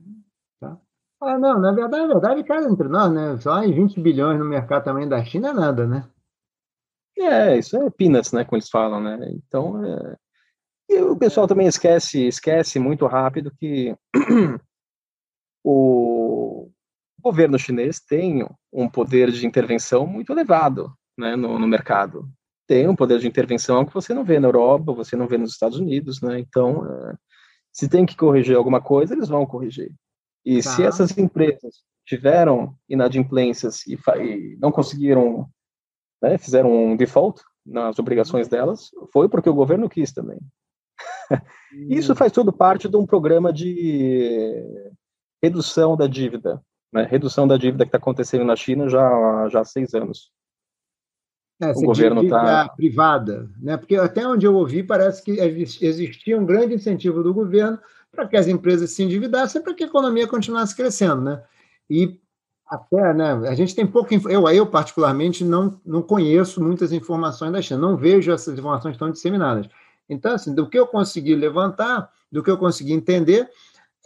ah, 1.24 1.38
não, 1.38 1.58
na 1.58 1.72
verdade, 1.72 2.06
na 2.06 2.12
verdade, 2.12 2.44
cara, 2.44 2.70
entre 2.70 2.86
nós, 2.88 3.10
né? 3.10 3.36
Só 3.38 3.62
em 3.62 3.72
20 3.72 3.98
bilhões 4.00 4.38
no 4.38 4.44
mercado 4.44 4.84
também 4.84 5.08
da 5.08 5.24
China 5.24 5.48
é 5.48 5.52
nada, 5.52 5.86
né? 5.86 6.06
É, 7.16 7.56
isso 7.56 7.76
é 7.76 7.90
peanuts, 7.90 8.32
né, 8.32 8.44
como 8.44 8.56
eles 8.56 8.68
falam, 8.68 9.00
né? 9.00 9.18
Então, 9.30 9.82
é... 9.84 10.16
e 10.88 11.00
o 11.00 11.16
pessoal 11.16 11.46
também 11.46 11.66
esquece, 11.66 12.26
esquece 12.26 12.78
muito 12.78 13.06
rápido 13.06 13.52
que 13.58 13.96
o 15.64 16.70
governo 17.22 17.58
chinês 17.58 18.00
tem 18.00 18.46
um 18.72 18.88
poder 18.88 19.30
de 19.30 19.46
intervenção 19.46 20.06
muito 20.06 20.32
elevado, 20.32 20.92
né, 21.18 21.34
no, 21.36 21.58
no 21.58 21.66
mercado. 21.66 22.28
Tem 22.66 22.86
um 22.86 22.96
poder 22.96 23.18
de 23.18 23.26
intervenção 23.26 23.84
que 23.84 23.94
você 23.94 24.12
não 24.12 24.24
vê 24.24 24.38
na 24.38 24.48
Europa, 24.48 24.92
você 24.92 25.16
não 25.16 25.26
vê 25.26 25.38
nos 25.38 25.52
Estados 25.52 25.78
Unidos, 25.78 26.20
né? 26.20 26.38
Então, 26.38 26.86
é... 26.86 27.14
se 27.72 27.88
tem 27.88 28.04
que 28.06 28.16
corrigir 28.16 28.56
alguma 28.56 28.80
coisa, 28.80 29.14
eles 29.14 29.28
vão 29.28 29.46
corrigir. 29.46 29.92
E 30.44 30.62
tá. 30.62 30.70
se 30.70 30.82
essas 30.82 31.16
empresas 31.16 31.82
tiveram 32.06 32.76
inadimplências 32.88 33.86
e, 33.86 33.94
e 33.94 34.56
não 34.58 34.70
conseguiram, 34.70 35.48
né, 36.22 36.36
fizeram 36.36 36.70
um 36.70 36.96
default 36.96 37.42
nas 37.64 37.98
obrigações 37.98 38.48
delas, 38.48 38.90
foi 39.12 39.28
porque 39.28 39.48
o 39.48 39.54
governo 39.54 39.88
quis 39.88 40.12
também. 40.12 40.38
Isso 41.88 42.14
faz 42.14 42.32
tudo 42.32 42.52
parte 42.52 42.88
de 42.88 42.96
um 42.96 43.06
programa 43.06 43.52
de 43.52 44.62
redução 45.42 45.96
da 45.96 46.06
dívida, 46.06 46.60
né, 46.92 47.06
redução 47.10 47.46
da 47.46 47.56
dívida 47.56 47.84
que 47.84 47.88
está 47.88 47.98
acontecendo 47.98 48.44
na 48.44 48.56
China 48.56 48.88
já, 48.88 49.48
já 49.50 49.60
há 49.60 49.64
seis 49.64 49.94
anos. 49.94 50.30
É, 51.60 51.70
o 51.70 51.82
governo 51.82 52.22
está 52.22 52.68
privada, 52.68 53.48
né? 53.60 53.76
Porque 53.76 53.94
até 53.94 54.26
onde 54.26 54.44
eu 54.44 54.54
ouvi 54.54 54.82
parece 54.82 55.22
que 55.22 55.32
existia 55.80 56.36
um 56.36 56.44
grande 56.44 56.74
incentivo 56.74 57.22
do 57.22 57.32
governo 57.32 57.78
para 58.10 58.26
que 58.26 58.36
as 58.36 58.48
empresas 58.48 58.90
se 58.90 59.02
endividassem, 59.02 59.62
para 59.62 59.72
que 59.72 59.84
a 59.84 59.86
economia 59.86 60.26
continuasse 60.26 60.74
crescendo, 60.74 61.20
né? 61.20 61.42
E 61.88 62.18
até, 62.66 63.14
né, 63.14 63.32
a 63.48 63.54
gente 63.54 63.74
tem 63.74 63.86
pouco, 63.86 64.12
eu, 64.28 64.48
eu 64.48 64.66
particularmente 64.66 65.44
não, 65.44 65.80
não 65.84 66.02
conheço 66.02 66.62
muitas 66.62 66.92
informações 66.92 67.52
da 67.52 67.62
China, 67.62 67.78
não 67.78 67.96
vejo 67.96 68.32
essas 68.32 68.58
informações 68.58 68.96
tão 68.96 69.10
disseminadas. 69.10 69.68
Então, 70.08 70.32
assim, 70.32 70.54
do 70.54 70.68
que 70.68 70.78
eu 70.78 70.86
consegui 70.86 71.34
levantar, 71.34 72.10
do 72.30 72.42
que 72.42 72.50
eu 72.50 72.58
consegui 72.58 72.92
entender, 72.92 73.48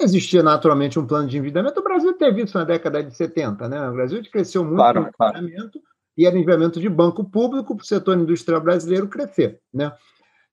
existia 0.01 0.43
naturalmente 0.43 0.99
um 0.99 1.07
plano 1.07 1.29
de 1.29 1.37
endividamento. 1.37 1.81
O 1.81 1.83
Brasil 1.83 2.13
teve 2.15 2.43
isso 2.43 2.57
na 2.57 2.65
década 2.65 3.03
de 3.03 3.15
70, 3.17 3.69
né? 3.69 3.89
O 3.89 3.93
Brasil 3.93 4.23
cresceu 4.31 4.65
muito 4.65 4.77
claro, 4.77 5.01
no 5.01 5.07
endividamento 5.09 5.81
claro. 5.81 5.87
e 6.17 6.27
era 6.27 6.37
endividamento 6.37 6.81
de 6.81 6.89
banco 6.89 7.25
público 7.25 7.75
para 7.75 7.83
o 7.83 7.87
setor 7.87 8.17
industrial 8.17 8.61
brasileiro 8.61 9.09
crescer, 9.09 9.61
né? 9.73 9.93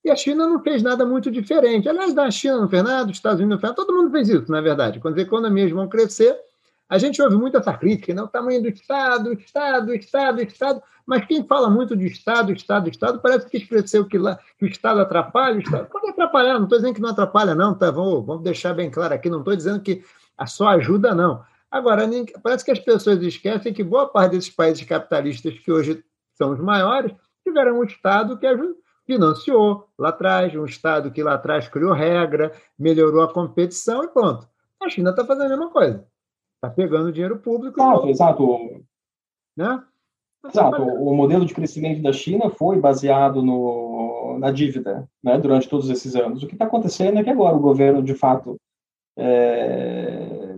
E 0.04 0.12
a 0.12 0.16
China 0.16 0.48
não 0.48 0.62
fez 0.62 0.84
nada 0.84 1.04
muito 1.04 1.32
diferente. 1.32 1.90
Aliás, 1.90 2.14
da 2.14 2.30
China 2.30 2.58
não 2.58 2.70
fez 2.70 2.84
nada, 2.84 3.06
dos 3.06 3.18
Estados 3.18 3.40
Unidos 3.40 3.56
não 3.56 3.60
fez 3.60 3.72
nada, 3.72 3.76
todo 3.76 3.96
mundo 3.96 4.12
fez 4.12 4.30
isso, 4.30 4.52
na 4.52 4.62
verdade. 4.62 5.00
Quando 5.00 5.16
as 5.16 5.22
economias 5.22 5.72
vão 5.72 5.88
crescer, 5.88 6.38
a 6.88 6.98
gente 6.98 7.22
ouve 7.22 7.36
muito 7.36 7.58
essa 7.58 7.74
crítica, 7.74 8.14
né? 8.14 8.22
o 8.22 8.28
tamanho 8.28 8.62
do 8.62 8.70
Estado, 8.70 9.34
Estado, 9.34 9.94
Estado, 9.94 10.42
Estado, 10.42 10.82
mas 11.06 11.26
quem 11.26 11.46
fala 11.46 11.70
muito 11.70 11.96
de 11.96 12.06
Estado, 12.06 12.52
Estado, 12.52 12.90
Estado, 12.90 13.20
parece 13.20 13.50
que 13.50 13.58
esqueceu 13.58 14.06
que, 14.06 14.18
lá, 14.18 14.40
que 14.58 14.66
o 14.66 14.68
Estado 14.68 15.02
atrapalha, 15.02 15.58
o 15.58 15.62
Estado 15.62 15.88
pode 15.88 16.10
atrapalhar, 16.10 16.56
não 16.56 16.64
estou 16.64 16.78
dizendo 16.78 16.96
que 16.96 17.02
não 17.02 17.10
atrapalha, 17.10 17.56
não, 17.56 17.74
tá? 17.74 17.92
Vamos, 17.92 18.26
vamos 18.26 18.44
deixar 18.44 18.74
bem 18.74 18.90
claro 18.90 19.14
aqui, 19.14 19.30
não 19.30 19.40
estou 19.40 19.56
dizendo 19.56 19.82
que 19.82 20.04
só 20.48 20.68
ajuda, 20.70 21.14
não. 21.14 21.44
Agora, 21.72 22.08
parece 22.42 22.64
que 22.64 22.72
as 22.72 22.80
pessoas 22.80 23.22
esquecem 23.22 23.74
que 23.74 23.84
boa 23.84 24.08
parte 24.08 24.32
desses 24.32 24.50
países 24.50 24.86
capitalistas 24.86 25.58
que 25.60 25.72
hoje 25.72 26.04
são 26.34 26.52
os 26.52 26.60
maiores 26.60 27.14
tiveram 27.44 27.80
um 27.80 27.84
Estado 27.84 28.38
que 28.38 28.48
ajuda 28.48 28.76
financiou 29.06 29.88
lá 29.98 30.10
atrás, 30.10 30.56
um 30.56 30.66
Estado 30.66 31.12
que 31.12 31.24
lá 31.24 31.36
atrás 31.36 31.68
criou 31.68 31.94
regra, 31.94 32.52
melhorou 32.78 33.24
a 33.24 33.32
competição 33.32 34.04
e 34.04 34.08
pronto. 34.08 34.48
A 34.82 34.90
China 34.90 35.12
está 35.12 35.24
fazendo 35.24 35.46
a 35.46 35.50
mesma 35.50 35.70
coisa. 35.70 36.06
Está 36.68 36.76
pegando 36.76 37.12
dinheiro 37.12 37.40
público. 37.40 37.80
Exato, 37.80 38.10
exato. 38.10 38.86
Né? 39.56 39.84
Exato. 40.46 40.82
O 40.82 41.16
modelo 41.16 41.46
de 41.46 41.54
crescimento 41.54 42.02
da 42.02 42.14
China 42.14 42.50
foi 42.50 42.80
baseado 42.80 43.42
no, 43.42 44.38
na 44.40 44.52
dívida 44.52 45.10
né, 45.24 45.38
durante 45.38 45.68
todos 45.68 45.90
esses 45.90 46.16
anos. 46.16 46.44
O 46.44 46.48
que 46.48 46.54
está 46.54 46.66
acontecendo 46.66 47.20
é 47.20 47.24
que 47.24 47.30
agora 47.30 47.56
o 47.56 47.62
governo, 47.62 48.04
de 48.04 48.14
fato, 48.14 48.58
é, 49.18 50.56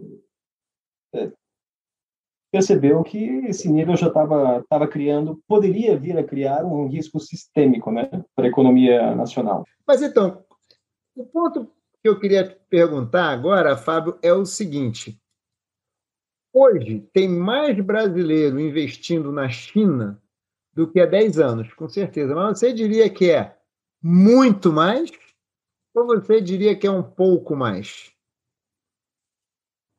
é, 1.14 1.32
percebeu 2.52 3.04
que 3.04 3.46
esse 3.48 3.72
nível 3.72 3.96
já 3.96 4.08
estava 4.08 4.64
tava 4.70 4.88
criando, 4.88 5.42
poderia 5.48 5.98
vir 5.98 6.18
a 6.18 6.24
criar 6.24 6.66
um 6.66 6.88
risco 6.88 7.20
sistêmico 7.20 7.92
né, 7.92 8.10
para 8.36 8.46
a 8.46 8.50
economia 8.50 9.16
nacional. 9.16 9.66
Mas 9.86 10.02
então, 10.02 10.44
o 11.16 11.26
ponto 11.26 11.72
que 12.02 12.10
eu 12.10 12.20
queria 12.20 12.48
te 12.48 12.58
perguntar 12.70 13.30
agora, 13.30 13.78
Fábio, 13.78 14.18
é 14.22 14.34
o 14.34 14.46
seguinte: 14.46 15.20
hoje 16.58 17.08
tem 17.14 17.28
mais 17.28 17.80
brasileiro 17.80 18.60
investindo 18.60 19.32
na 19.32 19.50
China 19.50 20.22
do 20.74 20.88
que 20.88 21.00
há 21.00 21.06
10 21.06 21.40
anos, 21.40 21.74
com 21.74 21.90
certeza. 21.90 22.36
Mas 22.36 22.60
você 22.60 22.74
diria 22.74 23.10
que 23.10 23.32
é 23.32 23.56
muito 24.02 24.72
mais? 24.72 25.12
Ou 25.96 26.06
você 26.06 26.40
diria 26.40 26.76
que 26.76 26.86
é 26.86 26.92
um 26.92 27.04
pouco 27.04 27.56
mais? 27.56 28.12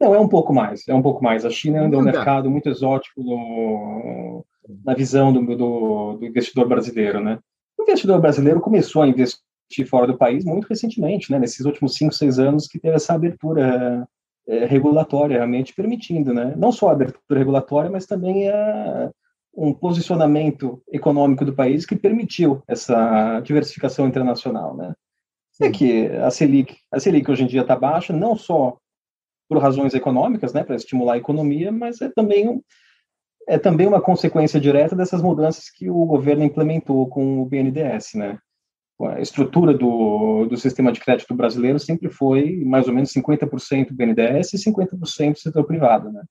Não, 0.00 0.14
é 0.14 0.20
um 0.20 0.28
pouco 0.28 0.54
mais, 0.54 0.86
é 0.86 0.94
um 0.94 1.02
pouco 1.02 1.22
mais. 1.22 1.44
A 1.44 1.50
China 1.50 1.80
ainda 1.80 1.96
é 1.96 1.98
um 1.98 2.02
mercado 2.02 2.48
muito 2.48 2.68
exótico 2.68 3.20
no, 3.20 4.44
na 4.84 4.94
visão 4.94 5.32
do, 5.32 5.44
do, 5.44 6.16
do, 6.18 6.24
investidor 6.24 6.68
brasileiro, 6.68 7.20
né? 7.20 7.40
O 7.76 7.82
investidor 7.82 8.20
brasileiro 8.20 8.60
começou 8.60 9.02
a 9.02 9.08
investir 9.08 9.86
fora 9.88 10.06
do 10.06 10.16
país 10.16 10.44
muito 10.44 10.66
recentemente, 10.66 11.32
né? 11.32 11.38
Nesses 11.40 11.66
últimos 11.66 11.94
cinco, 11.94 12.14
seis 12.14 12.38
anos 12.38 12.68
que 12.68 12.78
teve 12.78 12.94
essa 12.94 13.14
abertura 13.14 14.08
é, 14.48 14.64
regulatória 14.64 15.36
realmente 15.36 15.74
permitindo, 15.74 16.32
né? 16.32 16.54
Não 16.56 16.72
só 16.72 16.88
a 16.88 16.92
abertura 16.92 17.38
regulatória, 17.38 17.90
mas 17.90 18.06
também 18.06 18.48
a, 18.48 19.10
um 19.54 19.74
posicionamento 19.74 20.82
econômico 20.90 21.44
do 21.44 21.54
país 21.54 21.84
que 21.84 21.96
permitiu 21.96 22.62
essa 22.66 23.40
diversificação 23.40 24.06
internacional, 24.06 24.76
né? 24.76 24.94
É 25.60 25.70
que 25.70 26.06
a 26.06 26.30
Selic, 26.30 26.76
a 26.90 27.00
Selic 27.00 27.28
hoje 27.30 27.42
em 27.42 27.46
dia 27.46 27.62
está 27.62 27.74
baixa, 27.74 28.12
não 28.12 28.36
só 28.36 28.78
por 29.48 29.58
razões 29.58 29.92
econômicas, 29.92 30.52
né, 30.52 30.62
para 30.62 30.76
estimular 30.76 31.14
a 31.14 31.18
economia, 31.18 31.72
mas 31.72 32.00
é 32.00 32.08
também 32.10 32.62
é 33.48 33.58
também 33.58 33.86
uma 33.86 34.00
consequência 34.00 34.60
direta 34.60 34.94
dessas 34.94 35.22
mudanças 35.22 35.70
que 35.70 35.88
o 35.90 36.04
governo 36.04 36.44
implementou 36.44 37.08
com 37.08 37.40
o 37.40 37.46
BNDES, 37.46 38.14
né? 38.14 38.38
A 39.00 39.20
estrutura 39.20 39.72
do, 39.72 40.46
do 40.46 40.56
sistema 40.56 40.90
de 40.90 40.98
crédito 40.98 41.32
brasileiro 41.32 41.78
sempre 41.78 42.10
foi 42.10 42.64
mais 42.64 42.88
ou 42.88 42.94
menos 42.94 43.12
50% 43.12 43.92
BNDES 43.92 44.54
e 44.54 44.56
50% 44.56 45.36
setor 45.36 45.64
privado, 45.64 46.10
né? 46.10 46.24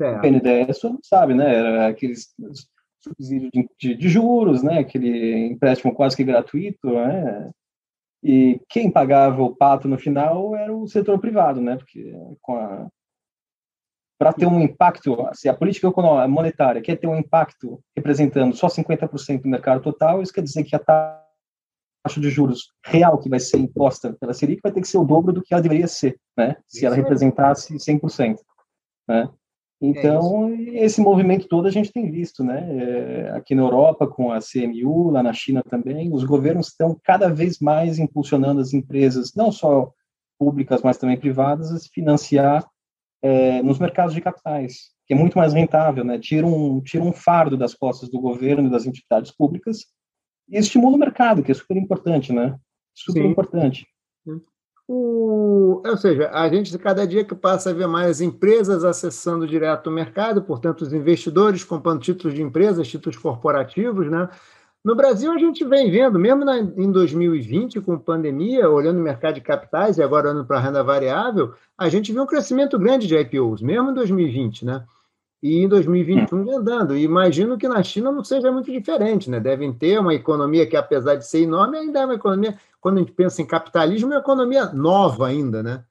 É. 0.00 0.18
BNDES, 0.20 0.80
sabe, 1.02 1.34
né? 1.34 1.54
Era 1.54 1.88
aqueles 1.88 2.34
subsídio 3.02 3.50
de, 3.50 3.68
de, 3.78 3.94
de, 3.94 4.08
juros, 4.08 4.62
né? 4.62 4.78
Aquele 4.78 5.46
empréstimo 5.46 5.94
quase 5.94 6.16
que 6.16 6.24
gratuito, 6.24 6.90
né? 6.90 7.50
E 8.22 8.60
quem 8.68 8.90
pagava 8.90 9.42
o 9.42 9.54
pato 9.54 9.86
no 9.86 9.98
final 9.98 10.56
era 10.56 10.74
o 10.74 10.88
setor 10.88 11.18
privado, 11.18 11.60
né? 11.60 11.76
Porque 11.76 12.14
para 14.18 14.32
ter 14.32 14.46
um 14.46 14.60
impacto, 14.60 15.16
se 15.34 15.50
a 15.50 15.54
política 15.54 15.90
monetária 16.26 16.80
quer 16.80 16.96
ter 16.96 17.06
um 17.06 17.16
impacto 17.16 17.78
representando 17.94 18.56
só 18.56 18.68
50% 18.68 19.42
do 19.42 19.48
mercado 19.48 19.82
total, 19.82 20.22
isso 20.22 20.32
quer 20.32 20.42
dizer 20.42 20.64
que 20.64 20.74
a 20.74 20.78
taxa 20.78 21.25
de 22.14 22.30
juros 22.30 22.72
real 22.84 23.18
que 23.18 23.28
vai 23.28 23.40
ser 23.40 23.58
imposta 23.58 24.16
pela 24.18 24.32
Selic 24.32 24.60
vai 24.62 24.72
ter 24.72 24.80
que 24.80 24.88
ser 24.88 24.98
o 24.98 25.04
dobro 25.04 25.32
do 25.32 25.42
que 25.42 25.52
ela 25.52 25.62
deveria 25.62 25.86
ser, 25.86 26.18
né? 26.36 26.56
Se 26.66 26.86
ela 26.86 26.96
representasse 26.96 27.74
100%, 27.74 28.36
né? 29.08 29.28
Então, 29.80 30.48
é 30.48 30.84
esse 30.84 31.00
movimento 31.00 31.48
todo 31.48 31.66
a 31.66 31.70
gente 31.70 31.92
tem 31.92 32.10
visto, 32.10 32.42
né? 32.42 32.66
É, 32.70 33.30
aqui 33.32 33.54
na 33.54 33.62
Europa, 33.62 34.06
com 34.06 34.32
a 34.32 34.38
CMU, 34.40 35.10
lá 35.10 35.22
na 35.22 35.32
China 35.32 35.62
também, 35.62 36.12
os 36.12 36.24
governos 36.24 36.68
estão 36.68 36.98
cada 37.04 37.28
vez 37.28 37.58
mais 37.58 37.98
impulsionando 37.98 38.60
as 38.60 38.72
empresas, 38.72 39.34
não 39.34 39.52
só 39.52 39.92
públicas, 40.38 40.82
mas 40.82 40.96
também 40.96 41.18
privadas, 41.18 41.72
a 41.72 41.78
se 41.78 41.90
financiar 41.90 42.66
é, 43.22 43.62
nos 43.62 43.78
mercados 43.78 44.14
de 44.14 44.20
capitais, 44.20 44.92
que 45.06 45.12
é 45.12 45.16
muito 45.16 45.36
mais 45.36 45.52
rentável, 45.52 46.04
né? 46.04 46.18
Tira 46.18 46.46
um, 46.46 46.80
tira 46.80 47.04
um 47.04 47.12
fardo 47.12 47.56
das 47.56 47.74
costas 47.74 48.08
do 48.08 48.20
governo 48.20 48.68
e 48.68 48.70
das 48.70 48.86
entidades 48.86 49.30
públicas 49.30 49.86
e 50.48 50.58
estimula 50.58 50.96
o 50.96 50.98
mercado, 50.98 51.42
que 51.42 51.50
é 51.50 51.54
super 51.54 51.76
importante, 51.76 52.32
né? 52.32 52.58
Super 52.94 53.22
Sim. 53.22 53.28
importante. 53.28 53.86
O, 54.88 55.82
ou 55.84 55.96
seja, 55.96 56.30
a 56.30 56.48
gente 56.48 56.78
cada 56.78 57.04
dia 57.04 57.24
que 57.24 57.34
passa 57.34 57.70
a 57.70 57.72
ver 57.72 57.88
mais 57.88 58.20
empresas 58.20 58.84
acessando 58.84 59.46
direto 59.46 59.88
o 59.88 59.92
mercado, 59.92 60.42
portanto, 60.42 60.82
os 60.82 60.92
investidores 60.92 61.64
comprando 61.64 62.00
títulos 62.00 62.34
de 62.34 62.42
empresas, 62.42 62.86
títulos 62.86 63.18
corporativos, 63.18 64.08
né? 64.08 64.28
No 64.84 64.94
Brasil, 64.94 65.32
a 65.32 65.38
gente 65.38 65.64
vem 65.64 65.90
vendo, 65.90 66.16
mesmo 66.16 66.44
na, 66.44 66.58
em 66.58 66.92
2020, 66.92 67.80
com 67.80 67.98
pandemia, 67.98 68.70
olhando 68.70 69.00
o 69.00 69.02
mercado 69.02 69.34
de 69.34 69.40
capitais 69.40 69.98
e 69.98 70.02
agora 70.02 70.28
olhando 70.28 70.46
para 70.46 70.58
a 70.58 70.60
renda 70.60 70.84
variável, 70.84 71.54
a 71.76 71.88
gente 71.88 72.12
viu 72.12 72.22
um 72.22 72.26
crescimento 72.26 72.78
grande 72.78 73.08
de 73.08 73.18
IPOs, 73.18 73.60
mesmo 73.60 73.90
em 73.90 73.94
2020, 73.94 74.64
né? 74.64 74.84
E 75.42 75.58
em 75.58 75.68
2021 75.68 76.44
vem 76.44 76.54
andando. 76.54 76.96
E 76.96 77.02
imagino 77.02 77.58
que 77.58 77.68
na 77.68 77.82
China 77.82 78.10
não 78.10 78.24
seja 78.24 78.50
muito 78.50 78.70
diferente, 78.70 79.30
né? 79.30 79.38
Devem 79.38 79.72
ter 79.72 79.98
uma 79.98 80.14
economia 80.14 80.66
que, 80.66 80.76
apesar 80.76 81.16
de 81.16 81.26
ser 81.26 81.42
enorme, 81.42 81.78
ainda 81.78 82.00
é 82.00 82.04
uma 82.04 82.14
economia 82.14 82.56
quando 82.80 82.96
a 82.96 83.00
gente 83.00 83.12
pensa 83.12 83.42
em 83.42 83.46
capitalismo, 83.46 84.12
é 84.12 84.16
uma 84.16 84.22
economia 84.22 84.66
nova 84.66 85.26
ainda, 85.26 85.62
né? 85.62 85.84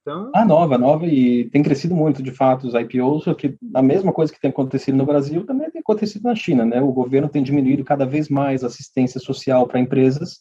Então... 0.00 0.30
Ah, 0.34 0.44
nova, 0.44 0.78
nova, 0.78 1.06
e 1.06 1.48
tem 1.50 1.62
crescido 1.62 1.94
muito, 1.94 2.22
de 2.22 2.30
fato, 2.30 2.66
os 2.66 2.74
IPOs, 2.74 3.24
que 3.36 3.56
a 3.74 3.82
mesma 3.82 4.12
coisa 4.12 4.32
que 4.32 4.40
tem 4.40 4.50
acontecido 4.50 4.96
no 4.96 5.06
Brasil 5.06 5.44
também 5.44 5.70
tem 5.70 5.80
acontecido 5.80 6.22
na 6.22 6.34
China, 6.34 6.64
né? 6.64 6.80
O 6.80 6.92
governo 6.92 7.28
tem 7.28 7.42
diminuído 7.42 7.84
cada 7.84 8.06
vez 8.06 8.28
mais 8.28 8.62
a 8.62 8.68
assistência 8.68 9.20
social 9.20 9.66
para 9.66 9.80
empresas 9.80 10.40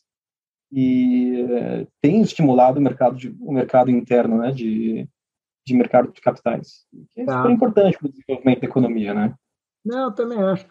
e 0.71 1.45
eh, 1.49 1.87
tem 2.01 2.21
estimulado 2.21 2.79
o 2.79 2.81
mercado, 2.81 3.17
de, 3.17 3.35
o 3.41 3.51
mercado 3.51 3.91
interno, 3.91 4.37
né, 4.37 4.51
de, 4.51 5.07
de 5.65 5.75
mercado 5.75 6.11
de 6.11 6.21
capitais, 6.21 6.85
que 7.13 7.21
é 7.21 7.25
tá. 7.25 7.41
super 7.41 7.51
importante 7.51 7.97
para 7.97 8.07
o 8.07 8.11
desenvolvimento 8.11 8.61
da 8.61 8.67
economia, 8.67 9.13
né? 9.13 9.33
Não, 9.85 10.05
eu 10.05 10.11
também 10.11 10.41
acho. 10.41 10.65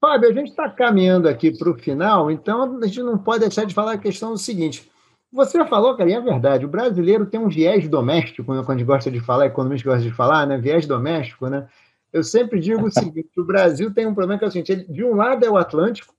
Fábio, 0.00 0.28
a 0.28 0.32
gente 0.32 0.50
está 0.50 0.68
caminhando 0.68 1.28
aqui 1.28 1.56
para 1.56 1.70
o 1.70 1.78
final, 1.78 2.30
então 2.30 2.78
a 2.82 2.86
gente 2.86 3.02
não 3.02 3.18
pode 3.18 3.40
deixar 3.40 3.64
de 3.64 3.74
falar 3.74 3.92
a 3.92 3.98
questão 3.98 4.32
do 4.32 4.38
seguinte. 4.38 4.90
Você 5.32 5.64
falou, 5.66 5.96
cara, 5.96 6.10
e 6.10 6.12
é 6.12 6.20
verdade, 6.20 6.66
o 6.66 6.68
brasileiro 6.68 7.24
tem 7.24 7.40
um 7.40 7.48
viés 7.48 7.88
doméstico, 7.88 8.52
né, 8.52 8.62
quando 8.64 8.76
a 8.76 8.78
gente 8.78 8.86
gosta 8.86 9.10
de 9.10 9.20
falar, 9.20 9.46
economista 9.46 9.88
gosta 9.88 10.02
de 10.02 10.14
falar, 10.14 10.46
né? 10.46 10.58
Viés 10.58 10.86
doméstico, 10.86 11.48
né? 11.48 11.68
Eu 12.12 12.22
sempre 12.22 12.60
digo 12.60 12.86
o 12.86 12.92
seguinte: 12.92 13.30
o 13.38 13.44
Brasil 13.44 13.92
tem 13.94 14.06
um 14.06 14.14
problema 14.14 14.38
que 14.38 14.44
é 14.44 14.48
o 14.48 14.50
seguinte: 14.50 14.72
ele, 14.72 14.84
de 14.84 15.02
um 15.02 15.14
lado 15.14 15.44
é 15.44 15.50
o 15.50 15.56
Atlântico, 15.56 16.14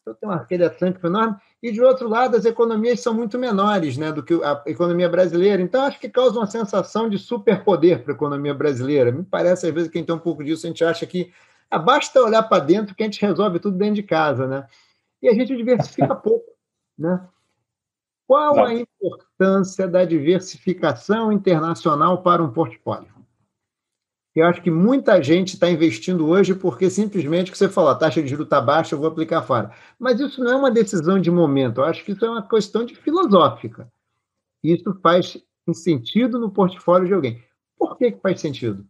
então 0.00 0.14
tem 0.14 0.28
um 0.28 0.32
arqueiro 0.32 0.64
Atlântico 0.64 1.06
enorme, 1.06 1.36
e 1.66 1.72
de 1.72 1.82
outro 1.82 2.08
lado 2.08 2.36
as 2.36 2.44
economias 2.44 3.00
são 3.00 3.12
muito 3.12 3.36
menores 3.36 3.96
né, 3.96 4.12
do 4.12 4.22
que 4.22 4.34
a 4.34 4.62
economia 4.66 5.08
brasileira. 5.08 5.60
Então, 5.60 5.82
acho 5.82 5.98
que 5.98 6.08
causa 6.08 6.38
uma 6.38 6.46
sensação 6.46 7.08
de 7.08 7.18
superpoder 7.18 8.04
para 8.04 8.12
a 8.12 8.14
economia 8.14 8.54
brasileira. 8.54 9.10
Me 9.10 9.24
parece, 9.24 9.66
às 9.66 9.74
vezes, 9.74 9.88
que 9.88 9.94
quem 9.94 10.04
tem 10.04 10.14
um 10.14 10.18
pouco 10.20 10.44
disso, 10.44 10.64
a 10.66 10.68
gente 10.68 10.84
acha 10.84 11.04
que 11.04 11.32
ah, 11.68 11.78
basta 11.78 12.20
olhar 12.22 12.44
para 12.44 12.62
dentro 12.62 12.94
que 12.94 13.02
a 13.02 13.06
gente 13.06 13.20
resolve 13.20 13.58
tudo 13.58 13.76
dentro 13.76 13.96
de 13.96 14.04
casa, 14.04 14.46
né? 14.46 14.66
E 15.20 15.28
a 15.28 15.34
gente 15.34 15.56
diversifica 15.56 16.14
pouco, 16.14 16.52
né? 16.96 17.26
Qual 18.28 18.64
a 18.64 18.72
importância 18.72 19.88
da 19.88 20.04
diversificação 20.04 21.32
internacional 21.32 22.22
para 22.22 22.42
um 22.42 22.52
portfólio? 22.52 23.15
Eu 24.36 24.46
acho 24.46 24.60
que 24.60 24.70
muita 24.70 25.22
gente 25.22 25.54
está 25.54 25.70
investindo 25.70 26.28
hoje 26.28 26.54
porque 26.54 26.90
simplesmente 26.90 27.50
que 27.50 27.56
você 27.56 27.70
falou, 27.70 27.90
a 27.90 27.94
taxa 27.94 28.22
de 28.22 28.28
juros 28.28 28.44
está 28.44 28.60
baixa, 28.60 28.94
eu 28.94 28.98
vou 28.98 29.08
aplicar 29.08 29.42
fora. 29.42 29.72
Mas 29.98 30.20
isso 30.20 30.44
não 30.44 30.52
é 30.52 30.56
uma 30.56 30.70
decisão 30.70 31.18
de 31.18 31.30
momento, 31.30 31.80
eu 31.80 31.84
acho 31.84 32.04
que 32.04 32.12
isso 32.12 32.24
é 32.24 32.28
uma 32.28 32.46
questão 32.46 32.84
de 32.84 32.94
filosófica. 32.94 33.90
Isso 34.62 34.94
faz 35.02 35.38
sentido 35.72 36.38
no 36.38 36.50
portfólio 36.50 37.08
de 37.08 37.14
alguém. 37.14 37.42
Por 37.78 37.96
que, 37.96 38.12
que 38.12 38.20
faz 38.20 38.40
sentido? 38.40 38.86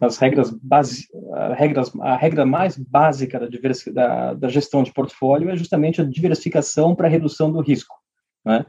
nas 0.00 0.16
regras 0.18 0.50
base, 0.50 1.08
regras, 1.56 1.90
a 2.00 2.16
regra 2.16 2.46
mais 2.46 2.76
básica 2.76 3.40
da, 3.40 3.48
da, 3.92 4.34
da 4.34 4.48
gestão 4.48 4.82
de 4.82 4.92
portfólio 4.92 5.50
é 5.50 5.56
justamente 5.56 6.00
a 6.00 6.04
diversificação 6.04 6.94
para 6.94 7.08
redução 7.08 7.50
do 7.50 7.60
risco, 7.60 7.96
né? 8.44 8.64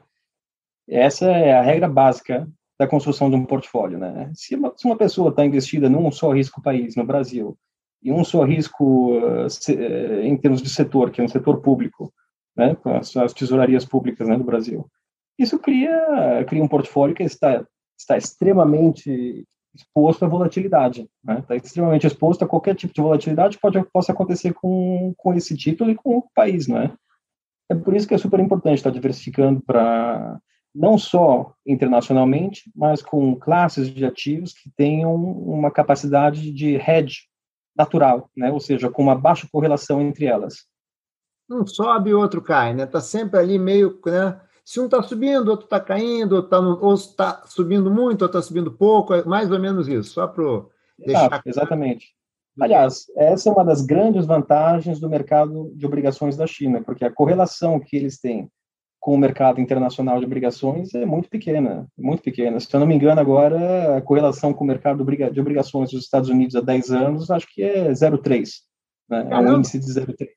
Essa 0.89 1.25
é 1.25 1.53
a 1.53 1.61
regra 1.61 1.87
básica 1.87 2.49
da 2.79 2.87
construção 2.87 3.29
de 3.29 3.35
um 3.35 3.45
portfólio, 3.45 3.97
né? 3.97 4.31
Se 4.33 4.55
uma, 4.55 4.73
se 4.75 4.85
uma 4.85 4.97
pessoa 4.97 5.29
está 5.29 5.45
investida 5.45 5.89
num 5.89 6.11
só 6.11 6.31
risco 6.31 6.61
país, 6.61 6.95
no 6.95 7.05
Brasil, 7.05 7.57
e 8.03 8.11
um 8.11 8.23
só 8.23 8.43
risco 8.43 9.17
uh, 9.17 9.47
em 10.21 10.37
termos 10.37 10.61
de 10.61 10.69
setor, 10.69 11.09
que 11.09 11.19
é 11.19 11.23
um 11.23 11.27
setor 11.27 11.61
público, 11.61 12.13
né, 12.55 12.75
com 12.75 12.95
as, 12.95 13.15
as 13.17 13.33
tesourarias 13.33 13.85
públicas 13.85 14.27
né, 14.27 14.37
do 14.37 14.43
Brasil, 14.43 14.89
isso 15.37 15.59
cria, 15.59 16.43
cria 16.47 16.63
um 16.63 16.67
portfólio 16.67 17.15
que 17.15 17.23
está, 17.23 17.65
está 17.97 18.17
extremamente 18.17 19.45
exposto 19.75 20.25
à 20.25 20.27
volatilidade, 20.27 21.01
está 21.01 21.33
né? 21.35 21.43
Tá 21.47 21.55
extremamente 21.55 22.07
exposto 22.07 22.43
a 22.43 22.47
qualquer 22.47 22.75
tipo 22.75 22.93
de 22.93 23.01
volatilidade 23.01 23.57
que 23.57 23.61
pode, 23.61 23.83
possa 23.91 24.11
acontecer 24.11 24.53
com, 24.53 25.13
com 25.15 25.33
esse 25.35 25.55
título 25.55 25.91
e 25.91 25.95
com 25.95 26.17
o 26.17 26.23
país, 26.33 26.67
não 26.67 26.79
é? 26.79 26.91
É 27.69 27.75
por 27.75 27.95
isso 27.95 28.07
que 28.07 28.15
é 28.15 28.17
super 28.17 28.39
importante 28.39 28.77
estar 28.77 28.89
diversificando 28.89 29.61
para 29.61 30.39
não 30.77 30.95
só 30.95 31.55
internacionalmente, 31.65 32.71
mas 32.75 33.01
com 33.01 33.35
classes 33.35 33.89
de 33.89 34.05
ativos 34.05 34.53
que 34.53 34.69
tenham 34.69 35.15
uma 35.15 35.71
capacidade 35.71 36.51
de 36.51 36.75
hedge 36.75 37.23
natural, 37.75 38.29
né? 38.37 38.51
Ou 38.51 38.59
seja, 38.59 38.89
com 38.89 39.01
uma 39.01 39.15
baixa 39.15 39.47
correlação 39.51 39.99
entre 39.99 40.25
elas. 40.25 40.65
um 41.49 41.65
sobe 41.65 42.11
e 42.11 42.13
o 42.13 42.19
outro 42.19 42.43
cai, 42.43 42.75
né? 42.75 42.83
Está 42.83 43.01
sempre 43.01 43.39
ali 43.39 43.57
meio, 43.57 43.99
né? 44.05 44.39
Se 44.63 44.79
um 44.79 44.85
está 44.85 45.01
subindo, 45.01 45.49
outro 45.49 45.65
está 45.65 45.79
caindo, 45.79 46.47
ou 46.81 46.93
está 46.93 47.33
tá 47.33 47.47
subindo 47.47 47.89
muito, 47.89 48.21
ou 48.21 48.27
está 48.27 48.41
subindo 48.41 48.71
pouco, 48.71 49.15
é 49.15 49.23
mais 49.23 49.49
ou 49.49 49.59
menos 49.59 49.87
isso, 49.87 50.11
só 50.13 50.27
para 50.27 50.43
deixar. 50.99 51.41
exatamente. 51.45 52.15
Aliás, 52.59 53.05
essa 53.15 53.49
é 53.49 53.51
uma 53.51 53.63
das 53.63 53.83
grandes 53.83 54.25
vantagens 54.25 54.99
do 54.99 55.09
mercado 55.09 55.71
de 55.75 55.85
obrigações 55.85 56.35
da 56.35 56.45
China, 56.45 56.83
porque 56.83 57.05
a 57.05 57.11
correlação 57.11 57.79
que 57.79 57.95
eles 57.95 58.19
têm 58.19 58.51
com 58.99 59.13
o 59.13 59.17
mercado 59.17 59.61
internacional 59.61 60.19
de 60.19 60.25
obrigações 60.25 60.93
é 60.93 61.05
muito 61.05 61.29
pequena, 61.29 61.87
muito 61.97 62.21
pequena. 62.21 62.59
Se 62.59 62.73
eu 62.73 62.79
não 62.79 62.87
me 62.87 62.95
engano, 62.95 63.21
agora 63.21 63.97
a 63.97 64.01
correlação 64.01 64.53
com 64.53 64.63
o 64.63 64.67
mercado 64.67 65.03
de 65.31 65.39
obrigações 65.39 65.91
dos 65.91 66.03
Estados 66.03 66.29
Unidos 66.29 66.55
há 66.55 66.61
10 66.61 66.91
anos, 66.91 67.31
acho 67.31 67.47
que 67.53 67.61
é 67.61 67.89
0,3. 67.91 68.49
Né? 69.09 69.27
É 69.29 69.37
um 69.37 69.57
índice 69.57 69.79
de 69.79 69.85
0,3. 69.85 70.27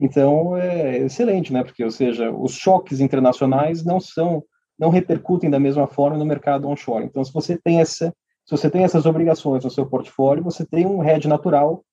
Então, 0.00 0.56
é 0.56 0.98
excelente, 0.98 1.52
né? 1.52 1.62
Porque, 1.62 1.84
ou 1.84 1.90
seja, 1.90 2.30
os 2.30 2.52
choques 2.52 3.00
internacionais 3.00 3.84
não 3.84 4.00
são, 4.00 4.42
não 4.78 4.88
repercutem 4.88 5.50
da 5.50 5.60
mesma 5.60 5.86
forma 5.86 6.16
no 6.16 6.24
mercado 6.24 6.68
onshore. 6.68 7.04
Então, 7.04 7.22
se 7.22 7.32
você 7.32 7.56
tem 7.56 7.80
essa, 7.80 8.14
se 8.46 8.50
você 8.50 8.70
tem 8.70 8.82
essas 8.82 9.04
obrigações 9.04 9.62
no 9.62 9.70
seu 9.70 9.84
portfólio, 9.84 10.42
você 10.42 10.64
tem 10.64 10.86
um 10.86 11.04
hedge 11.04 11.28
natural 11.28 11.84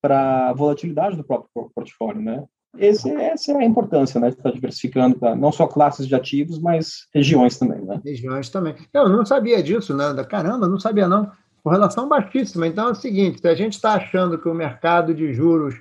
para 0.00 0.48
a 0.48 0.52
volatilidade 0.52 1.16
do 1.16 1.24
próprio 1.24 1.70
portfólio, 1.74 2.22
né? 2.22 2.44
Esse, 2.76 3.10
essa 3.10 3.52
é 3.52 3.56
a 3.56 3.64
importância, 3.64 4.20
né, 4.20 4.30
de 4.30 4.36
estar 4.36 4.52
diversificando 4.52 5.18
pra, 5.18 5.34
não 5.34 5.50
só 5.50 5.66
classes 5.66 6.06
de 6.06 6.14
ativos, 6.14 6.58
mas 6.58 7.08
regiões 7.14 7.58
também, 7.58 7.80
né? 7.84 8.00
Regiões 8.04 8.50
também. 8.50 8.74
Eu 8.92 9.08
não 9.08 9.24
sabia 9.24 9.62
disso, 9.62 9.96
né? 9.96 10.12
Caramba, 10.24 10.68
não 10.68 10.78
sabia 10.78 11.08
não. 11.08 11.30
Correlação 11.62 12.08
baixíssima. 12.08 12.66
Então 12.66 12.88
é 12.88 12.92
o 12.92 12.94
seguinte, 12.94 13.40
se 13.40 13.48
a 13.48 13.54
gente 13.54 13.74
está 13.74 13.94
achando 13.94 14.38
que 14.38 14.48
o 14.48 14.54
mercado 14.54 15.14
de 15.14 15.32
juros 15.32 15.74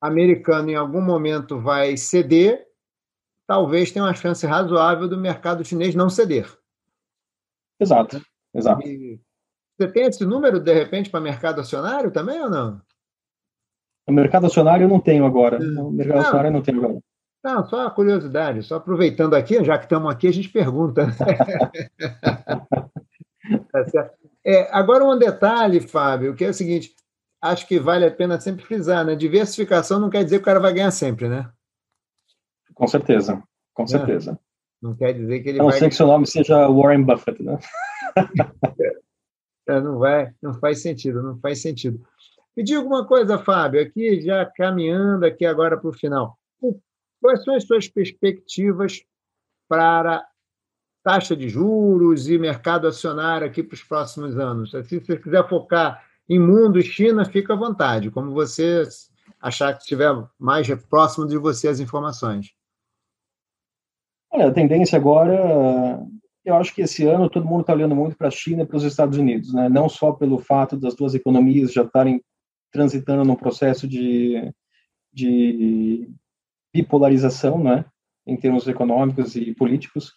americano 0.00 0.70
em 0.70 0.74
algum 0.74 1.00
momento 1.00 1.60
vai 1.60 1.96
ceder, 1.96 2.66
talvez 3.46 3.92
tenha 3.92 4.04
uma 4.04 4.14
chance 4.14 4.44
razoável 4.44 5.08
do 5.08 5.16
mercado 5.16 5.64
chinês 5.64 5.94
não 5.94 6.10
ceder. 6.10 6.46
Exato, 7.80 8.20
exato. 8.54 8.86
E 8.86 9.20
você 9.78 9.88
tem 9.88 10.04
esse 10.04 10.24
número, 10.24 10.60
de 10.60 10.72
repente, 10.72 11.10
para 11.10 11.20
mercado 11.20 11.60
acionário 11.60 12.10
também 12.10 12.40
ou 12.40 12.50
não? 12.50 12.80
O 14.06 14.12
mercado 14.12 14.46
acionário 14.46 14.84
eu 14.84 14.88
não 14.88 15.00
tenho 15.00 15.24
agora. 15.24 15.58
O 15.58 15.90
mercado 15.90 16.16
não, 16.16 16.22
acionário 16.22 16.48
eu 16.48 16.52
não 16.52 16.62
tenho 16.62 16.78
agora. 16.78 17.00
Não, 17.44 17.66
só 17.66 17.86
a 17.86 17.90
curiosidade, 17.90 18.62
só 18.62 18.76
aproveitando 18.76 19.34
aqui, 19.34 19.62
já 19.64 19.76
que 19.76 19.84
estamos 19.84 20.12
aqui, 20.12 20.28
a 20.28 20.32
gente 20.32 20.48
pergunta. 20.48 21.06
tá 23.72 24.10
é, 24.44 24.68
agora 24.72 25.04
um 25.04 25.18
detalhe, 25.18 25.80
Fábio, 25.80 26.34
que 26.34 26.44
é 26.44 26.50
o 26.50 26.54
seguinte: 26.54 26.94
acho 27.40 27.66
que 27.66 27.80
vale 27.80 28.06
a 28.06 28.10
pena 28.10 28.40
sempre 28.40 28.64
frisar, 28.64 29.04
né? 29.04 29.16
Diversificação 29.16 29.98
não 29.98 30.10
quer 30.10 30.22
dizer 30.24 30.36
que 30.36 30.42
o 30.42 30.44
cara 30.44 30.60
vai 30.60 30.72
ganhar 30.72 30.90
sempre, 30.92 31.28
né? 31.28 31.50
Com 32.74 32.86
certeza, 32.86 33.42
com 33.74 33.84
é. 33.84 33.86
certeza. 33.88 34.38
Não 34.80 34.94
quer 34.96 35.12
dizer 35.12 35.40
que 35.40 35.48
ele 35.48 35.58
a 35.58 35.62
não 35.62 35.70
vai. 35.70 35.78
ser 35.78 35.88
que 35.88 35.94
seu 35.94 36.06
nome 36.06 36.26
seja 36.26 36.68
Warren 36.68 37.04
Buffett, 37.04 37.42
né? 37.42 37.58
é, 39.68 39.80
não 39.80 39.98
vai, 39.98 40.32
não 40.42 40.54
faz 40.54 40.80
sentido, 40.82 41.22
não 41.22 41.38
faz 41.38 41.60
sentido. 41.62 42.04
Me 42.56 42.62
diga 42.62 42.80
uma 42.80 43.06
coisa, 43.06 43.38
Fábio, 43.38 43.80
aqui 43.80 44.20
já 44.20 44.44
caminhando 44.44 45.24
aqui 45.24 45.46
agora 45.46 45.76
para 45.78 45.88
o 45.88 45.92
final. 45.92 46.38
Quais 47.20 47.42
são 47.44 47.54
as 47.54 47.64
suas 47.64 47.88
perspectivas 47.88 49.02
para 49.68 50.26
taxa 51.02 51.34
de 51.34 51.48
juros 51.48 52.28
e 52.28 52.38
mercado 52.38 52.86
acionário 52.86 53.46
aqui 53.46 53.62
para 53.62 53.74
os 53.74 53.82
próximos 53.82 54.38
anos? 54.38 54.70
Se 54.70 54.98
você 55.00 55.16
quiser 55.16 55.48
focar 55.48 56.04
em 56.28 56.38
mundo 56.38 56.78
e 56.78 56.82
China, 56.82 57.24
fica 57.24 57.54
à 57.54 57.56
vontade, 57.56 58.10
como 58.10 58.32
você 58.32 58.82
achar 59.40 59.72
que 59.74 59.82
estiver 59.82 60.12
mais 60.38 60.68
próximo 60.88 61.26
de 61.26 61.38
você 61.38 61.68
as 61.68 61.80
informações. 61.80 62.52
É, 64.32 64.44
a 64.44 64.52
tendência 64.52 64.96
agora, 64.96 66.00
eu 66.44 66.54
acho 66.56 66.74
que 66.74 66.82
esse 66.82 67.06
ano 67.06 67.28
todo 67.28 67.46
mundo 67.46 67.62
está 67.62 67.72
olhando 67.72 67.94
muito 67.94 68.16
para 68.16 68.28
a 68.28 68.30
China 68.30 68.62
e 68.62 68.66
para 68.66 68.76
os 68.76 68.84
Estados 68.84 69.18
Unidos, 69.18 69.52
né? 69.52 69.68
não 69.68 69.88
só 69.88 70.12
pelo 70.12 70.38
fato 70.38 70.76
das 70.76 70.94
duas 70.94 71.14
economias 71.14 71.72
já 71.72 71.82
estarem 71.82 72.22
transitando 72.72 73.24
num 73.24 73.36
processo 73.36 73.86
de, 73.86 74.52
de 75.12 76.08
bipolarização, 76.72 77.62
né? 77.62 77.84
em 78.26 78.36
termos 78.36 78.66
econômicos 78.66 79.36
e 79.36 79.54
políticos, 79.54 80.12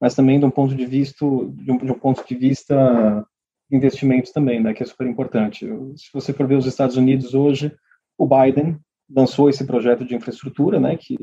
mas 0.00 0.14
também 0.14 0.38
de 0.38 0.44
um 0.44 0.50
ponto 0.50 0.74
de 0.74 0.86
vista 0.86 1.24
de 1.24 1.72
um, 1.72 1.78
de 1.78 1.90
um 1.90 1.98
ponto 1.98 2.26
de 2.26 2.34
vista 2.34 3.26
investimentos 3.70 4.30
também, 4.30 4.62
né, 4.62 4.72
que 4.72 4.82
é 4.82 4.86
super 4.86 5.06
importante. 5.06 5.66
Se 5.96 6.12
você 6.12 6.32
for 6.32 6.46
ver 6.46 6.56
os 6.56 6.66
Estados 6.66 6.96
Unidos 6.96 7.34
hoje, 7.34 7.74
o 8.16 8.26
Biden 8.26 8.78
lançou 9.10 9.48
esse 9.48 9.66
projeto 9.66 10.04
de 10.04 10.14
infraestrutura, 10.14 10.78
né, 10.78 10.96
que 10.96 11.16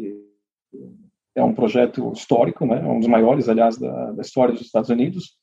é 1.36 1.44
um 1.44 1.54
projeto 1.54 2.12
histórico, 2.12 2.66
né, 2.66 2.82
um 2.82 3.00
dos 3.00 3.08
maiores, 3.08 3.48
aliás, 3.48 3.78
da, 3.78 4.12
da 4.12 4.22
história 4.22 4.54
dos 4.54 4.64
Estados 4.64 4.90
Unidos, 4.90 5.38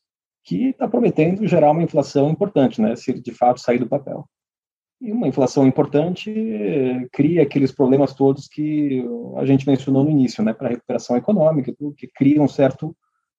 que 0.44 0.70
está 0.70 0.86
prometendo 0.88 1.46
gerar 1.46 1.70
uma 1.70 1.82
inflação 1.82 2.30
importante, 2.30 2.80
né, 2.80 2.94
se 2.96 3.12
de 3.12 3.32
fato 3.32 3.60
sair 3.60 3.78
do 3.78 3.88
papel. 3.88 4.28
E 5.00 5.12
uma 5.12 5.26
inflação 5.26 5.66
importante 5.66 6.30
cria 7.12 7.42
aqueles 7.42 7.72
problemas 7.72 8.12
todos 8.12 8.46
que 8.46 9.02
a 9.36 9.46
gente 9.46 9.66
mencionou 9.66 10.04
no 10.04 10.10
início, 10.10 10.44
né, 10.44 10.52
para 10.52 10.68
a 10.68 10.70
recuperação 10.70 11.16
econômica, 11.16 11.72
que 11.96 12.06
cria 12.08 12.42
um 12.42 12.48
certo 12.48 12.94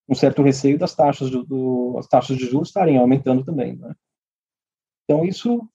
um 0.09 0.15
certo 0.15 0.41
receio 0.41 0.77
das 0.77 0.93
taxas, 0.93 1.29
do, 1.29 1.45
do, 1.45 1.95
as 1.97 2.05
taxas 2.05 2.35
de 2.35 2.45
juros 2.45 2.67
estarem 2.67 2.97
aumentando 2.97 3.45
também. 3.45 3.77
Né? 3.77 3.93
Então, 5.05 5.23
isso 5.23 5.65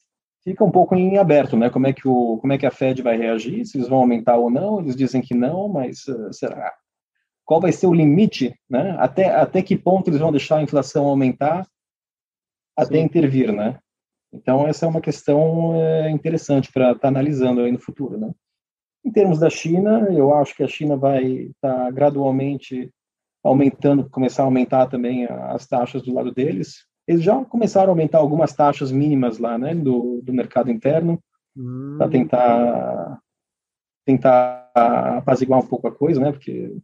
fica 0.44 0.62
um 0.62 0.70
pouco 0.70 0.94
em 0.94 1.16
aberto, 1.16 1.56
né? 1.56 1.70
Como 1.70 1.86
é 1.86 1.92
que 1.92 2.06
o 2.06 2.38
como 2.38 2.52
é 2.52 2.58
que 2.58 2.66
a 2.66 2.70
Fed 2.70 3.02
vai 3.02 3.16
reagir? 3.16 3.64
Se 3.64 3.78
eles 3.78 3.88
vão 3.88 3.98
aumentar 3.98 4.36
ou 4.36 4.50
não? 4.50 4.78
Eles 4.78 4.94
dizem 4.94 5.20
que 5.20 5.34
não, 5.34 5.68
mas 5.68 6.06
uh, 6.06 6.32
será? 6.32 6.72
Qual 7.44 7.60
vai 7.60 7.72
ser 7.72 7.86
o 7.86 7.94
limite, 7.94 8.54
né? 8.68 8.94
Até 8.98 9.34
até 9.34 9.62
que 9.62 9.76
ponto 9.76 10.08
eles 10.08 10.20
vão 10.20 10.30
deixar 10.30 10.58
a 10.58 10.62
inflação 10.62 11.06
aumentar 11.06 11.66
até 12.76 12.98
Sim. 12.98 13.04
intervir, 13.04 13.52
né? 13.52 13.78
Então 14.32 14.66
essa 14.66 14.86
é 14.86 14.88
uma 14.88 15.00
questão 15.00 15.74
é, 15.74 16.10
interessante 16.10 16.72
para 16.72 16.92
estar 16.92 17.00
tá 17.00 17.08
analisando 17.08 17.60
aí 17.60 17.72
no 17.72 17.78
futuro, 17.78 18.18
né? 18.18 18.32
Em 19.04 19.10
termos 19.12 19.38
da 19.38 19.48
China, 19.48 20.08
eu 20.10 20.34
acho 20.34 20.54
que 20.56 20.64
a 20.64 20.68
China 20.68 20.96
vai 20.96 21.24
estar 21.24 21.74
tá 21.74 21.90
gradualmente 21.90 22.90
aumentando, 23.42 24.10
começar 24.10 24.42
a 24.42 24.46
aumentar 24.46 24.86
também 24.86 25.24
as 25.26 25.66
taxas 25.66 26.02
do 26.02 26.12
lado 26.12 26.32
deles. 26.32 26.84
Eles 27.06 27.22
já 27.22 27.44
começaram 27.44 27.88
a 27.88 27.92
aumentar 27.92 28.18
algumas 28.18 28.52
taxas 28.52 28.90
mínimas 28.90 29.38
lá, 29.38 29.56
né, 29.56 29.74
do, 29.74 30.20
do 30.22 30.32
mercado 30.32 30.72
interno, 30.72 31.22
hum. 31.56 31.94
para 31.98 32.08
tentar 32.08 33.20
tentar 34.04 34.70
apaziguar 35.18 35.60
um 35.60 35.66
pouco 35.66 35.88
a 35.88 35.92
coisa, 35.92 36.20
né, 36.20 36.30
porque 36.30 36.76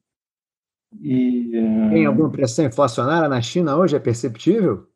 e, 1.00 1.50
tem 1.90 2.04
alguma 2.06 2.30
pressão 2.30 2.64
inflacionária 2.64 3.28
na 3.28 3.40
China 3.40 3.76
hoje? 3.76 3.96
É 3.96 3.98
perceptível? 3.98 4.86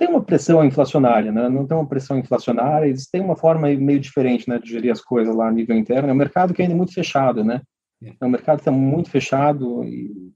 Tem 0.00 0.08
uma 0.08 0.22
pressão 0.22 0.64
inflacionária, 0.64 1.30
né? 1.30 1.46
Não 1.50 1.66
tem 1.66 1.76
uma 1.76 1.86
pressão 1.86 2.16
inflacionária. 2.16 2.86
Eles 2.86 3.06
têm 3.06 3.20
uma 3.20 3.36
forma 3.36 3.68
meio 3.68 4.00
diferente, 4.00 4.48
né, 4.48 4.58
de 4.58 4.70
gerir 4.70 4.90
as 4.90 5.02
coisas 5.02 5.36
lá 5.36 5.48
a 5.48 5.52
nível 5.52 5.76
interno. 5.76 6.08
É 6.08 6.12
um 6.12 6.16
mercado 6.16 6.54
que 6.54 6.62
ainda 6.62 6.72
é 6.72 6.76
muito 6.76 6.94
fechado, 6.94 7.44
né? 7.44 7.60
É. 8.02 8.24
O 8.24 8.30
mercado 8.30 8.60
está 8.60 8.70
muito 8.70 9.10
fechado 9.10 9.84
e, 9.84 10.32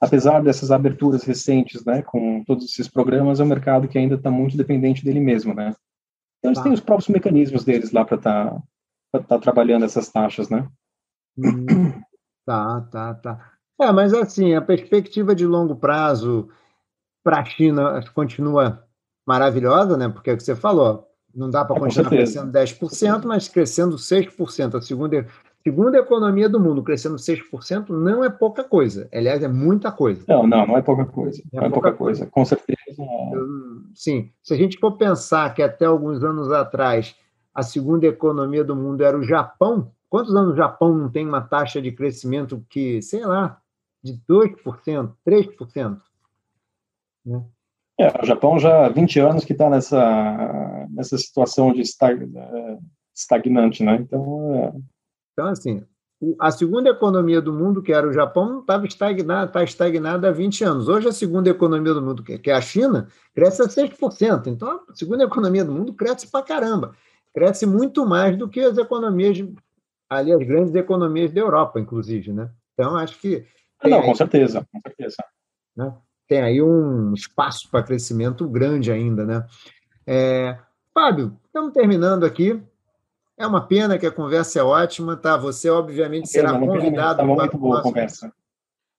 apesar 0.00 0.42
dessas 0.42 0.70
aberturas 0.70 1.24
recentes, 1.24 1.84
né, 1.84 2.00
com 2.00 2.42
todos 2.44 2.64
esses 2.64 2.88
programas, 2.88 3.38
é 3.38 3.44
um 3.44 3.48
mercado 3.48 3.86
que 3.86 3.98
ainda 3.98 4.14
está 4.14 4.30
muito 4.30 4.56
dependente 4.56 5.04
dele 5.04 5.20
mesmo, 5.20 5.52
né? 5.52 5.76
Então, 6.38 6.48
eles 6.48 6.56
tá. 6.56 6.62
têm 6.64 6.72
os 6.72 6.80
próprios 6.80 7.10
mecanismos 7.10 7.66
deles 7.66 7.92
lá 7.92 8.06
para 8.06 8.16
estar 8.16 8.62
tá, 9.12 9.20
tá 9.20 9.38
trabalhando 9.38 9.84
essas 9.84 10.08
taxas, 10.08 10.48
né? 10.48 10.66
Hum, 11.36 11.66
tá, 12.46 12.80
tá, 12.90 13.12
tá. 13.12 13.52
É, 13.78 13.92
mas 13.92 14.14
assim, 14.14 14.54
a 14.54 14.62
perspectiva 14.62 15.34
de 15.34 15.46
longo 15.46 15.76
prazo 15.76 16.48
para 17.22 17.40
a 17.40 17.44
China 17.44 18.02
continua 18.14 18.88
maravilhosa, 19.26 19.96
né? 19.96 20.08
Porque 20.08 20.30
é 20.30 20.34
o 20.34 20.36
que 20.36 20.42
você 20.42 20.54
falou, 20.54 21.08
não 21.34 21.50
dá 21.50 21.64
para 21.64 21.76
é, 21.76 21.80
continuar 21.80 22.10
crescendo 22.10 22.52
10%, 22.52 23.24
mas 23.24 23.48
crescendo 23.48 23.96
6%. 23.96 24.76
A 24.76 24.82
segunda 24.82 25.26
Segunda 25.62 25.96
economia 25.96 26.48
do 26.48 26.58
mundo 26.58 26.82
crescendo 26.82 27.14
6% 27.14 27.90
não 27.90 28.24
é 28.24 28.28
pouca 28.28 28.64
coisa. 28.64 29.08
Aliás, 29.12 29.44
é 29.44 29.48
muita 29.48 29.92
coisa. 29.92 30.24
Não, 30.26 30.44
não, 30.44 30.66
não 30.66 30.76
é 30.76 30.82
pouca 30.82 31.04
coisa. 31.04 31.40
É 31.52 31.56
não 31.56 31.66
é 31.66 31.70
pouca, 31.70 31.92
coisa. 31.92 32.26
coisa. 32.26 32.30
Com 32.32 32.44
certeza. 32.44 32.78
Sim. 33.94 34.32
Se 34.42 34.54
a 34.54 34.56
gente 34.56 34.76
for 34.78 34.96
pensar 34.96 35.54
que 35.54 35.62
até 35.62 35.84
alguns 35.84 36.24
anos 36.24 36.50
atrás 36.50 37.14
a 37.54 37.62
segunda 37.62 38.06
economia 38.06 38.64
do 38.64 38.74
mundo 38.74 39.04
era 39.04 39.16
o 39.16 39.22
Japão, 39.22 39.92
quantos 40.10 40.34
anos 40.34 40.54
o 40.54 40.56
Japão 40.56 40.96
não 40.96 41.08
tem 41.08 41.28
uma 41.28 41.40
taxa 41.40 41.80
de 41.80 41.92
crescimento 41.92 42.64
que, 42.68 43.00
sei 43.00 43.24
lá, 43.24 43.60
de 44.02 44.14
2%, 44.28 45.12
3%? 45.24 45.98
Né? 47.24 47.44
É, 48.02 48.22
o 48.22 48.26
Japão 48.26 48.58
já 48.58 48.86
há 48.86 48.88
20 48.88 49.20
anos 49.20 49.44
que 49.44 49.52
está 49.52 49.70
nessa, 49.70 50.86
nessa 50.90 51.16
situação 51.16 51.72
de 51.72 51.82
é, 51.82 52.78
estagnante, 53.14 53.84
né? 53.84 53.96
Então, 54.00 54.54
é, 54.54 54.72
então, 55.32 55.46
assim, 55.46 55.84
a 56.38 56.50
segunda 56.50 56.90
economia 56.90 57.40
do 57.40 57.52
mundo, 57.52 57.82
que 57.82 57.92
era 57.92 58.08
o 58.08 58.12
Japão, 58.12 58.60
estava 58.60 58.86
estagnada, 58.86 59.46
está 59.46 59.62
estagnada 59.62 60.28
há 60.28 60.32
20 60.32 60.64
anos. 60.64 60.88
Hoje, 60.88 61.08
a 61.08 61.12
segunda 61.12 61.48
economia 61.48 61.94
do 61.94 62.02
mundo, 62.02 62.22
que 62.22 62.50
é 62.50 62.54
a 62.54 62.60
China, 62.60 63.06
cresce 63.34 63.62
a 63.62 63.66
6%. 63.66 64.48
Então, 64.48 64.80
a 64.88 64.94
segunda 64.94 65.22
economia 65.22 65.64
do 65.64 65.72
mundo 65.72 65.94
cresce 65.94 66.30
para 66.30 66.44
caramba. 66.44 66.94
Cresce 67.32 67.66
muito 67.66 68.04
mais 68.04 68.36
do 68.36 68.48
que 68.48 68.60
as 68.60 68.76
economias 68.76 69.38
ali 70.10 70.32
as 70.32 70.46
grandes 70.46 70.74
economias 70.74 71.32
da 71.32 71.40
Europa, 71.40 71.80
inclusive, 71.80 72.32
né? 72.32 72.50
Então, 72.74 72.96
acho 72.96 73.18
que... 73.18 73.46
Ah, 73.80 73.88
não, 73.88 74.02
com 74.02 74.14
certeza, 74.14 74.66
com 74.70 74.80
certeza. 74.80 75.16
Né? 75.74 75.92
Tem 76.28 76.40
aí 76.40 76.62
um 76.62 77.12
espaço 77.14 77.70
para 77.70 77.82
crescimento 77.82 78.48
grande 78.48 78.90
ainda, 78.90 79.24
né? 79.24 79.46
É, 80.06 80.58
Fábio, 80.94 81.36
estamos 81.46 81.72
terminando 81.72 82.24
aqui. 82.24 82.60
É 83.36 83.46
uma 83.46 83.66
pena 83.66 83.98
que 83.98 84.06
a 84.06 84.12
conversa 84.12 84.60
é 84.60 84.62
ótima, 84.62 85.16
tá? 85.16 85.36
Você, 85.36 85.68
obviamente, 85.68 86.28
será 86.28 86.58
convidado. 86.58 87.22
Estava 87.22 87.34
muito 87.34 87.58
boa 87.58 87.80
a 87.80 87.82
conversa. 87.82 88.32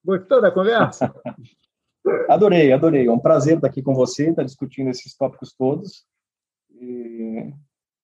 Gostou 0.03 0.41
da 0.41 0.51
conversa? 0.51 1.13
adorei, 2.27 2.71
adorei. 2.73 3.07
É 3.07 3.11
um 3.11 3.19
prazer 3.19 3.55
estar 3.55 3.67
aqui 3.67 3.81
com 3.81 3.93
você, 3.93 4.29
estar 4.29 4.43
discutindo 4.43 4.89
esses 4.89 5.15
tópicos 5.15 5.53
todos. 5.53 6.05
E 6.71 7.53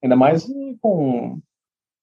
ainda 0.02 0.16
mais 0.16 0.48
com 0.82 1.42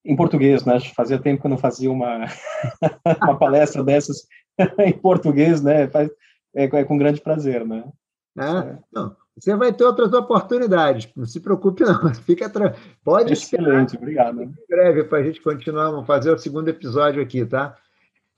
em 0.04 0.14
português, 0.14 0.64
né? 0.64 0.78
Fazia 0.94 1.18
tempo 1.18 1.40
que 1.40 1.46
eu 1.46 1.50
não 1.50 1.58
fazia 1.58 1.90
uma, 1.90 2.26
uma 3.22 3.38
palestra 3.38 3.82
dessas 3.82 4.26
em 4.78 4.92
português, 4.92 5.62
né? 5.62 5.88
Faz, 5.88 6.10
é, 6.56 6.64
é 6.64 6.84
com 6.84 6.96
grande 6.96 7.20
prazer, 7.20 7.64
né? 7.66 7.84
É, 8.38 8.78
não, 8.92 9.14
você 9.38 9.54
vai 9.54 9.72
ter 9.72 9.84
outras 9.84 10.12
oportunidades, 10.12 11.08
não 11.14 11.26
se 11.26 11.40
preocupe 11.40 11.84
não, 11.84 12.12
fica 12.24 12.48
tra... 12.48 12.74
pode 13.04 13.32
Excelente, 13.34 13.96
obrigado. 13.96 14.42
Em 14.42 14.54
breve 14.68 15.04
para 15.04 15.18
a 15.18 15.22
gente 15.22 15.40
continuar, 15.42 15.90
vamos 15.90 16.06
fazer 16.06 16.30
o 16.30 16.38
segundo 16.38 16.68
episódio 16.68 17.22
aqui, 17.22 17.44
tá? 17.44 17.76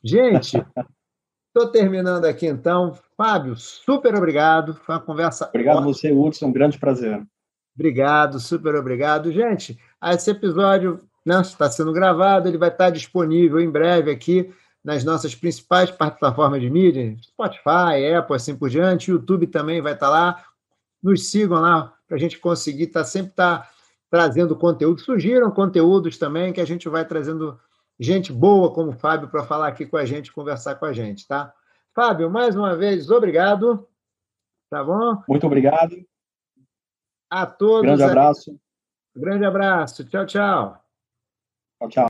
Gente, 0.02 0.56
estou 1.48 1.70
terminando 1.70 2.24
aqui 2.24 2.46
então. 2.46 2.98
Fábio, 3.16 3.56
super 3.56 4.14
obrigado, 4.14 4.74
foi 4.74 4.96
uma 4.96 5.00
conversa 5.00 5.48
Obrigado 5.48 5.78
ótima. 5.78 5.92
você, 5.92 6.12
Hudson, 6.12 6.46
um 6.46 6.52
grande 6.52 6.78
prazer. 6.78 7.24
Obrigado, 7.74 8.40
super 8.40 8.74
obrigado. 8.74 9.30
Gente, 9.30 9.78
esse 10.04 10.30
episódio 10.30 11.00
né, 11.24 11.40
está 11.40 11.70
sendo 11.70 11.92
gravado, 11.92 12.48
ele 12.48 12.58
vai 12.58 12.70
estar 12.70 12.90
disponível 12.90 13.60
em 13.60 13.70
breve 13.70 14.10
aqui 14.10 14.52
nas 14.84 15.04
nossas 15.04 15.34
principais 15.34 15.90
plataformas 15.90 16.60
de 16.60 16.70
mídia, 16.70 17.16
Spotify, 17.22 18.14
Apple, 18.16 18.36
assim 18.36 18.56
por 18.56 18.70
diante, 18.70 19.10
YouTube 19.10 19.46
também 19.46 19.80
vai 19.80 19.94
estar 19.94 20.08
lá. 20.08 20.44
Nos 21.02 21.30
sigam 21.30 21.60
lá 21.60 21.94
para 22.06 22.16
a 22.16 22.20
gente 22.20 22.38
conseguir 22.38 22.84
estar 22.84 23.00
tá, 23.00 23.04
sempre 23.04 23.30
estar 23.30 23.58
tá 23.60 23.70
trazendo 24.10 24.56
conteúdo. 24.56 25.00
Surgiram 25.00 25.50
conteúdos 25.50 26.18
também 26.18 26.52
que 26.52 26.60
a 26.60 26.64
gente 26.64 26.88
vai 26.88 27.04
trazendo 27.04 27.58
gente 27.98 28.32
boa 28.32 28.72
como 28.72 28.90
o 28.90 28.96
Fábio 28.96 29.28
para 29.28 29.44
falar 29.44 29.68
aqui 29.68 29.84
com 29.84 29.96
a 29.96 30.04
gente, 30.04 30.32
conversar 30.32 30.76
com 30.76 30.86
a 30.86 30.92
gente, 30.92 31.26
tá? 31.26 31.52
Fábio, 31.94 32.30
mais 32.30 32.56
uma 32.56 32.76
vez, 32.76 33.10
obrigado. 33.10 33.86
Tá 34.70 34.84
bom? 34.84 35.22
Muito 35.28 35.46
obrigado. 35.46 35.96
A 37.30 37.46
todos. 37.46 37.82
Grande 37.82 38.02
abraço. 38.02 38.60
Grande 39.16 39.44
abraço. 39.44 40.04
Tchau, 40.04 40.26
tchau. 40.26 40.84
Tchau, 41.78 41.88
tchau. 41.88 42.07